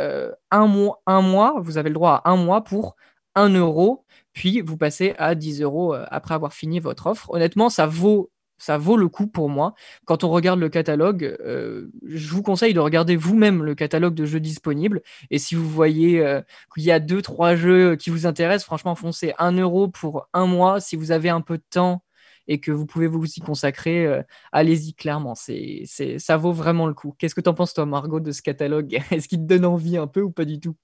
un, 0.52 0.68
mois, 0.68 1.02
un 1.06 1.22
mois, 1.22 1.56
vous 1.62 1.78
avez 1.78 1.90
le 1.90 1.96
droit 1.96 2.22
à 2.26 2.32
un 2.32 2.36
mois 2.36 2.66
pour 2.66 2.98
1 3.36 3.48
euro, 3.54 4.04
puis 4.34 4.60
vous 4.60 4.76
passez 4.76 5.16
à 5.20 5.36
10 5.36 5.62
euros 5.62 5.94
après 5.94 6.34
avoir 6.34 6.52
fini 6.52 6.82
votre 6.82 7.08
offre. 7.08 7.30
Honnêtement, 7.32 7.70
ça 7.70 7.88
vaut 7.88 8.30
ça 8.60 8.78
vaut 8.78 8.98
le 8.98 9.08
coup 9.08 9.28
pour 9.28 9.50
moi. 9.50 9.74
Quand 10.06 10.24
on 10.24 10.30
regarde 10.30 10.60
le 10.60 10.70
catalogue, 10.70 11.36
euh, 11.42 11.90
je 12.06 12.30
vous 12.30 12.44
conseille 12.44 12.74
de 12.74 12.80
regarder 12.80 13.16
vous-même 13.16 13.64
le 13.64 13.76
catalogue 13.76 14.14
de 14.14 14.26
jeux 14.26 14.40
disponibles. 14.40 15.02
Et 15.32 15.40
si 15.40 15.56
vous 15.56 15.68
voyez 15.68 16.20
euh, 16.20 16.42
qu'il 16.74 16.84
y 16.84 16.92
a 16.92 17.00
deux, 17.00 17.22
trois 17.22 17.56
jeux 17.56 17.96
qui 17.96 18.10
vous 18.10 18.28
intéressent, 18.28 18.66
franchement, 18.66 18.96
foncez 18.96 19.34
1 19.40 19.54
euro 19.54 19.88
pour 19.88 20.28
un 20.34 20.46
mois. 20.46 20.80
Si 20.80 20.96
vous 20.96 21.12
avez 21.12 21.30
un 21.30 21.42
peu 21.42 21.58
de 21.58 21.64
temps 21.70 22.04
et 22.48 22.60
que 22.60 22.72
vous 22.72 22.86
pouvez 22.86 23.08
vous 23.08 23.26
y 23.26 23.40
consacrer, 23.42 24.06
euh, 24.06 24.24
allez-y 24.52 24.94
clairement. 24.94 25.36
C'est, 25.36 25.86
ça 26.18 26.38
vaut 26.38 26.52
vraiment 26.54 26.88
le 26.88 26.94
coup. 26.94 27.16
Qu'est-ce 27.18 27.36
que 27.36 27.42
tu 27.42 27.50
en 27.50 27.54
penses, 27.54 27.74
toi, 27.74 27.86
Margot, 27.86 28.20
de 28.20 28.32
ce 28.32 28.42
catalogue? 28.42 29.00
Est-ce 29.12 29.28
qu'il 29.28 29.40
te 29.40 29.46
donne 29.46 29.66
envie 29.66 29.98
un 29.98 30.08
peu 30.08 30.22
ou 30.22 30.32
pas 30.32 30.46
du 30.46 30.60
tout? 30.60 30.76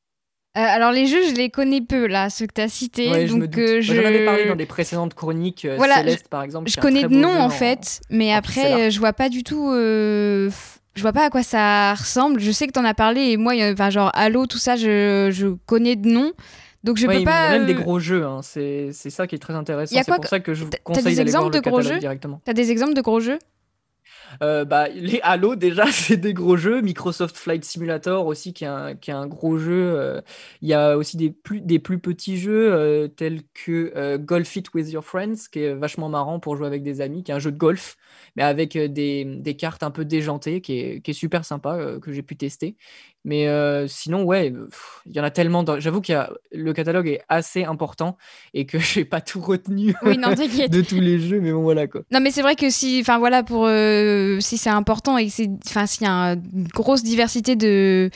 Euh, 0.57 0.61
alors 0.61 0.91
les 0.91 1.05
jeux, 1.05 1.27
je 1.27 1.35
les 1.35 1.49
connais 1.49 1.81
peu 1.81 2.07
là, 2.07 2.29
ceux 2.29 2.47
que 2.47 2.53
tu 2.53 2.61
as 2.61 2.69
cités. 2.69 3.27
donc 3.27 3.57
euh, 3.57 3.81
je... 3.81 3.93
J'en 3.93 4.05
avais 4.05 4.25
parlé 4.25 4.45
dans 4.45 4.55
des 4.55 4.65
précédentes 4.65 5.13
chroniques. 5.13 5.65
Euh, 5.65 5.75
voilà, 5.77 5.97
Céleste 5.97 6.27
par 6.29 6.43
exemple. 6.43 6.69
Je 6.69 6.79
connais 6.79 7.03
de 7.03 7.15
nom 7.15 7.39
en 7.39 7.49
fait, 7.49 8.01
mais 8.09 8.33
après 8.33 8.91
je 8.91 8.99
vois 8.99 9.13
pas 9.13 9.29
du 9.29 9.43
tout. 9.43 9.71
Je 9.73 11.01
vois 11.01 11.11
pas 11.11 11.25
à 11.25 11.29
quoi 11.29 11.43
ça 11.43 11.93
ressemble. 11.93 12.39
Je 12.39 12.51
sais 12.51 12.67
que 12.67 12.71
tu 12.71 12.79
en 12.79 12.85
as 12.85 12.93
parlé 12.93 13.31
et 13.31 13.37
moi, 13.37 13.53
enfin 13.73 13.89
genre 13.89 14.11
Halo, 14.13 14.45
tout 14.45 14.57
ça, 14.57 14.77
je, 14.77 15.29
je 15.29 15.47
connais 15.65 15.97
de 15.97 16.07
nom. 16.07 16.31
Donc 16.85 16.97
je 16.97 17.07
peux 17.07 17.23
pas. 17.23 17.47
Il 17.49 17.51
y 17.51 17.55
a 17.55 17.57
même 17.59 17.65
des 17.65 17.73
gros 17.73 17.99
jeux, 17.99 18.23
hein. 18.25 18.41
c'est 18.41 18.91
ça 18.93 19.27
qui 19.27 19.35
est 19.35 19.39
très 19.39 19.55
intéressant. 19.55 19.95
C'est 19.95 20.15
pour 20.15 20.25
ça 20.25 20.39
que 20.39 20.53
je 20.53 20.63
vous 20.63 20.69
conseille 20.83 21.15
d'aller 21.15 21.31
voir 21.31 21.49
le 21.49 21.59
catalogue 21.59 21.99
directement. 21.99 22.41
T'as 22.45 22.53
des 22.53 22.71
exemples 22.71 22.93
de 22.93 23.01
gros 23.01 23.19
jeux? 23.19 23.39
Euh, 24.43 24.65
bah, 24.65 24.87
les 24.89 25.19
Halo, 25.23 25.55
déjà, 25.55 25.85
c'est 25.91 26.17
des 26.17 26.33
gros 26.33 26.57
jeux. 26.57 26.81
Microsoft 26.81 27.37
Flight 27.37 27.63
Simulator 27.63 28.25
aussi, 28.25 28.53
qui 28.53 28.63
est 28.63 28.67
un, 28.67 28.95
qui 28.95 29.11
est 29.11 29.13
un 29.13 29.27
gros 29.27 29.57
jeu. 29.57 29.93
Euh, 29.97 30.21
il 30.61 30.67
y 30.69 30.73
a 30.73 30.97
aussi 30.97 31.17
des 31.17 31.31
plus, 31.31 31.61
des 31.61 31.79
plus 31.79 31.99
petits 31.99 32.37
jeux 32.37 32.73
euh, 32.73 33.07
tels 33.07 33.41
que 33.53 34.17
Golf 34.17 34.55
It 34.55 34.73
With 34.73 34.91
Your 34.91 35.03
Friends, 35.03 35.47
qui 35.51 35.59
est 35.59 35.73
vachement 35.73 36.09
marrant 36.09 36.39
pour 36.39 36.57
jouer 36.57 36.67
avec 36.67 36.83
des 36.83 37.01
amis, 37.01 37.23
qui 37.23 37.31
est 37.31 37.35
un 37.35 37.39
jeu 37.39 37.51
de 37.51 37.57
golf, 37.57 37.97
mais 38.35 38.43
avec 38.43 38.77
des, 38.77 39.25
des 39.25 39.55
cartes 39.55 39.83
un 39.83 39.91
peu 39.91 40.05
déjantées, 40.05 40.61
qui 40.61 40.79
est, 40.79 41.01
qui 41.01 41.11
est 41.11 41.13
super 41.13 41.45
sympa, 41.45 41.99
que 42.01 42.11
j'ai 42.11 42.23
pu 42.23 42.35
tester. 42.35 42.75
Mais 43.25 43.47
sinon, 43.87 44.23
ouais, 44.23 44.53
il 45.05 45.15
y 45.15 45.19
en 45.19 45.23
a 45.23 45.31
tellement. 45.31 45.65
J'avoue 45.79 45.99
que 45.99 46.13
le 46.51 46.73
catalogue 46.73 47.07
est 47.07 47.21
assez 47.27 47.63
important 47.63 48.17
et 48.53 48.65
que 48.65 48.79
je 48.79 48.99
n'ai 48.99 49.05
pas 49.05 49.19
tout 49.19 49.41
retenu 49.41 49.87
de 50.03 50.81
tous 50.81 50.99
les 50.99 51.19
jeux, 51.19 51.41
mais 51.41 51.51
bon, 51.51 51.63
voilà 51.63 51.87
quoi. 51.87 52.01
Non, 52.11 52.19
mais 52.21 52.31
c'est 52.31 52.41
vrai 52.41 52.55
que 52.55 52.69
si, 52.69 52.99
enfin 53.01 53.19
voilà, 53.19 53.43
pour 53.43 53.67
si 54.39 54.57
c'est 54.57 54.69
important 54.69 55.17
et 55.17 55.25
que 55.25 55.31
c'est, 55.31 55.49
enfin 55.67 55.85
s'il 55.85 56.03
y 56.03 56.09
a 56.09 56.33
une 56.33 56.67
grosse 56.73 57.03
diversité 57.03 57.55
de 57.55 58.09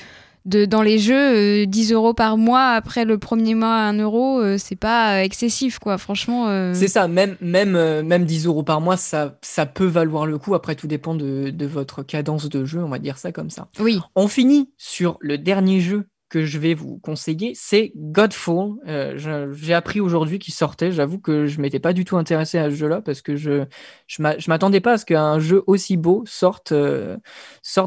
de, 0.50 0.66
dans 0.66 0.82
les 0.82 1.00
jeux, 1.00 1.66
10 1.66 1.93
euros 1.93 2.14
par 2.14 2.38
mois 2.38 2.70
après 2.72 3.06
le 3.06 3.18
premier 3.18 3.56
mois 3.56 3.76
1 3.76 4.00
euro, 4.00 4.41
c'est 4.58 4.76
pas 4.76 5.24
excessif 5.24 5.80
quoi, 5.80 5.97
franchement. 5.97 6.74
C'est 6.74 6.88
ça, 6.88 7.08
même, 7.08 7.36
même, 7.41 8.02
même 8.02 8.26
10 8.26 8.47
euros 8.47 8.64
par 8.64 8.82
mois, 8.82 8.97
ça, 8.97 9.38
ça 9.41 9.66
peut 9.66 9.86
valoir 9.86 10.26
le 10.26 10.38
coup. 10.38 10.56
Après, 10.56 10.76
tout 10.76 10.88
dépend 10.88 11.16
de, 11.16 11.50
de 11.50 11.66
votre 11.66 12.04
cadence 12.04 12.50
de 12.50 12.66
jeu, 12.66 12.84
on 12.84 12.89
va 12.89 13.00
dire 13.00 13.18
ça 13.18 13.32
comme 13.32 13.50
ça. 13.50 13.68
Oui. 13.80 14.00
On 14.16 14.28
finit 14.28 14.72
sur 14.78 15.18
le 15.22 15.38
dernier 15.38 15.80
jeu 15.80 16.08
que 16.30 16.45
je 16.45 16.59
vais 16.59 16.73
vous 16.73 16.99
conseiller, 16.99 17.53
c'est 17.55 17.91
Godfall. 17.95 18.73
Euh, 18.88 19.51
j'ai 19.53 19.73
appris 19.73 19.99
aujourd'hui 19.99 20.39
qu'il 20.39 20.53
sortait. 20.53 20.91
J'avoue 20.91 21.19
que 21.19 21.47
je 21.47 21.59
m'étais 21.59 21.80
pas 21.80 21.91
du 21.91 22.05
tout 22.05 22.17
intéressé 22.17 22.57
à 22.57 22.69
ce 22.69 22.75
jeu-là 22.75 23.01
parce 23.01 23.21
que 23.21 23.36
je 23.36 23.65
je 24.07 24.21
m'attendais 24.21 24.80
pas 24.80 24.93
à 24.93 24.97
ce 24.97 25.05
qu'un 25.05 25.39
jeu 25.39 25.63
aussi 25.67 25.97
beau 25.97 26.23
sorte 26.25 26.71
euh, 26.71 27.17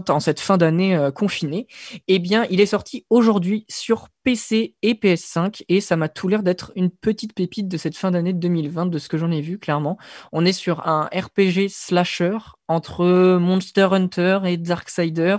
en 0.08 0.20
cette 0.20 0.40
fin 0.40 0.58
d'année 0.58 0.96
euh, 0.96 1.10
confinée. 1.10 1.66
Eh 2.08 2.18
bien, 2.18 2.46
il 2.50 2.60
est 2.60 2.66
sorti 2.66 3.06
aujourd'hui 3.10 3.64
sur 3.68 4.08
PC 4.24 4.74
et 4.82 4.94
PS5 4.94 5.62
et 5.68 5.80
ça 5.80 5.96
m'a 5.96 6.08
tout 6.08 6.28
l'air 6.28 6.42
d'être 6.42 6.72
une 6.76 6.90
petite 6.90 7.34
pépite 7.34 7.68
de 7.68 7.76
cette 7.76 7.96
fin 7.96 8.10
d'année 8.10 8.32
de 8.32 8.38
2020 8.38 8.86
de 8.86 8.98
ce 8.98 9.08
que 9.08 9.18
j'en 9.18 9.30
ai 9.30 9.40
vu 9.40 9.58
clairement. 9.58 9.98
On 10.32 10.44
est 10.44 10.52
sur 10.52 10.86
un 10.86 11.08
RPG 11.14 11.68
slasher 11.68 12.38
entre 12.72 13.36
Monster 13.38 13.88
Hunter 13.92 14.40
et 14.46 14.56
Darksider 14.56 15.36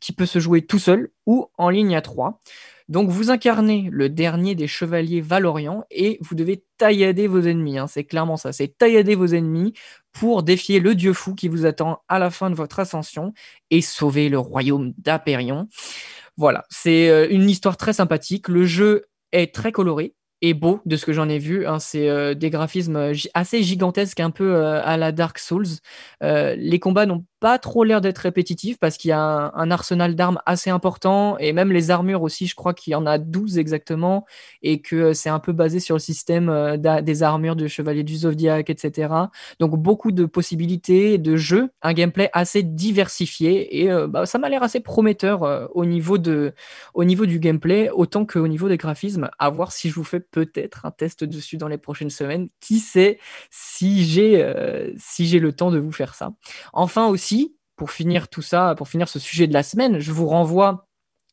qui 0.00 0.12
peut 0.12 0.26
se 0.26 0.38
jouer 0.38 0.62
tout 0.62 0.78
seul 0.78 1.10
ou 1.26 1.48
en 1.56 1.70
ligne 1.70 1.96
à 1.96 2.02
trois. 2.02 2.40
Donc 2.88 3.08
vous 3.08 3.30
incarnez 3.30 3.88
le 3.90 4.08
dernier 4.08 4.54
des 4.54 4.66
chevaliers 4.66 5.20
Valorian 5.20 5.84
et 5.90 6.18
vous 6.20 6.34
devez 6.34 6.64
taillader 6.78 7.26
vos 7.26 7.40
ennemis. 7.40 7.78
Hein. 7.78 7.86
c'est 7.86 8.04
clairement 8.04 8.36
ça, 8.36 8.52
c'est 8.52 8.76
taillader 8.76 9.14
vos 9.14 9.28
ennemis 9.28 9.72
pour 10.12 10.42
défier 10.42 10.80
le 10.80 10.94
dieu 10.94 11.12
fou 11.12 11.34
qui 11.34 11.48
vous 11.48 11.64
attend 11.64 12.02
à 12.08 12.18
la 12.18 12.30
fin 12.30 12.50
de 12.50 12.54
votre 12.54 12.80
ascension 12.80 13.32
et 13.70 13.80
sauver 13.80 14.28
le 14.28 14.38
royaume 14.38 14.92
d'Aperion. 14.98 15.68
Voilà, 16.36 16.64
c'est 16.70 17.08
euh, 17.08 17.28
une 17.30 17.48
histoire 17.48 17.76
très 17.76 17.92
sympathique. 17.92 18.48
Le 18.48 18.64
jeu 18.64 19.06
est 19.30 19.54
très 19.54 19.72
coloré 19.72 20.14
et 20.42 20.54
beau 20.54 20.80
de 20.84 20.96
ce 20.96 21.06
que 21.06 21.12
j'en 21.12 21.28
ai 21.28 21.38
vu. 21.38 21.66
Hein. 21.66 21.78
C'est 21.78 22.08
euh, 22.08 22.34
des 22.34 22.50
graphismes 22.50 23.12
assez 23.34 23.62
gigantesques, 23.62 24.20
un 24.20 24.30
peu 24.30 24.54
euh, 24.54 24.82
à 24.84 24.96
la 24.96 25.12
Dark 25.12 25.38
Souls. 25.38 25.66
les 26.20 26.78
combats 26.80 27.06
n'ont 27.06 27.24
pas 27.42 27.58
trop 27.58 27.82
l'air 27.82 28.00
d'être 28.00 28.18
répétitif 28.18 28.78
parce 28.78 28.96
qu'il 28.96 29.08
y 29.08 29.12
a 29.12 29.50
un, 29.52 29.70
arsenal 29.72 30.14
d'armes 30.14 30.38
assez 30.46 30.70
important 30.70 31.36
et 31.38 31.52
même 31.52 31.72
les 31.72 31.90
armures 31.90 32.22
aussi, 32.22 32.46
je 32.46 32.54
crois 32.54 32.72
qu'il 32.72 32.92
y 32.92 32.94
en 32.94 33.04
a 33.04 33.18
12 33.18 33.58
exactement 33.58 34.24
et 34.62 34.80
que 34.80 35.12
c'est 35.12 35.28
un 35.28 35.40
peu 35.40 35.50
basé 35.50 35.80
sur 35.80 35.96
le 35.96 35.98
système 35.98 36.48
euh, 36.48 36.76
des 36.76 37.22
armures 37.24 37.56
du 37.56 37.68
Chevalier 37.68 38.04
du 38.04 38.14
Zodiac, 38.14 38.70
etc. 38.70 39.12
Donc 39.58 39.76
beaucoup 39.76 40.12
de 40.12 40.24
possibilités 40.24 41.18
de 41.18 41.34
jeu, 41.34 41.70
un 41.82 41.94
gameplay 41.94 42.30
assez 42.32 42.62
diversifié 42.62 43.82
et 43.82 43.90
euh, 43.90 44.06
bah, 44.06 44.24
ça 44.24 44.38
m'a 44.38 44.48
l'air 44.48 44.62
assez 44.62 44.78
prometteur 44.78 45.42
euh, 45.42 45.66
au, 45.74 45.84
niveau 45.84 46.18
de, 46.18 46.54
au 46.94 47.02
niveau 47.02 47.26
du 47.26 47.40
gameplay 47.40 47.90
autant 47.90 48.24
qu'au 48.24 48.46
niveau 48.46 48.68
des 48.68 48.76
graphismes. 48.76 49.30
À 49.40 49.50
voir 49.50 49.72
si 49.72 49.88
je 49.88 49.96
vous 49.96 50.04
fais 50.04 50.20
peut-être 50.20 50.86
un 50.86 50.92
test 50.92 51.24
dessus 51.24 51.56
dans 51.56 51.66
les 51.66 51.78
prochaines 51.78 52.10
semaines. 52.10 52.50
Qui 52.60 52.78
sait 52.78 53.18
si 53.50 54.04
j'ai 54.04 54.46
si 54.96 55.26
j'ai 55.26 55.40
le 55.40 55.52
temps 55.52 55.72
de 55.72 55.80
vous 55.80 55.90
faire 55.90 56.14
ça. 56.14 56.30
Enfin 56.72 57.08
aussi, 57.08 57.31
pour 57.76 57.90
finir 57.90 58.28
tout 58.28 58.42
ça, 58.42 58.74
pour 58.76 58.88
finir 58.88 59.08
ce 59.08 59.18
sujet 59.18 59.46
de 59.46 59.52
la 59.52 59.62
semaine, 59.62 59.98
je 59.98 60.12
vous 60.12 60.26
renvoie 60.26 60.86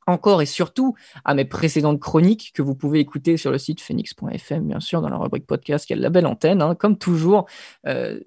encore 0.10 0.42
et 0.42 0.46
surtout 0.46 0.96
à 1.24 1.34
mes 1.34 1.46
précédentes 1.46 2.00
chroniques 2.00 2.52
que 2.54 2.62
vous 2.62 2.76
pouvez 2.76 3.00
écouter 3.00 3.38
sur 3.38 3.52
le 3.52 3.58
site 3.58 3.82
phoenix.fm, 3.82 4.68
bien 4.68 4.80
sûr, 4.80 5.02
dans 5.02 5.10
la 5.10 5.18
rubrique 5.18 5.46
podcast 5.46 5.86
qui 5.86 5.94
a 5.94 5.96
la 5.96 6.10
belle 6.10 6.26
antenne. 6.26 6.62
Hein. 6.62 6.76
Comme 6.76 6.98
toujours, 6.98 7.46
euh, 7.88 8.20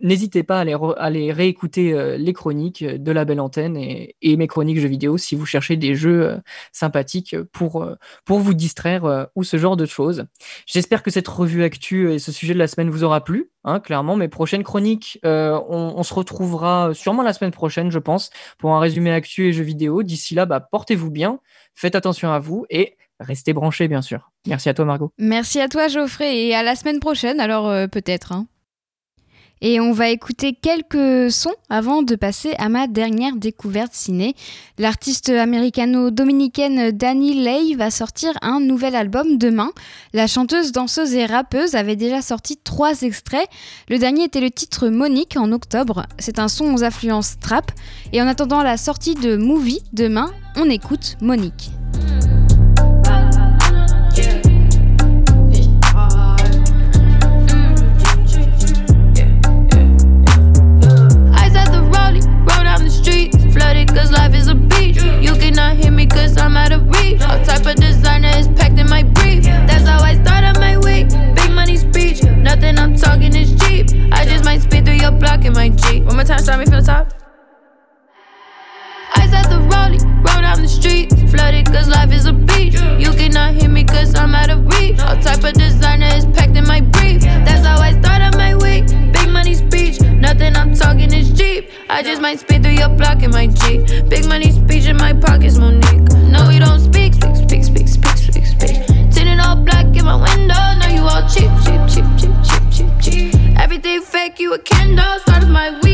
n'hésitez 0.00 0.42
pas 0.42 0.60
à 0.60 0.64
aller, 0.98 1.32
réécouter 1.32 1.92
euh, 1.92 2.16
les 2.16 2.32
chroniques 2.32 2.84
de 2.84 3.12
la 3.12 3.24
belle 3.24 3.40
antenne 3.40 3.76
et, 3.76 4.14
mes 4.22 4.46
chroniques 4.46 4.78
jeux 4.78 4.88
vidéo 4.88 5.18
si 5.18 5.34
vous 5.34 5.44
cherchez 5.44 5.76
des 5.76 5.94
jeux 5.94 6.22
euh, 6.22 6.36
sympathiques 6.72 7.36
pour, 7.52 7.86
vous 8.26 8.54
distraire 8.54 9.28
ou 9.34 9.44
ce 9.44 9.56
genre 9.56 9.76
de 9.76 9.86
choses. 9.86 10.24
J'espère 10.66 11.02
que 11.02 11.10
cette 11.10 11.28
revue 11.28 11.62
actu 11.62 12.12
et 12.12 12.18
ce 12.18 12.32
sujet 12.32 12.54
de 12.54 12.58
la 12.58 12.68
semaine 12.68 12.90
vous 12.90 13.04
aura 13.04 13.22
plu. 13.22 13.50
Hein, 13.64 13.80
clairement, 13.80 14.16
mes 14.16 14.28
prochaines 14.28 14.62
chroniques, 14.62 15.20
on, 15.22 15.94
on, 15.96 16.02
se 16.02 16.14
retrouvera 16.14 16.94
sûrement 16.94 17.22
la 17.22 17.34
semaine 17.34 17.50
prochaine, 17.50 17.90
je 17.90 17.98
pense, 17.98 18.30
pour 18.58 18.74
un 18.74 18.80
résumé 18.80 19.12
actu 19.12 19.48
et 19.48 19.52
jeux 19.52 19.64
vidéo. 19.64 20.02
D'ici 20.02 20.34
là, 20.34 20.46
bah, 20.46 20.60
portez-vous 20.60 21.10
bien 21.10 21.40
Faites 21.74 21.94
attention 21.94 22.30
à 22.30 22.38
vous 22.38 22.66
et 22.68 22.96
restez 23.20 23.52
branchés, 23.52 23.88
bien 23.88 24.02
sûr. 24.02 24.30
Merci 24.46 24.68
à 24.68 24.74
toi, 24.74 24.84
Margot. 24.84 25.12
Merci 25.18 25.60
à 25.60 25.68
toi, 25.68 25.88
Geoffrey, 25.88 26.46
et 26.46 26.54
à 26.54 26.62
la 26.62 26.74
semaine 26.76 27.00
prochaine, 27.00 27.40
alors 27.40 27.68
euh, 27.68 27.86
peut-être. 27.86 28.32
Hein. 28.32 28.46
Et 29.62 29.78
on 29.78 29.92
va 29.92 30.08
écouter 30.08 30.54
quelques 30.54 31.30
sons 31.30 31.54
avant 31.68 32.02
de 32.02 32.14
passer 32.14 32.54
à 32.58 32.68
ma 32.68 32.86
dernière 32.86 33.36
découverte 33.36 33.92
ciné. 33.92 34.34
L'artiste 34.78 35.28
américano-dominicaine 35.28 36.92
Dani 36.92 37.34
Lay 37.34 37.74
va 37.74 37.90
sortir 37.90 38.32
un 38.40 38.60
nouvel 38.60 38.96
album 38.96 39.36
demain. 39.36 39.70
La 40.14 40.26
chanteuse, 40.26 40.72
danseuse 40.72 41.14
et 41.14 41.26
rappeuse 41.26 41.74
avait 41.74 41.96
déjà 41.96 42.22
sorti 42.22 42.56
trois 42.56 43.02
extraits. 43.02 43.48
Le 43.88 43.98
dernier 43.98 44.24
était 44.24 44.40
le 44.40 44.50
titre 44.50 44.88
Monique 44.88 45.36
en 45.36 45.52
octobre. 45.52 46.06
C'est 46.18 46.38
un 46.38 46.48
son 46.48 46.74
aux 46.74 46.82
influences 46.82 47.38
trap. 47.38 47.70
Et 48.12 48.22
en 48.22 48.26
attendant 48.26 48.62
la 48.62 48.78
sortie 48.78 49.14
de 49.14 49.36
Movie 49.36 49.82
demain, 49.92 50.30
on 50.56 50.70
écoute 50.70 51.16
Monique. 51.20 51.70
Might 92.30 92.38
speed 92.38 92.62
through 92.62 92.78
your 92.78 92.88
block 92.90 93.24
in 93.24 93.30
my 93.32 93.48
Jeep. 93.48 94.08
Big 94.08 94.24
money 94.28 94.52
speech 94.52 94.86
in 94.86 94.96
my 94.96 95.12
pockets, 95.12 95.58
Monique. 95.58 96.12
No, 96.30 96.46
we 96.46 96.60
don't 96.60 96.78
speak, 96.78 97.14
speak, 97.14 97.34
speak, 97.34 97.64
speak, 97.64 97.88
speak, 97.88 98.16
speak, 98.16 98.46
speak. 98.46 98.86
Tinted 99.10 99.40
all 99.40 99.56
black 99.56 99.86
in 99.86 100.04
my 100.04 100.14
window. 100.14 100.62
Now 100.78 100.90
you 100.94 101.02
all 101.02 101.28
cheap, 101.28 101.50
cheap, 101.64 101.82
cheap, 101.90 102.06
cheap, 102.20 102.34
cheap, 102.46 102.62
cheap, 102.70 102.90
cheap. 103.02 103.58
Everything 103.58 104.00
fake, 104.00 104.38
you 104.38 104.54
a 104.54 104.58
candle. 104.60 105.18
Start 105.26 105.48
my 105.48 105.76
week, 105.82 105.89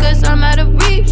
cause 0.00 0.24
I'm 0.24 0.42
out 0.42 0.58
of 0.58 0.68
reach. 0.82 1.10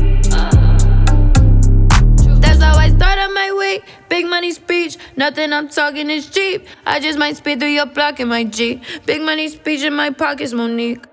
That's 2.40 2.60
how 2.62 2.76
I 2.76 2.88
started 2.96 3.30
my 3.34 3.52
week. 3.58 3.84
Big 4.08 4.26
money 4.26 4.52
speech. 4.52 4.96
Nothing 5.16 5.52
I'm 5.52 5.68
talking 5.68 6.10
is 6.10 6.28
cheap. 6.30 6.66
I 6.86 7.00
just 7.00 7.18
might 7.18 7.36
speed 7.36 7.60
through 7.60 7.70
your 7.70 7.86
block 7.86 8.20
in 8.20 8.28
my 8.28 8.44
G. 8.44 8.80
Big 9.06 9.22
money 9.22 9.48
speech 9.48 9.82
in 9.82 9.94
my 9.94 10.10
pockets, 10.10 10.52
Monique. 10.52 11.04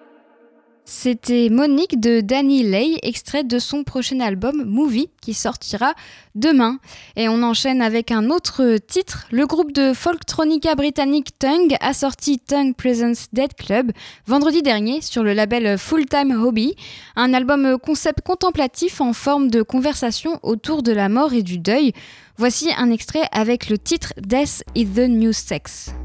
C'était 0.87 1.49
Monique 1.49 1.99
de 1.99 2.21
Danny 2.21 2.61
Lay, 2.61 2.99
extrait 3.01 3.43
de 3.43 3.57
son 3.57 3.83
prochain 3.83 4.19
album 4.19 4.63
Movie 4.65 5.09
qui 5.19 5.33
sortira 5.33 5.95
demain. 6.35 6.77
Et 7.15 7.27
on 7.27 7.41
enchaîne 7.41 7.81
avec 7.81 8.11
un 8.11 8.29
autre 8.29 8.77
titre. 8.77 9.25
Le 9.31 9.47
groupe 9.47 9.71
de 9.71 9.93
folktronica 9.93 10.75
britannique 10.75 11.39
Tongue 11.39 11.75
a 11.81 11.93
sorti 11.95 12.37
Tongue 12.37 12.75
Presents 12.75 13.29
Dead 13.33 13.55
Club 13.55 13.93
vendredi 14.27 14.61
dernier 14.61 15.01
sur 15.01 15.23
le 15.23 15.33
label 15.33 15.79
Full 15.79 16.05
Time 16.05 16.39
Hobby, 16.39 16.75
un 17.15 17.33
album 17.33 17.79
concept 17.79 18.21
contemplatif 18.21 19.01
en 19.01 19.13
forme 19.13 19.49
de 19.49 19.63
conversation 19.63 20.39
autour 20.43 20.83
de 20.83 20.91
la 20.91 21.09
mort 21.09 21.33
et 21.33 21.41
du 21.41 21.57
deuil. 21.57 21.93
Voici 22.37 22.69
un 22.77 22.91
extrait 22.91 23.27
avec 23.31 23.69
le 23.69 23.79
titre 23.79 24.13
Death 24.17 24.63
is 24.75 24.85
the 24.85 25.09
New 25.09 25.33
Sex. 25.33 25.95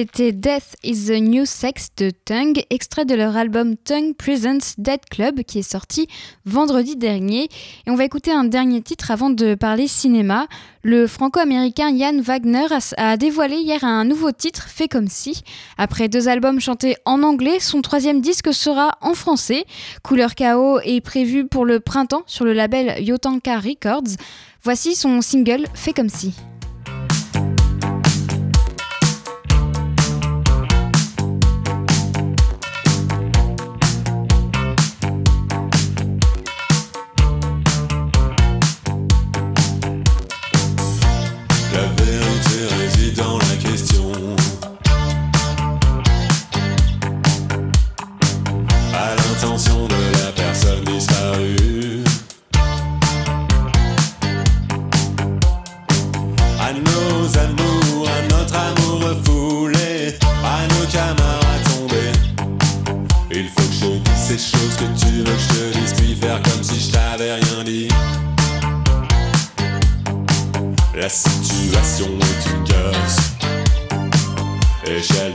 c'était 0.00 0.30
Death 0.30 0.76
is 0.84 1.06
the 1.06 1.20
New 1.20 1.44
Sex 1.44 1.88
de 1.96 2.10
Tongue, 2.10 2.62
extrait 2.70 3.04
de 3.04 3.16
leur 3.16 3.36
album 3.36 3.76
Tongue 3.76 4.14
Presents 4.14 4.76
Dead 4.78 5.00
Club 5.10 5.42
qui 5.42 5.58
est 5.58 5.68
sorti 5.68 6.06
vendredi 6.44 6.94
dernier. 6.94 7.48
Et 7.84 7.90
on 7.90 7.96
va 7.96 8.04
écouter 8.04 8.30
un 8.30 8.44
dernier 8.44 8.80
titre 8.80 9.10
avant 9.10 9.28
de 9.28 9.56
parler 9.56 9.88
cinéma. 9.88 10.46
Le 10.84 11.08
franco-américain 11.08 11.90
Yann 11.90 12.20
Wagner 12.20 12.66
a, 12.96 13.16
dévoilé 13.16 13.56
hier 13.56 13.82
un 13.82 14.04
nouveau 14.04 14.30
titre, 14.30 14.68
Fait 14.68 14.86
comme 14.86 15.08
si. 15.08 15.42
Après 15.78 16.08
deux 16.08 16.28
albums 16.28 16.60
chantés 16.60 16.94
en 17.04 17.24
anglais, 17.24 17.58
son 17.58 17.82
troisième 17.82 18.20
disque 18.20 18.54
sera 18.54 18.98
en 19.00 19.14
français. 19.14 19.64
Couleur 20.04 20.36
Chaos 20.36 20.78
est 20.84 21.00
prévu 21.00 21.44
pour 21.44 21.64
le 21.64 21.80
printemps 21.80 22.22
sur 22.26 22.44
le 22.44 22.52
label 22.52 23.02
Yotanka 23.02 23.58
Records. 23.58 24.14
Voici 24.62 24.94
son 24.94 25.20
single 25.22 25.64
Fait 25.74 25.92
comme 25.92 26.08
si. 26.08 26.34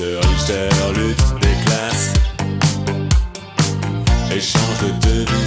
de 0.03 0.17
Richter, 0.17 0.69
lutte 0.95 1.39
des 1.41 1.55
classes, 1.65 2.13
échange 4.31 4.79
de 4.81 5.07
devis. 5.07 5.42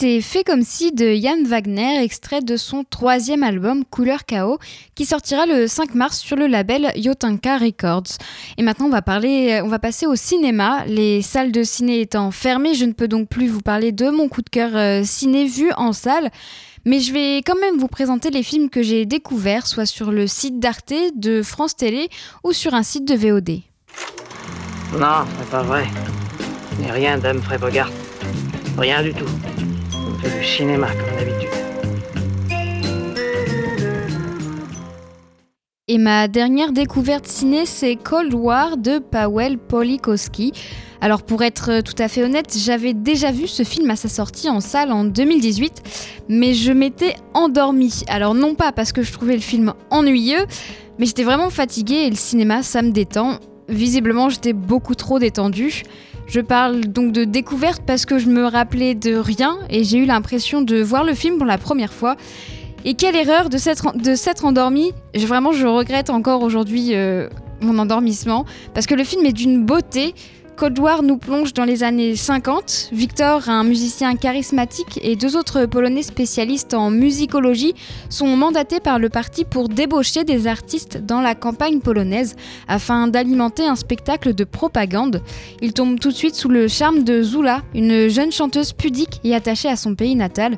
C'était 0.00 0.20
Fait 0.20 0.44
comme 0.44 0.62
si 0.62 0.92
de 0.92 1.06
Yann 1.06 1.42
Wagner, 1.44 2.00
extrait 2.00 2.40
de 2.40 2.56
son 2.56 2.84
troisième 2.88 3.42
album 3.42 3.84
Couleur 3.84 4.26
Chaos, 4.26 4.58
qui 4.94 5.04
sortira 5.04 5.44
le 5.44 5.66
5 5.66 5.96
mars 5.96 6.18
sur 6.20 6.36
le 6.36 6.46
label 6.46 6.92
Yotanka 6.94 7.58
Records. 7.58 8.16
Et 8.58 8.62
maintenant, 8.62 8.86
on 8.86 8.90
va, 8.90 9.02
parler, 9.02 9.60
on 9.64 9.66
va 9.66 9.80
passer 9.80 10.06
au 10.06 10.14
cinéma. 10.14 10.84
Les 10.86 11.20
salles 11.20 11.50
de 11.50 11.64
ciné 11.64 12.00
étant 12.00 12.30
fermées, 12.30 12.74
je 12.74 12.84
ne 12.84 12.92
peux 12.92 13.08
donc 13.08 13.28
plus 13.28 13.48
vous 13.48 13.60
parler 13.60 13.90
de 13.90 14.08
mon 14.08 14.28
coup 14.28 14.40
de 14.42 14.48
cœur 14.48 14.70
euh, 14.76 15.02
ciné 15.02 15.46
vu 15.46 15.72
en 15.76 15.92
salle. 15.92 16.30
Mais 16.84 17.00
je 17.00 17.12
vais 17.12 17.38
quand 17.38 17.58
même 17.60 17.76
vous 17.76 17.88
présenter 17.88 18.30
les 18.30 18.44
films 18.44 18.70
que 18.70 18.82
j'ai 18.82 19.04
découverts, 19.04 19.66
soit 19.66 19.86
sur 19.86 20.12
le 20.12 20.28
site 20.28 20.60
d'Arte, 20.60 20.94
de 21.16 21.42
France 21.42 21.74
Télé 21.74 22.08
ou 22.44 22.52
sur 22.52 22.74
un 22.74 22.84
site 22.84 23.08
de 23.08 23.16
VOD. 23.16 23.62
Non, 24.96 25.26
c'est 25.40 25.50
pas 25.50 25.64
vrai. 25.64 25.88
N'ai 26.78 26.92
rien 26.92 27.18
d'Humphrey 27.18 27.58
Bogart. 27.58 27.90
Rien 28.76 29.02
du 29.02 29.12
tout. 29.12 29.26
Et 35.86 35.96
ma 35.98 36.26
dernière 36.26 36.72
découverte 36.72 37.26
ciné, 37.26 37.66
c'est 37.66 37.96
Cold 37.96 38.34
War 38.34 38.76
de 38.76 38.98
Powell 38.98 39.58
Polikowski. 39.58 40.52
Alors 41.00 41.22
pour 41.22 41.42
être 41.42 41.82
tout 41.82 41.94
à 41.98 42.08
fait 42.08 42.24
honnête, 42.24 42.56
j'avais 42.58 42.94
déjà 42.94 43.30
vu 43.30 43.46
ce 43.46 43.62
film 43.62 43.88
à 43.90 43.96
sa 43.96 44.08
sortie 44.08 44.50
en 44.50 44.60
salle 44.60 44.90
en 44.90 45.04
2018, 45.04 46.24
mais 46.28 46.52
je 46.52 46.72
m'étais 46.72 47.14
endormie. 47.32 48.02
Alors 48.08 48.34
non 48.34 48.54
pas 48.54 48.72
parce 48.72 48.92
que 48.92 49.02
je 49.02 49.12
trouvais 49.12 49.34
le 49.34 49.40
film 49.40 49.72
ennuyeux, 49.90 50.46
mais 50.98 51.06
j'étais 51.06 51.24
vraiment 51.24 51.50
fatiguée 51.50 52.06
et 52.06 52.10
le 52.10 52.16
cinéma, 52.16 52.62
ça 52.64 52.82
me 52.82 52.90
détend. 52.90 53.38
Visiblement, 53.68 54.30
j'étais 54.30 54.52
beaucoup 54.52 54.94
trop 54.94 55.18
détendue. 55.18 55.84
Je 56.28 56.40
parle 56.40 56.80
donc 56.80 57.12
de 57.12 57.24
découverte 57.24 57.82
parce 57.86 58.04
que 58.04 58.18
je 58.18 58.28
me 58.28 58.44
rappelais 58.44 58.94
de 58.94 59.16
rien 59.16 59.58
et 59.70 59.82
j'ai 59.82 59.96
eu 59.96 60.04
l'impression 60.04 60.60
de 60.60 60.82
voir 60.82 61.02
le 61.02 61.14
film 61.14 61.38
pour 61.38 61.46
la 61.46 61.56
première 61.56 61.92
fois. 61.92 62.16
Et 62.84 62.94
quelle 62.94 63.16
erreur 63.16 63.48
de 63.48 63.56
s'être, 63.56 64.44
endormi. 64.44 64.92
Vraiment, 65.14 65.52
je 65.52 65.66
regrette 65.66 66.10
encore 66.10 66.42
aujourd'hui 66.42 66.94
euh, 66.94 67.28
mon 67.62 67.78
endormissement 67.78 68.44
parce 68.74 68.86
que 68.86 68.94
le 68.94 69.04
film 69.04 69.24
est 69.24 69.32
d'une 69.32 69.64
beauté. 69.64 70.14
Cold 70.58 70.80
War 70.80 71.04
nous 71.04 71.18
plonge 71.18 71.54
dans 71.54 71.64
les 71.64 71.84
années 71.84 72.16
50. 72.16 72.88
Victor, 72.90 73.48
un 73.48 73.62
musicien 73.62 74.16
charismatique, 74.16 74.98
et 75.02 75.14
deux 75.14 75.36
autres 75.36 75.66
Polonais 75.66 76.02
spécialistes 76.02 76.74
en 76.74 76.90
musicologie 76.90 77.74
sont 78.10 78.36
mandatés 78.36 78.80
par 78.80 78.98
le 78.98 79.08
parti 79.08 79.44
pour 79.44 79.68
débaucher 79.68 80.24
des 80.24 80.48
artistes 80.48 80.98
dans 80.98 81.20
la 81.20 81.36
campagne 81.36 81.78
polonaise 81.78 82.34
afin 82.66 83.06
d'alimenter 83.06 83.66
un 83.66 83.76
spectacle 83.76 84.34
de 84.34 84.42
propagande. 84.42 85.22
Ils 85.62 85.74
tombent 85.74 86.00
tout 86.00 86.08
de 86.08 86.16
suite 86.16 86.34
sous 86.34 86.48
le 86.48 86.66
charme 86.66 87.04
de 87.04 87.22
Zula, 87.22 87.62
une 87.72 88.08
jeune 88.08 88.32
chanteuse 88.32 88.72
pudique 88.72 89.20
et 89.22 89.36
attachée 89.36 89.68
à 89.68 89.76
son 89.76 89.94
pays 89.94 90.16
natal. 90.16 90.56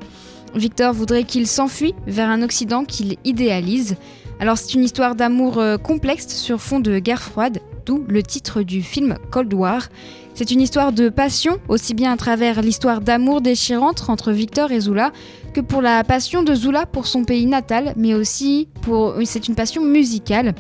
Victor 0.55 0.95
voudrait 0.95 1.25
qu'il 1.25 1.47
s'enfuit 1.47 1.95
vers 2.07 2.31
un 2.31 2.41
Occident 2.41 2.87
qu'il 2.87 3.19
idéalise. 3.27 3.97
Alors 4.41 4.57
c'est 4.57 4.73
une 4.73 4.85
histoire 4.85 5.15
d'amour 5.15 5.59
euh, 5.59 5.77
complexe 5.77 6.27
sur 6.29 6.63
fond 6.63 6.81
de 6.81 6.99
guerre 6.99 7.21
froide, 7.21 7.61
le 8.09 8.23
titre 8.23 8.63
du 8.63 8.83
film 8.83 9.17
Cold 9.31 9.53
War. 9.55 9.89
C'est 10.35 10.51
une 10.51 10.61
histoire 10.61 10.93
de 10.93 11.09
passion, 11.09 11.59
aussi 11.69 11.93
bien 11.95 12.13
à 12.13 12.17
travers 12.17 12.63
l'histoire 12.63 13.01
d'amour 13.01 13.41
déchirante 13.41 14.05
entre 14.09 14.33
Victor 14.33 14.73
et 14.73 14.81
Zula, 14.81 15.13
que 15.53 15.61
pour 15.61 15.83
la 15.83 16.05
passion 16.05 16.43
de 16.43 16.55
Zula 16.55 16.87
pour 16.87 17.07
son 17.07 17.25
pays 17.25 17.47
natal, 17.47 17.93
mais 17.97 18.15
aussi 18.15 18.69
pour... 18.83 19.15
C'est 19.25 19.49
une 19.49 19.55
passion 19.55 19.83
musicale. 19.83 20.55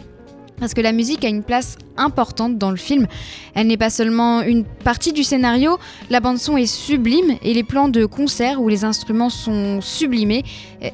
Parce 0.58 0.74
que 0.74 0.82
la 0.82 0.92
musique 0.92 1.24
a 1.24 1.28
une 1.28 1.42
place 1.42 1.78
importante 1.96 2.58
dans 2.58 2.70
le 2.70 2.76
film. 2.76 3.06
Elle 3.54 3.68
n'est 3.68 3.78
pas 3.78 3.88
seulement 3.88 4.42
une 4.42 4.64
partie 4.64 5.14
du 5.14 5.24
scénario, 5.24 5.78
la 6.10 6.20
bande-son 6.20 6.58
est 6.58 6.66
sublime 6.66 7.36
et 7.42 7.54
les 7.54 7.62
plans 7.62 7.88
de 7.88 8.04
concert 8.04 8.60
où 8.60 8.68
les 8.68 8.84
instruments 8.84 9.30
sont 9.30 9.80
sublimés, 9.80 10.44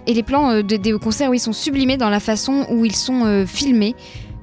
et 0.07 0.15
les 0.15 0.23
plans 0.23 0.51
euh, 0.51 0.63
de- 0.63 0.77
des 0.77 0.93
concerts 0.93 1.31
où 1.31 1.35
ils 1.35 1.41
sont 1.41 1.53
sublimés 1.53 1.97
dans 1.97 2.11
la 2.11 2.21
façon 2.21 2.65
où 2.71 2.85
ils 2.85 2.95
sont 2.95 3.25
euh, 3.25 3.45
filmés. 3.45 3.97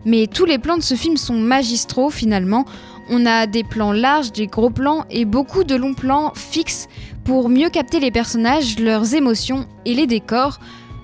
Mais 0.06 0.28
tous 0.28 0.46
les 0.46 0.58
plans 0.58 0.78
de 0.78 0.84
ce 0.84 0.96
film 0.96 1.18
sont 1.18 1.36
magistraux 1.36 2.10
finalement. 2.10 2.66
On 3.10 3.26
a 3.26 3.48
des 3.48 3.64
plans 3.64 3.92
larges, 3.92 4.32
des 4.32 4.48
gros 4.48 4.70
plans 4.70 5.06
et 5.10 5.26
beaucoup 5.26 5.64
de 5.64 5.76
longs 5.76 5.94
plans 5.94 6.32
fixes 6.36 6.88
pour 7.26 7.50
mieux 7.50 7.70
capter 7.70 8.00
les 8.00 8.12
personnages, 8.12 8.80
leurs 8.80 9.14
émotions 9.16 9.68
et 9.86 9.94
les 9.94 10.08
décors. 10.08 10.60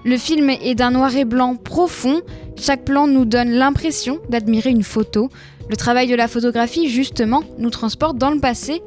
Le 0.05 0.17
film 0.17 0.49
est 0.49 0.75
d'un 0.75 0.91
noir 0.91 1.15
et 1.15 1.25
blanc 1.25 1.55
profond, 1.55 2.21
chaque 2.55 2.85
plan 2.85 3.07
nous 3.07 3.25
donne 3.25 3.51
l'impression 3.51 4.19
d'admirer 4.29 4.69
une 4.69 4.83
photo. 4.83 5.29
Le 5.69 5.75
travail 5.75 6.07
de 6.07 6.15
la 6.15 6.27
photographie, 6.27 6.89
justement, 6.89 7.43
nous 7.57 7.69
transporte 7.69 8.17
dans 8.17 8.31
le 8.31 8.39
passé, 8.39 8.81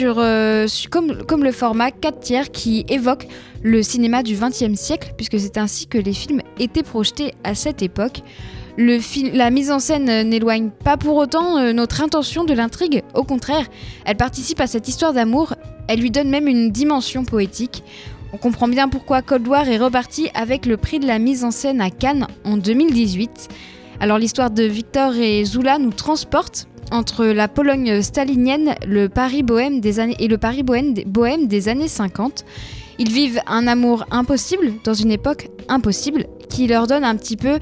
euh, 0.00 0.66
comme, 0.90 1.24
comme 1.24 1.42
le 1.42 1.52
format 1.52 1.90
4 1.90 2.20
tiers 2.20 2.50
qui 2.50 2.84
évoque 2.88 3.26
le 3.62 3.82
cinéma 3.82 4.22
du 4.22 4.34
XXe 4.34 4.74
siècle, 4.74 5.14
puisque 5.16 5.38
c'est 5.40 5.58
ainsi 5.58 5.86
que 5.86 5.98
les 5.98 6.12
films 6.12 6.42
étaient 6.58 6.82
projetés 6.82 7.34
à 7.44 7.54
cette 7.54 7.82
époque. 7.82 8.22
La 8.80 9.50
mise 9.50 9.72
en 9.72 9.80
scène 9.80 10.08
euh, 10.08 10.22
n'éloigne 10.22 10.70
pas 10.70 10.96
pour 10.96 11.16
autant 11.16 11.58
euh, 11.58 11.72
notre 11.72 12.00
intention 12.00 12.44
de 12.44 12.54
l'intrigue, 12.54 13.02
au 13.12 13.24
contraire, 13.24 13.66
elle 14.04 14.16
participe 14.16 14.60
à 14.60 14.68
cette 14.68 14.86
histoire 14.86 15.12
d'amour, 15.12 15.54
elle 15.88 15.98
lui 15.98 16.12
donne 16.12 16.30
même 16.30 16.46
une 16.46 16.70
dimension 16.70 17.24
poétique. 17.24 17.82
On 18.32 18.36
comprend 18.36 18.68
bien 18.68 18.88
pourquoi 18.88 19.20
Cold 19.20 19.48
War 19.48 19.68
est 19.68 19.78
reparti 19.78 20.30
avec 20.32 20.64
le 20.64 20.76
prix 20.76 21.00
de 21.00 21.08
la 21.08 21.18
mise 21.18 21.42
en 21.42 21.50
scène 21.50 21.80
à 21.80 21.90
Cannes 21.90 22.28
en 22.44 22.56
2018. 22.56 23.48
Alors 23.98 24.18
l'histoire 24.18 24.52
de 24.52 24.62
Victor 24.62 25.16
et 25.16 25.44
Zula 25.44 25.80
nous 25.80 25.90
transporte 25.90 26.68
entre 26.92 27.26
la 27.26 27.48
Pologne 27.48 28.00
stalinienne 28.00 28.76
et 28.84 28.86
le 28.86 29.08
Paris 29.08 29.42
bohème 29.42 29.80
des 29.80 29.98
années 31.68 31.88
50. 31.88 32.44
Ils 33.00 33.10
vivent 33.10 33.40
un 33.48 33.66
amour 33.66 34.04
impossible 34.12 34.72
dans 34.84 34.94
une 34.94 35.10
époque 35.10 35.48
impossible 35.68 36.26
qui 36.48 36.66
leur 36.66 36.86
donne 36.86 37.04
un 37.04 37.16
petit 37.16 37.36
peu 37.36 37.58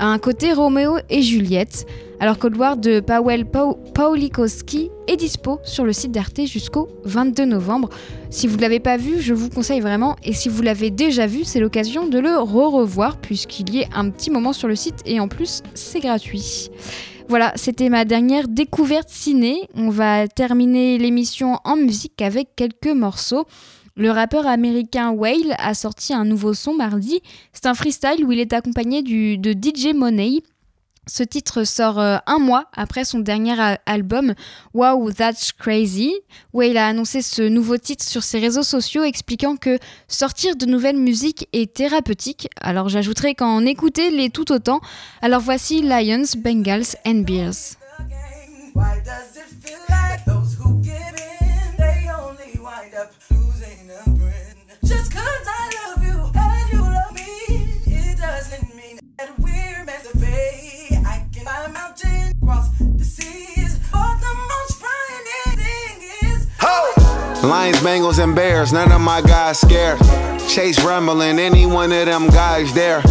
un 0.00 0.18
côté 0.18 0.52
Roméo 0.52 0.96
et 1.10 1.22
Juliette. 1.22 1.86
Alors 2.20 2.38
Cold 2.38 2.56
War 2.56 2.76
de 2.76 3.00
Powell 3.00 3.46
Paulikowski 3.46 4.90
est 5.06 5.16
dispo 5.16 5.58
sur 5.62 5.84
le 5.84 5.92
site 5.92 6.12
d'Arte 6.12 6.46
jusqu'au 6.46 6.88
22 7.04 7.44
novembre. 7.44 7.90
Si 8.30 8.46
vous 8.46 8.56
ne 8.56 8.62
l'avez 8.62 8.80
pas 8.80 8.96
vu, 8.96 9.20
je 9.20 9.34
vous 9.34 9.48
conseille 9.48 9.80
vraiment. 9.80 10.16
Et 10.22 10.32
si 10.32 10.48
vous 10.48 10.62
l'avez 10.62 10.90
déjà 10.90 11.26
vu, 11.26 11.44
c'est 11.44 11.60
l'occasion 11.60 12.08
de 12.08 12.18
le 12.18 12.38
re-revoir 12.38 13.18
puisqu'il 13.18 13.74
y 13.74 13.80
est 13.80 13.88
un 13.94 14.10
petit 14.10 14.30
moment 14.30 14.52
sur 14.52 14.68
le 14.68 14.74
site 14.74 15.00
et 15.06 15.20
en 15.20 15.28
plus 15.28 15.62
c'est 15.74 16.00
gratuit. 16.00 16.70
Voilà, 17.28 17.52
c'était 17.54 17.90
ma 17.90 18.04
dernière 18.04 18.48
découverte 18.48 19.08
ciné. 19.08 19.68
On 19.74 19.88
va 19.88 20.26
terminer 20.26 20.98
l'émission 20.98 21.58
en 21.64 21.76
musique 21.76 22.20
avec 22.22 22.48
quelques 22.56 22.92
morceaux. 22.92 23.44
Le 24.00 24.10
rappeur 24.10 24.46
américain 24.46 25.10
Whale 25.10 25.54
a 25.58 25.74
sorti 25.74 26.14
un 26.14 26.24
nouveau 26.24 26.54
son 26.54 26.72
mardi. 26.72 27.20
C'est 27.52 27.66
un 27.66 27.74
freestyle 27.74 28.24
où 28.24 28.32
il 28.32 28.40
est 28.40 28.54
accompagné 28.54 29.02
de 29.02 29.52
DJ 29.52 29.92
Money. 29.94 30.42
Ce 31.06 31.22
titre 31.22 31.64
sort 31.64 31.98
euh, 31.98 32.16
un 32.26 32.38
mois 32.38 32.64
après 32.74 33.04
son 33.04 33.18
dernier 33.18 33.54
album 33.84 34.32
Wow 34.72 35.12
That's 35.12 35.52
Crazy, 35.52 36.14
où 36.54 36.62
il 36.62 36.78
a 36.78 36.86
annoncé 36.86 37.20
ce 37.20 37.42
nouveau 37.42 37.76
titre 37.76 38.02
sur 38.02 38.22
ses 38.22 38.38
réseaux 38.38 38.62
sociaux 38.62 39.04
expliquant 39.04 39.56
que 39.56 39.78
sortir 40.08 40.56
de 40.56 40.64
nouvelles 40.64 40.96
musiques 40.96 41.46
est 41.52 41.74
thérapeutique. 41.74 42.48
Alors 42.58 42.88
j'ajouterai 42.88 43.34
qu'en 43.34 43.66
écouter 43.66 44.10
les 44.10 44.30
tout 44.30 44.50
autant. 44.50 44.80
Alors 45.20 45.42
voici 45.42 45.82
Lions, 45.82 46.24
Bengals 46.38 46.96
and 47.06 47.24
Lions, 67.42 67.78
Bengals, 67.78 68.22
and 68.22 68.36
Bears, 68.36 68.72
none 68.72 68.92
of 68.92 69.00
my 69.00 69.22
guys 69.22 69.58
scared. 69.58 69.98
Chase 70.46 70.78
rumbling, 70.84 71.38
any 71.38 71.64
one 71.64 71.90
of 71.90 72.06
them 72.06 72.28
guys 72.28 72.72
there. 72.74 73.02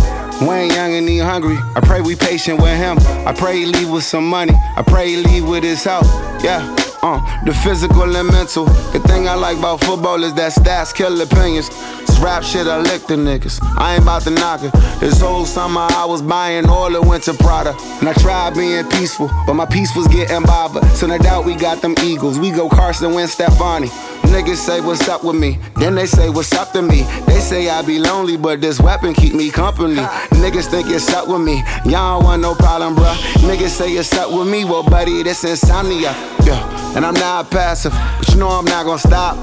Wayne 0.41 0.69
Young 0.69 0.93
and 0.93 1.09
he 1.09 1.17
hungry. 1.17 1.57
I 1.75 1.81
pray 1.81 2.01
we 2.01 2.15
patient 2.15 2.61
with 2.61 2.77
him. 2.77 2.97
I 3.27 3.33
pray 3.33 3.57
he 3.57 3.65
leave 3.65 3.89
with 3.89 4.03
some 4.03 4.25
money. 4.25 4.53
I 4.55 4.83
pray 4.85 5.09
he 5.09 5.17
leave 5.17 5.47
with 5.47 5.63
his 5.63 5.83
health. 5.83 6.07
Yeah. 6.43 6.88
Uh, 7.01 7.45
the 7.45 7.53
physical 7.53 8.15
and 8.15 8.27
mental. 8.27 8.65
The 8.91 8.99
thing 8.99 9.29
I 9.29 9.33
like 9.35 9.57
about 9.57 9.81
football 9.81 10.21
is 10.23 10.33
that 10.33 10.51
stats 10.51 10.93
kill 10.93 11.21
opinions. 11.21 11.69
This 12.05 12.19
rap 12.19 12.43
shit, 12.43 12.67
I 12.67 12.79
lick 12.79 13.07
the 13.07 13.15
niggas. 13.15 13.59
I 13.77 13.93
ain't 13.93 14.03
about 14.03 14.23
to 14.23 14.31
knock 14.31 14.63
it. 14.63 14.73
This 14.99 15.21
whole 15.21 15.45
summer 15.45 15.87
I 15.91 16.03
was 16.03 16.21
buying 16.21 16.67
all 16.67 16.91
the 16.91 17.01
winter 17.01 17.33
Prada. 17.33 17.73
And 17.99 18.09
I 18.09 18.13
tried 18.13 18.53
being 18.55 18.83
peaceful, 18.89 19.29
but 19.47 19.53
my 19.53 19.65
peace 19.65 19.95
was 19.95 20.07
getting 20.07 20.43
bothered. 20.43 20.83
So 20.91 21.07
no 21.07 21.17
doubt 21.17 21.45
we 21.45 21.55
got 21.55 21.81
them 21.81 21.95
Eagles. 22.03 22.37
We 22.37 22.51
go 22.51 22.67
Carson 22.67 23.13
Wentz, 23.13 23.33
Stefani. 23.33 23.87
Niggas 24.29 24.57
say 24.57 24.79
what's 24.79 25.07
up 25.09 25.23
with 25.23 25.35
me, 25.35 25.57
then 25.77 25.95
they 25.95 26.05
say 26.05 26.29
what's 26.29 26.53
up 26.53 26.71
to 26.73 26.83
me. 26.83 27.01
They 27.25 27.39
say 27.39 27.67
I 27.67 27.81
be 27.81 27.97
lonely, 27.97 28.37
but 28.37 28.61
this 28.61 28.79
weapon 28.79 29.15
keep 29.15 29.33
me 29.33 29.49
company. 29.49 29.95
Niggas 29.95 30.69
think 30.69 30.87
it's 30.87 31.11
up 31.13 31.27
with 31.27 31.41
me, 31.41 31.63
y'all 31.83 32.19
don't 32.19 32.23
want 32.25 32.41
no 32.43 32.53
problem, 32.53 32.95
bruh. 32.95 33.15
Niggas 33.49 33.69
say 33.69 33.89
it's 33.93 34.13
up 34.13 34.31
with 34.31 34.47
me, 34.47 34.65
well, 34.65 34.83
buddy, 34.83 35.23
this 35.23 35.43
insomnia. 35.43 36.13
Yeah, 36.45 36.88
and 36.95 37.05
I'm 37.05 37.13
not 37.13 37.51
passive, 37.51 37.91
but 37.91 38.27
you 38.29 38.37
know 38.37 38.49
I'm 38.49 38.65
not 38.65 38.85
gonna 38.85 38.99
stop. 38.99 39.37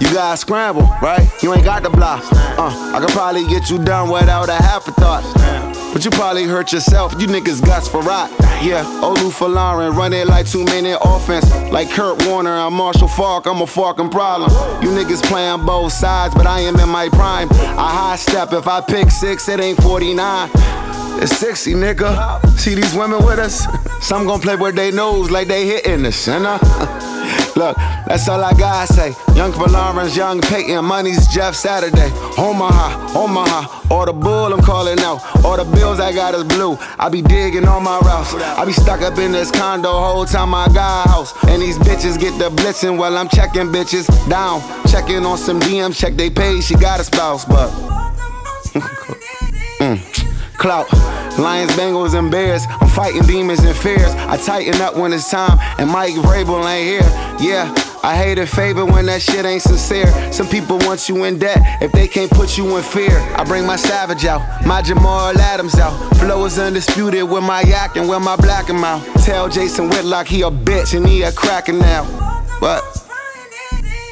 You 0.00 0.12
gotta 0.12 0.36
scramble, 0.36 0.82
right? 1.00 1.26
You 1.42 1.54
ain't 1.54 1.64
got 1.64 1.82
the 1.82 1.90
block. 1.90 2.24
Uh, 2.32 2.92
I 2.94 3.00
could 3.00 3.10
probably 3.10 3.46
get 3.46 3.70
you 3.70 3.78
done 3.78 4.10
without 4.10 4.48
a 4.48 4.54
half 4.54 4.86
a 4.88 4.92
thought. 4.92 5.22
But 5.92 6.04
you 6.04 6.10
probably 6.10 6.44
hurt 6.44 6.72
yourself, 6.72 7.12
you 7.20 7.28
niggas 7.28 7.64
guts 7.64 7.86
for 7.86 8.02
rot. 8.02 8.28
Yeah, 8.60 8.82
Olu 9.00 9.30
Falarin, 9.30 9.94
run 9.94 10.12
it 10.12 10.26
like 10.26 10.46
two 10.46 10.64
minute 10.64 10.98
offense. 11.02 11.48
Like 11.70 11.90
Kurt 11.90 12.26
Warner, 12.26 12.50
I'm 12.50 12.74
Marshall 12.74 13.08
Falk, 13.08 13.46
I'm 13.46 13.62
a 13.62 13.66
fucking 13.66 14.10
problem. 14.10 14.50
You 14.82 14.88
niggas 14.90 15.22
playing 15.22 15.64
both 15.64 15.92
sides, 15.92 16.34
but 16.34 16.46
I 16.46 16.60
am 16.60 16.78
in 16.80 16.88
my 16.88 17.08
prime. 17.10 17.48
I 17.52 17.90
high 17.90 18.16
step, 18.16 18.52
if 18.52 18.66
I 18.66 18.80
pick 18.80 19.10
six, 19.10 19.48
it 19.48 19.60
ain't 19.60 19.80
49. 19.80 20.50
It's 21.24 21.38
60, 21.38 21.72
nigga. 21.72 22.58
See 22.58 22.74
these 22.74 22.94
women 22.94 23.24
with 23.24 23.38
us? 23.38 23.66
Some 24.06 24.26
gon' 24.26 24.42
play 24.42 24.56
with 24.56 24.76
they 24.76 24.90
nose 24.90 25.30
like 25.30 25.48
they 25.48 25.64
hitting 25.64 26.04
us, 26.04 26.26
you 26.26 26.34
know? 26.38 26.58
Look, 27.56 27.74
that's 28.06 28.28
all 28.28 28.44
I 28.44 28.52
gotta 28.52 28.92
say. 28.92 29.14
Young 29.34 29.50
Valorans, 29.52 30.14
young 30.14 30.42
Peyton, 30.42 30.84
money's 30.84 31.26
Jeff 31.28 31.54
Saturday. 31.54 32.10
Omaha, 32.36 33.18
Omaha, 33.18 33.88
all 33.90 34.04
the 34.04 34.12
bull 34.12 34.52
I'm 34.52 34.60
calling 34.60 35.00
out. 35.00 35.22
All 35.42 35.56
the 35.56 35.64
bills 35.64 35.98
I 35.98 36.12
got 36.12 36.34
is 36.34 36.44
blue. 36.44 36.76
I 36.98 37.08
be 37.08 37.22
digging 37.22 37.66
on 37.66 37.84
my 37.84 38.00
routes. 38.00 38.34
I 38.34 38.62
be 38.66 38.74
stuck 38.74 39.00
up 39.00 39.16
in 39.16 39.32
this 39.32 39.50
condo 39.50 39.92
whole 39.92 40.26
time 40.26 40.54
I 40.54 40.66
got 40.66 41.06
a 41.06 41.08
house. 41.08 41.32
And 41.48 41.62
these 41.62 41.78
bitches 41.78 42.20
get 42.20 42.38
the 42.38 42.50
blitzing 42.50 42.98
while 42.98 43.16
I'm 43.16 43.30
checking 43.30 43.68
bitches 43.68 44.06
down. 44.28 44.60
Checking 44.88 45.24
on 45.24 45.38
some 45.38 45.58
DMs, 45.58 45.98
check 45.98 46.16
they 46.16 46.28
page, 46.28 46.64
she 46.64 46.74
got 46.74 47.00
a 47.00 47.04
spouse, 47.04 47.46
but. 47.46 47.72
clout. 50.64 50.90
Lions, 51.38 51.70
Bengals, 51.72 52.18
and 52.18 52.30
Bears. 52.30 52.64
I'm 52.80 52.88
fighting 52.88 53.22
demons 53.24 53.62
and 53.64 53.76
fears. 53.76 54.12
I 54.32 54.38
tighten 54.38 54.80
up 54.80 54.96
when 54.96 55.12
it's 55.12 55.30
time, 55.30 55.58
and 55.78 55.90
Mike 55.90 56.14
Vrabel 56.14 56.64
ain't 56.64 56.88
here. 56.88 57.46
Yeah. 57.46 57.70
I 58.02 58.16
hate 58.16 58.38
a 58.38 58.46
favor 58.46 58.86
when 58.86 59.04
that 59.06 59.20
shit 59.20 59.44
ain't 59.44 59.60
sincere. 59.60 60.08
Some 60.32 60.48
people 60.48 60.78
want 60.78 61.06
you 61.08 61.24
in 61.24 61.38
debt 61.38 61.82
if 61.82 61.92
they 61.92 62.08
can't 62.08 62.30
put 62.30 62.56
you 62.56 62.76
in 62.78 62.82
fear. 62.82 63.18
I 63.36 63.44
bring 63.44 63.66
my 63.66 63.76
savage 63.76 64.24
out, 64.24 64.40
my 64.66 64.80
Jamal 64.80 65.38
Adams 65.38 65.74
out. 65.78 65.94
Flow 66.16 66.44
is 66.46 66.58
undisputed 66.58 67.24
with 67.28 67.42
my 67.42 67.60
yak 67.62 67.96
and 67.96 68.08
with 68.08 68.22
my 68.22 68.36
black 68.36 68.68
him 68.68 68.84
out. 68.84 69.02
Tell 69.24 69.50
Jason 69.50 69.90
Whitlock 69.90 70.26
he 70.26 70.42
a 70.42 70.50
bitch 70.50 70.96
and 70.96 71.06
he 71.06 71.22
a 71.22 71.32
cracker 71.32 71.74
now. 71.74 72.04
But, 72.60 72.82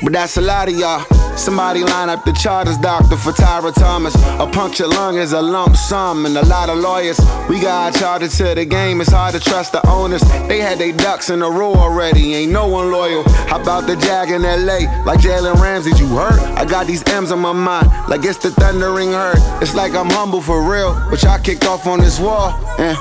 but 0.02 0.12
that's 0.12 0.36
a 0.36 0.42
lot 0.42 0.68
of 0.68 0.74
y'all. 0.74 1.21
Somebody 1.36 1.82
line 1.82 2.08
up 2.08 2.24
the 2.24 2.32
charters 2.32 2.76
doctor 2.78 3.16
for 3.16 3.32
Tyra 3.32 3.72
Thomas. 3.74 4.14
A 4.14 4.46
punctured 4.46 4.88
lung 4.88 5.16
is 5.16 5.32
a 5.32 5.40
lump 5.40 5.76
sum, 5.76 6.26
and 6.26 6.36
a 6.36 6.44
lot 6.46 6.68
of 6.68 6.78
lawyers. 6.78 7.18
We 7.48 7.60
got 7.60 7.94
chartered 7.94 8.30
to 8.32 8.54
the 8.54 8.64
game, 8.64 9.00
it's 9.00 9.10
hard 9.10 9.34
to 9.34 9.40
trust 9.40 9.72
the 9.72 9.86
owners. 9.88 10.22
They 10.48 10.60
had 10.60 10.78
their 10.78 10.92
ducks 10.92 11.30
in 11.30 11.42
a 11.42 11.50
row 11.50 11.74
already, 11.74 12.34
ain't 12.34 12.52
no 12.52 12.68
one 12.68 12.90
loyal. 12.90 13.22
How 13.48 13.60
about 13.60 13.86
the 13.86 13.96
Jag 13.96 14.30
in 14.30 14.42
LA? 14.42 15.04
Like 15.04 15.20
Jalen 15.20 15.60
Ramsey, 15.60 15.90
you 15.96 16.06
hurt? 16.08 16.40
I 16.58 16.64
got 16.64 16.86
these 16.86 17.02
M's 17.08 17.32
on 17.32 17.40
my 17.40 17.52
mind, 17.52 17.88
like 18.08 18.24
it's 18.24 18.38
the 18.38 18.50
thundering 18.50 19.12
hurt. 19.12 19.38
It's 19.62 19.74
like 19.74 19.94
I'm 19.94 20.10
humble 20.10 20.40
for 20.42 20.62
real, 20.62 20.94
but 21.10 21.22
y'all 21.22 21.38
kicked 21.38 21.64
off 21.64 21.86
on 21.86 22.00
this 22.00 22.20
wall. 22.20 22.50
Eh. 22.78 22.96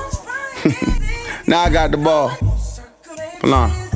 now 1.47 1.61
I 1.61 1.69
got 1.69 1.91
the 1.91 1.97
ball. 1.97 2.29
Hold 3.41 3.90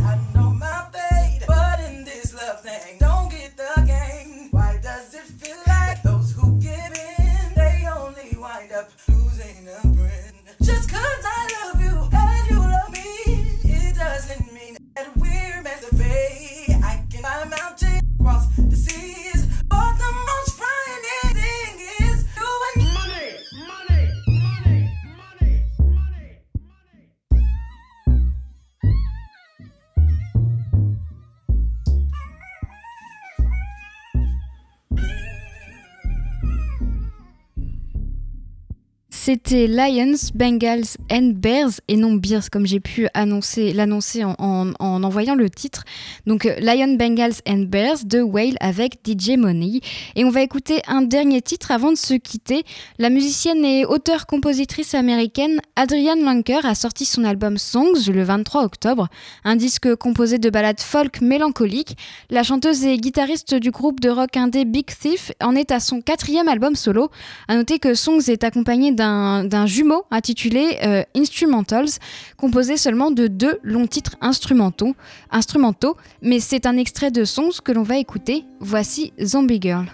C'était 39.35 39.67
Lions, 39.67 40.15
Bengals 40.33 40.95
and 41.11 41.31
Bears 41.35 41.81
et 41.89 41.97
non 41.97 42.13
Bears 42.13 42.49
comme 42.49 42.65
j'ai 42.65 42.79
pu 42.79 43.09
annoncer, 43.13 43.73
l'annoncer 43.73 44.23
en, 44.23 44.35
en, 44.39 45.03
envoyant 45.03 45.35
le 45.35 45.49
titre. 45.49 45.83
Donc 46.25 46.45
euh, 46.45 46.55
Lion, 46.61 46.95
Bengals 46.95 47.41
and 47.45 47.65
Bears 47.67 48.05
de 48.05 48.21
Whale 48.21 48.55
avec 48.61 48.99
DJ 49.05 49.31
Money. 49.31 49.81
Et 50.15 50.23
on 50.23 50.29
va 50.29 50.41
écouter 50.41 50.81
un 50.87 51.01
dernier 51.01 51.41
titre 51.41 51.71
avant 51.71 51.91
de 51.91 51.97
se 51.97 52.13
quitter. 52.13 52.63
La 52.97 53.09
musicienne 53.09 53.65
et 53.65 53.83
auteure-compositrice 53.85 54.95
américaine 54.95 55.59
Adrienne 55.75 56.23
Lanker 56.23 56.65
a 56.65 56.73
sorti 56.73 57.03
son 57.03 57.25
album 57.25 57.57
Songs 57.57 58.07
le 58.07 58.23
23 58.23 58.63
octobre, 58.63 59.09
un 59.43 59.57
disque 59.57 59.95
composé 59.95 60.37
de 60.37 60.49
ballades 60.49 60.79
folk 60.79 61.19
mélancoliques. 61.19 61.97
La 62.29 62.43
chanteuse 62.43 62.85
et 62.85 62.95
guitariste 62.95 63.53
du 63.53 63.71
groupe 63.71 63.99
de 63.99 64.09
rock 64.09 64.37
indé 64.37 64.63
Big 64.63 64.85
Thief 64.85 65.33
en 65.43 65.57
est 65.57 65.71
à 65.71 65.81
son 65.81 65.99
quatrième 65.99 66.47
album 66.47 66.77
solo. 66.77 67.09
À 67.49 67.57
noter 67.57 67.79
que 67.79 67.95
Songs 67.95 68.29
est 68.29 68.45
accompagné 68.45 68.93
d'un 68.93 69.24
d'un 69.43 69.65
jumeau 69.65 70.03
intitulé 70.11 70.77
euh, 70.83 71.03
Instrumentals, 71.15 71.99
composé 72.37 72.77
seulement 72.77 73.11
de 73.11 73.27
deux 73.27 73.59
longs 73.63 73.87
titres 73.87 74.15
instrumentaux, 74.21 74.95
instrumentaux 75.31 75.95
mais 76.21 76.39
c'est 76.39 76.65
un 76.65 76.77
extrait 76.77 77.11
de 77.11 77.23
Songs 77.23 77.59
que 77.63 77.71
l'on 77.71 77.83
va 77.83 77.97
écouter. 77.97 78.45
Voici 78.59 79.13
Zombie 79.21 79.59
Girl. 79.61 79.85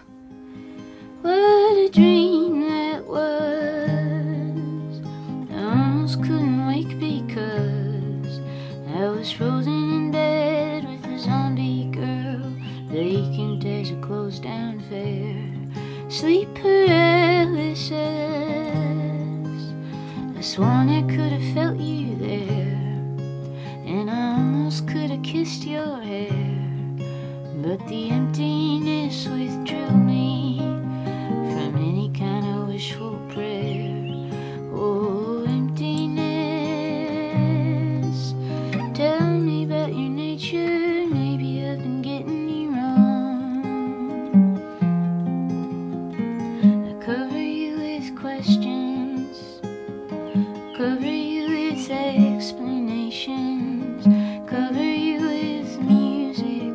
What 1.23 1.31
a 1.31 1.89
dream 1.91 2.61
that 2.67 3.07
was. 3.07 5.01
I 5.51 5.63
almost 5.63 6.21
couldn't 6.23 6.67
wake 6.67 6.99
because 6.99 7.31
was 9.21 9.31
frozen 9.31 9.93
in 9.93 10.11
bed 10.11 10.83
with 10.83 11.05
a 11.05 11.19
zombie 11.19 11.87
girl. 11.91 12.41
The 12.89 12.97
aching 12.97 13.59
days 13.59 13.91
a 13.91 13.95
closed 14.01 14.41
down 14.41 14.79
fair. 14.89 15.37
Sleep 16.09 16.49
paralysis. 16.55 18.60
I 20.41 20.43
sworn 20.43 20.89
I 20.89 21.03
could 21.03 21.31
have 21.33 21.53
felt 21.53 21.77
you 21.77 22.15
there. 22.15 22.75
And 23.85 24.09
I 24.09 24.37
almost 24.37 24.87
could 24.87 25.11
have 25.11 25.21
kissed 25.21 25.67
your 25.67 26.01
hair. 26.01 26.33
But 27.57 27.87
the 27.87 28.09
emptiness 28.09 29.27
withdrew 29.27 29.91
me 29.91 30.57
from 30.57 31.75
any 31.75 32.09
kind 32.17 32.43
of 32.55 32.69
wishful 32.69 33.21
prayer. 33.29 33.90
Explanations, 51.91 54.05
cover 54.49 54.83
you 54.83 55.21
with 55.21 55.79
music. 55.81 56.73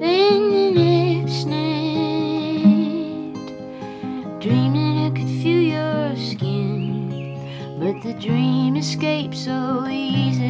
Then 0.00 0.50
the 0.50 0.70
next 0.74 1.46
night, 1.46 3.34
dreaming 4.40 5.06
I 5.06 5.10
could 5.10 5.28
feel 5.42 5.60
your 5.60 6.16
skin, 6.16 7.38
but 7.78 8.00
the 8.02 8.14
dream 8.14 8.76
escaped 8.76 9.36
so 9.36 9.86
easily, 9.88 10.41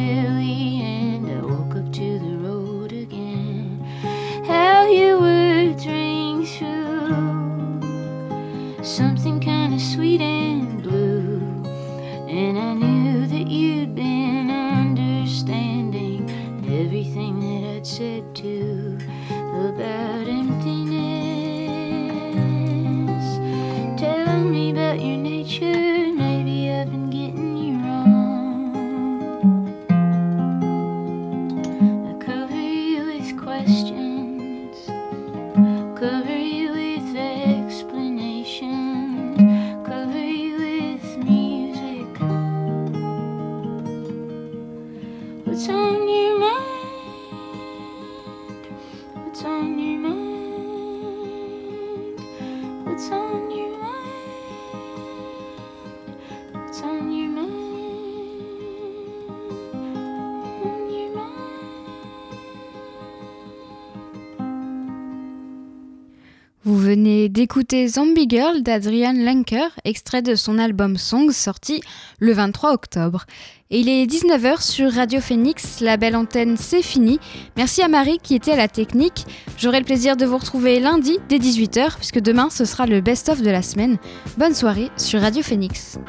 d'écouter 67.53 67.87
Zombie 67.87 68.25
Girl 68.27 68.63
d'Adrian 68.63 69.13
Lenker, 69.13 69.69
extrait 69.85 70.23
de 70.23 70.33
son 70.33 70.57
album 70.57 70.97
Songs 70.97 71.33
sorti 71.33 71.81
le 72.17 72.33
23 72.33 72.73
octobre. 72.73 73.25
Et 73.69 73.81
il 73.81 73.89
est 73.89 74.07
19h 74.07 74.59
sur 74.59 74.91
Radio 74.91 75.19
Phoenix, 75.19 75.79
la 75.79 75.97
belle 75.97 76.15
antenne 76.15 76.57
c'est 76.57 76.81
fini. 76.81 77.19
Merci 77.55 77.83
à 77.83 77.89
Marie 77.89 78.17
qui 78.23 78.33
était 78.33 78.53
à 78.53 78.55
la 78.55 78.67
technique. 78.67 79.27
J'aurai 79.59 79.77
le 79.77 79.85
plaisir 79.85 80.17
de 80.17 80.25
vous 80.25 80.39
retrouver 80.39 80.79
lundi 80.79 81.19
dès 81.29 81.37
18h 81.37 81.97
puisque 81.97 82.21
demain 82.21 82.49
ce 82.49 82.65
sera 82.65 82.87
le 82.87 83.01
best-of 83.01 83.43
de 83.43 83.51
la 83.51 83.61
semaine. 83.61 83.99
Bonne 84.39 84.55
soirée 84.55 84.89
sur 84.97 85.21
Radio 85.21 85.43
Phoenix. 85.43 85.99